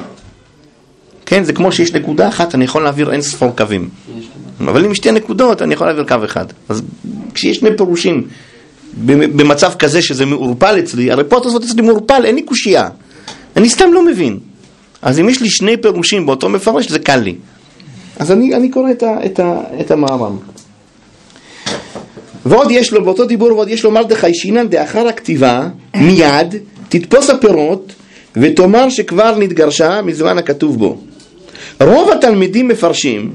כן, 1.26 1.44
זה 1.44 1.52
כמו 1.52 1.72
שיש 1.72 1.92
נקודה 1.92 2.28
אחת, 2.28 2.54
אני 2.54 2.64
יכול 2.64 2.82
להעביר 2.82 3.12
אין 3.12 3.22
ספור 3.22 3.56
קווים. 3.56 3.88
אבל 4.60 4.84
יש 4.84 4.96
שתי 4.96 5.12
נקודות, 5.12 5.62
אני 5.62 5.74
יכול 5.74 5.86
להעביר 5.86 6.04
קו 6.04 6.16
אחד. 6.24 6.46
אז 6.68 6.82
כשיש 7.34 7.56
שני 7.56 7.76
פירושים, 7.76 8.26
במצב 9.04 9.72
כזה 9.78 10.02
שזה 10.02 10.26
מעורפל 10.26 10.78
אצלי, 10.78 11.10
הרי 11.10 11.24
פה 11.28 11.36
התוספות 11.36 11.64
אצלי 11.64 11.82
מעורפל, 11.82 12.24
אין 12.24 12.34
לי 12.34 12.42
קושייה. 12.42 12.88
אני 13.56 13.68
סתם 13.68 13.92
לא 13.92 14.06
מבין. 14.06 14.38
אז 15.02 15.20
אם 15.20 15.28
יש 15.28 15.42
לי 15.42 15.50
שני 15.50 15.76
פירושים 15.76 16.26
באותו 16.26 16.48
מפרש, 16.48 16.88
זה 16.88 16.98
קל 16.98 17.16
לי. 17.16 17.34
אז 18.18 18.32
אני, 18.32 18.54
אני 18.54 18.68
קורא 18.68 18.90
את, 18.90 19.02
את, 19.26 19.40
את 19.80 19.90
המאמר. 19.90 20.30
ועוד 22.46 22.70
יש 22.70 22.92
לו, 22.92 23.04
באותו 23.04 23.24
דיבור 23.24 23.52
ועוד 23.52 23.68
יש 23.68 23.84
לו 23.84 23.90
מרדכי 23.90 24.34
שינן 24.34 24.68
דאחר 24.68 25.08
הכתיבה, 25.08 25.68
מיד, 25.94 26.54
תתפוס 26.88 27.30
הפירות, 27.30 27.92
ותאמר 28.36 28.90
שכבר 28.90 29.38
נתגרשה 29.38 30.02
מזמן 30.02 30.38
הכתוב 30.38 30.78
בו. 30.78 30.98
רוב 31.80 32.10
התלמידים 32.10 32.68
מפרשים, 32.68 33.32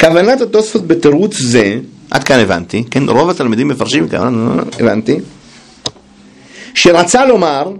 כוונת 0.00 0.40
התוספות 0.40 0.86
בתירוץ 0.86 1.36
זה, 1.38 1.76
עד 2.10 2.24
כאן 2.24 2.40
הבנתי, 2.40 2.84
כן, 2.90 3.08
רוב 3.08 3.30
התלמידים 3.30 3.68
מפרשים, 3.68 4.06
הבנתי, 4.80 5.16
שרצה 6.74 7.26
לומר, 7.26 7.72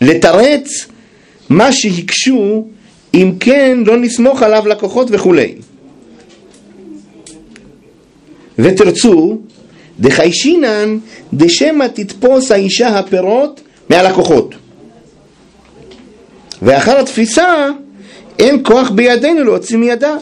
לתרץ 0.00 0.86
מה 1.48 1.72
שהקשו, 1.72 2.66
אם 3.14 3.32
כן 3.40 3.78
לא 3.86 3.96
נסמוך 3.96 4.42
עליו 4.42 4.68
לקוחות 4.68 5.08
וכולי. 5.10 5.54
ותרצו, 8.58 9.38
דחיישינן 10.00 10.98
דשמא 11.34 11.86
תתפוס 11.94 12.50
האישה 12.52 12.88
הפירות 12.88 13.60
מהלקוחות. 13.90 14.54
ואחר 16.62 16.98
התפיסה 17.00 17.68
אין 18.38 18.60
כוח 18.62 18.90
בידינו 18.90 19.44
להוציא 19.44 19.76
מידה. 19.76 20.16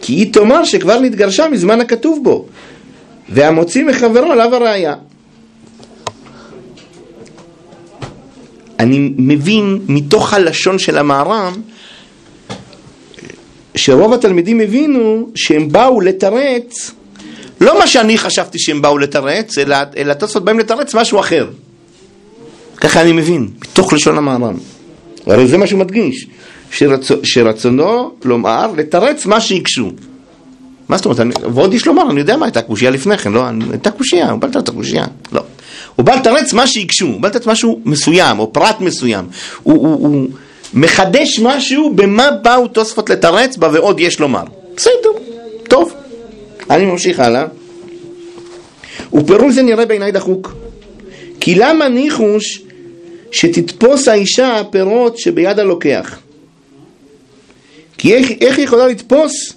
כי 0.00 0.12
היא 0.12 0.32
תאמר 0.32 0.64
שכבר 0.64 1.00
נתגרשה 1.00 1.48
מזמן 1.48 1.80
הכתוב 1.80 2.20
בו, 2.24 2.46
והמוציא 3.28 3.84
מחברו 3.84 4.32
עליו 4.32 4.54
הראייה. 4.54 4.94
אני 8.78 9.12
מבין 9.16 9.78
מתוך 9.88 10.34
הלשון 10.34 10.78
של 10.78 10.98
המהר"ם 10.98 11.52
שרוב 13.74 14.12
התלמידים 14.12 14.60
הבינו 14.60 15.30
שהם 15.34 15.68
באו 15.72 16.00
לתרץ 16.00 16.90
לא 17.60 17.78
מה 17.78 17.86
שאני 17.86 18.18
חשבתי 18.18 18.58
שהם 18.58 18.82
באו 18.82 18.98
לתרץ, 18.98 19.58
אלא, 19.58 19.76
אלא 19.96 20.12
התוספות 20.12 20.44
באים 20.44 20.58
לתרץ 20.58 20.94
משהו 20.94 21.20
אחר. 21.20 21.48
ככה 22.76 23.00
אני 23.00 23.12
מבין, 23.12 23.48
מתוך 23.62 23.92
לשון 23.92 24.18
המאמר. 24.18 24.50
הרי 25.26 25.46
זה 25.46 25.58
מה 25.58 25.66
שהוא 25.66 25.80
מדגיש, 25.80 26.26
שרצ... 26.70 27.08
שרצונו 27.22 28.10
לומר 28.24 28.72
לתרץ 28.76 29.26
מה 29.26 29.40
שהקשו. 29.40 29.90
מה 30.88 30.96
זאת 30.96 31.04
אומרת, 31.04 31.20
אני... 31.20 31.34
ועוד 31.52 31.74
יש 31.74 31.86
לומר, 31.86 32.10
אני 32.10 32.20
יודע 32.20 32.36
מה 32.36 32.46
הייתה 32.46 32.62
קושייה 32.62 32.90
לפני 32.90 33.18
כן, 33.18 33.32
לא, 33.32 33.44
הייתה 33.70 33.90
קושייה, 33.90 34.30
הוא 34.30 34.40
בא 34.40 34.48
לתת 34.48 34.70
קושייה, 34.70 35.04
לא. 35.32 35.42
הוא 35.96 36.06
בא 36.06 36.14
לתרץ 36.14 36.52
מה 36.52 36.66
שהקשו, 36.66 37.06
הוא 37.06 37.20
בא 37.20 37.28
לתת 37.28 37.46
משהו 37.46 37.80
מסוים, 37.84 38.38
או 38.38 38.52
פרט 38.52 38.80
מסוים. 38.80 39.24
הוא, 39.62 39.74
הוא, 39.74 40.08
הוא 40.08 40.28
מחדש 40.74 41.38
משהו 41.42 41.92
במה 41.94 42.30
באו 42.30 42.68
תוספות 42.68 43.10
לתרץ 43.10 43.56
בה 43.56 43.68
ועוד 43.72 44.00
יש 44.00 44.20
לומר. 44.20 44.44
בסדר, 44.76 45.10
טוב. 45.68 45.92
אני 46.70 46.84
ממשיך 46.84 47.20
הלאה. 47.20 47.44
ופירוש 49.14 49.54
זה 49.54 49.62
נראה 49.62 49.86
בעיניי 49.86 50.12
דחוק. 50.12 50.54
כי 51.40 51.54
למה 51.54 51.88
ניחוש 51.88 52.62
שתתפוס 53.30 54.08
האישה 54.08 54.62
פירות 54.70 55.18
שביד 55.18 55.58
הלוקח? 55.58 56.18
כי 57.98 58.14
איך, 58.14 58.30
איך 58.40 58.58
יכולה 58.58 58.86
לתפוס 58.86 59.52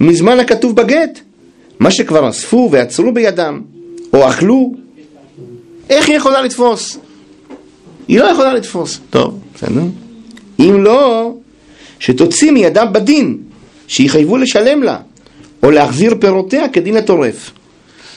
מזמן 0.00 0.40
הכתוב 0.40 0.76
בגט? 0.76 1.20
מה 1.80 1.90
שכבר 1.90 2.28
אספו 2.28 2.68
ועצרו 2.72 3.12
בידם, 3.12 3.60
או 4.12 4.28
אכלו, 4.28 4.72
איך 5.90 6.08
היא 6.08 6.16
יכולה 6.16 6.42
לתפוס? 6.42 6.98
היא 8.08 8.18
לא 8.18 8.24
יכולה 8.24 8.54
לתפוס. 8.54 9.00
טוב, 9.10 9.40
בסדר. 9.54 9.82
אם 10.58 10.84
לא, 10.84 11.32
שתוציא 11.98 12.50
מידם 12.50 12.86
בדין, 12.92 13.38
שיחייבו 13.88 14.36
לשלם 14.36 14.82
לה, 14.82 14.98
או 15.62 15.70
להחזיר 15.70 16.14
פירותיה 16.20 16.68
כדין 16.68 16.96
הטורף. 16.96 17.50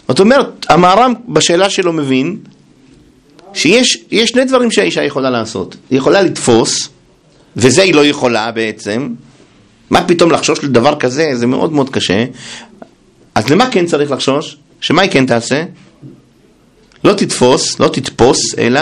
זאת 0.07 0.19
אומרת, 0.19 0.65
המהר"ם 0.69 1.13
בשאלה 1.27 1.69
שלו 1.69 1.93
מבין 1.93 2.37
שיש 3.53 4.05
שני 4.25 4.45
דברים 4.45 4.71
שהאישה 4.71 5.03
יכולה 5.03 5.29
לעשות. 5.29 5.75
היא 5.89 5.97
יכולה 5.97 6.21
לתפוס, 6.21 6.89
וזה 7.55 7.81
היא 7.81 7.93
לא 7.93 8.05
יכולה 8.05 8.51
בעצם. 8.51 9.09
מה 9.89 10.03
פתאום 10.03 10.31
לחשוש 10.31 10.63
לדבר 10.63 10.95
כזה? 10.99 11.31
זה 11.33 11.47
מאוד 11.47 11.73
מאוד 11.73 11.89
קשה. 11.89 12.25
אז 13.35 13.49
למה 13.49 13.71
כן 13.71 13.85
צריך 13.85 14.11
לחשוש? 14.11 14.57
שמה 14.81 15.01
היא 15.01 15.11
כן 15.11 15.25
תעשה? 15.25 15.63
לא 17.03 17.13
תתפוס, 17.13 17.79
לא 17.79 17.87
תתפוס, 17.87 18.55
אלא. 18.57 18.81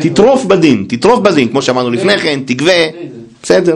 תטרוף 0.00 0.44
בדין, 0.44 0.84
תטרוף 0.88 1.20
בדין, 1.20 1.48
כמו 1.48 1.62
שאמרנו 1.62 1.90
לפני 1.90 2.18
כן, 2.18 2.40
תגבה, 2.46 2.72
בסדר. 3.42 3.74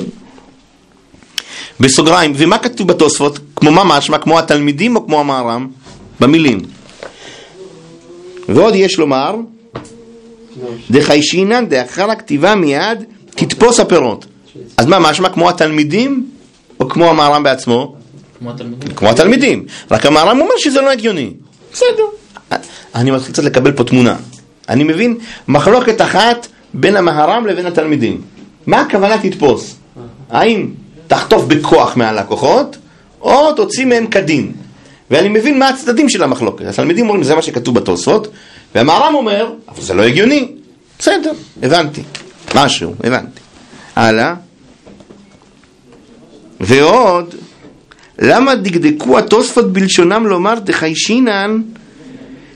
בסוגריים, 1.80 2.32
ומה 2.36 2.58
כתוב 2.58 2.88
בתוספות? 2.88 3.38
כמו 3.56 3.70
מה 3.70 3.84
משמע? 3.84 4.18
כמו 4.18 4.38
התלמידים 4.38 4.96
או 4.96 5.06
כמו 5.06 5.20
המהר"ם? 5.20 5.68
במילים. 6.20 6.60
ועוד 8.48 8.74
יש 8.74 8.98
לומר, 8.98 9.36
דחיישינן 10.90 11.66
דאחר 11.68 12.10
הכתיבה 12.10 12.54
מיד 12.54 13.04
תתפוס 13.30 13.80
הפירות. 13.80 14.26
אז 14.76 14.86
מה 14.86 14.98
משמע? 14.98 15.28
כמו 15.28 15.48
התלמידים 15.48 16.26
או 16.80 16.88
כמו 16.88 17.10
המהר"ם 17.10 17.42
בעצמו? 17.42 17.94
כמו 18.38 18.50
התלמידים. 18.50 18.94
כמו 18.94 19.08
התלמידים. 19.08 19.64
רק 19.90 20.06
המהר"ם 20.06 20.40
אומר 20.40 20.54
שזה 20.58 20.80
לא 20.80 20.90
הגיוני. 20.90 21.30
בסדר. 21.72 22.02
אני 22.94 23.10
מתחיל 23.10 23.32
קצת 23.32 23.44
לקבל 23.44 23.72
פה 23.72 23.84
תמונה. 23.84 24.16
אני 24.68 24.84
מבין 24.84 25.18
מחלוקת 25.48 26.00
אחת 26.00 26.46
בין 26.74 26.96
המהר"ם 26.96 27.46
לבין 27.46 27.66
התלמידים. 27.66 28.20
מה 28.66 28.80
הכוונה 28.80 29.18
תתפוס? 29.18 29.76
האם 30.30 30.68
תחטוף 31.06 31.44
בכוח 31.44 31.96
מהלקוחות, 31.96 32.76
או 33.20 33.52
תוציא 33.52 33.84
מהם 33.84 34.06
כדין? 34.06 34.52
ואני 35.10 35.28
מבין 35.28 35.58
מה 35.58 35.68
הצדדים 35.68 36.08
של 36.08 36.22
המחלוקת. 36.22 36.64
התלמידים 36.66 37.06
אומרים, 37.06 37.24
זה 37.24 37.34
מה 37.34 37.42
שכתוב 37.42 37.74
בתוספות, 37.74 38.28
והמהר"ם 38.74 39.14
אומר, 39.14 39.52
אבל 39.68 39.82
זה 39.82 39.94
לא 39.94 40.02
הגיוני. 40.02 40.48
בסדר, 40.98 41.32
הבנתי. 41.62 42.02
משהו, 42.54 42.94
הבנתי. 43.04 43.40
הלאה. 43.96 44.34
ועוד, 46.60 47.34
למה 48.18 48.54
דקדקו 48.54 49.18
התוספות 49.18 49.72
בלשונם 49.72 50.26
לומר 50.26 50.58
דחיישינן 50.58 51.60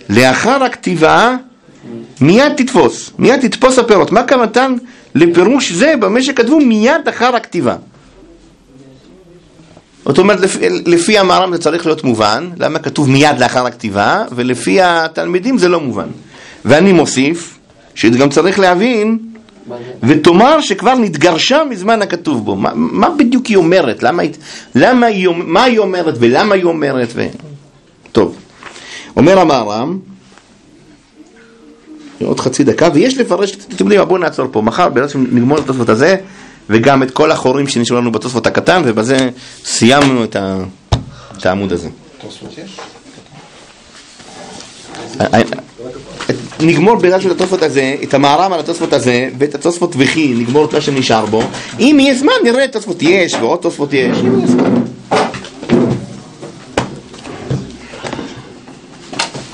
לאחר 0.08 0.64
הכתיבה 0.64 1.36
מיד 2.20 2.52
תתפוס, 2.56 3.10
מיד 3.18 3.40
תתפוס 3.40 3.78
הפירות. 3.78 4.12
מה 4.12 4.22
כוונתן 4.28 4.74
לפירוש 5.14 5.72
זה 5.72 5.94
במה 6.00 6.22
שכתבו 6.22 6.60
מיד 6.60 7.08
אחר 7.08 7.36
הכתיבה? 7.36 7.76
זאת 10.04 10.18
אומרת, 10.18 10.40
לפי, 10.40 10.68
לפי 10.86 11.18
המהר"ם 11.18 11.52
זה 11.52 11.62
צריך 11.62 11.86
להיות 11.86 12.04
מובן, 12.04 12.50
למה 12.58 12.78
כתוב 12.78 13.10
מיד 13.10 13.38
לאחר 13.38 13.66
הכתיבה, 13.66 14.24
ולפי 14.32 14.80
התלמידים 14.82 15.58
זה 15.58 15.68
לא 15.68 15.80
מובן. 15.80 16.08
ואני 16.64 16.92
מוסיף, 16.92 17.58
שגם 17.94 18.30
צריך 18.30 18.58
להבין, 18.58 19.18
ותאמר 20.02 20.60
שכבר 20.60 20.94
נתגרשה 20.94 21.62
מזמן 21.70 22.02
הכתוב 22.02 22.44
בו. 22.44 22.56
מה, 22.56 22.70
מה 22.74 23.10
בדיוק 23.10 23.46
היא 23.46 23.56
אומרת? 23.56 24.02
למה, 24.02 24.22
למה 24.74 25.06
היא, 25.06 25.28
מה 25.34 25.62
היא 25.62 25.78
אומרת 25.78 26.14
ולמה 26.20 26.54
היא 26.54 26.64
אומרת? 26.64 27.08
ו... 27.14 27.26
טוב, 28.12 28.36
אומר 29.16 29.38
המהר"ם, 29.38 29.98
עוד 32.24 32.40
חצי 32.40 32.64
דקה, 32.64 32.88
ויש 32.94 33.18
לפרש, 33.18 33.56
אתם 33.74 33.84
יודעים 33.84 34.08
בואו 34.08 34.18
נעצור 34.18 34.46
פה, 34.52 34.62
מחר 34.62 34.88
בעצם 34.88 35.26
נגמור 35.30 35.58
את 35.58 35.64
התוספות 35.64 35.88
הזה, 35.88 36.16
וגם 36.70 37.02
את 37.02 37.10
כל 37.10 37.30
החורים 37.30 37.68
שנשארו 37.68 38.00
לנו 38.00 38.12
בתוספות 38.12 38.46
הקטן, 38.46 38.82
ובזה 38.84 39.30
סיימנו 39.64 40.24
את, 40.24 40.36
ה... 40.36 40.56
את 41.38 41.46
העמוד 41.46 41.72
הזה. 41.72 41.88
תוספות 42.20 42.50
יש? 42.58 42.80
נגמור 46.60 46.96
בעזרת 46.96 47.22
של 47.22 47.30
התוספות 47.30 47.62
הזה, 47.62 47.96
את 48.02 48.14
המערם 48.14 48.52
על 48.52 48.60
התוספות 48.60 48.92
הזה, 48.92 49.28
ואת 49.38 49.54
התוספות 49.54 49.94
וכי, 49.98 50.34
נגמור 50.36 50.64
את 50.64 50.74
מה 50.74 50.80
שנשאר 50.80 51.26
בו. 51.26 51.42
אם 51.78 51.96
יהיה 52.00 52.14
זמן, 52.14 52.32
נראה 52.44 52.68
תוספות 52.68 53.02
יש, 53.02 53.34
ועוד 53.34 53.58
תוספות 53.58 53.92
יש, 53.92 54.18
אם 54.20 54.36
יהיה 54.38 54.46
זמן. 54.46 54.74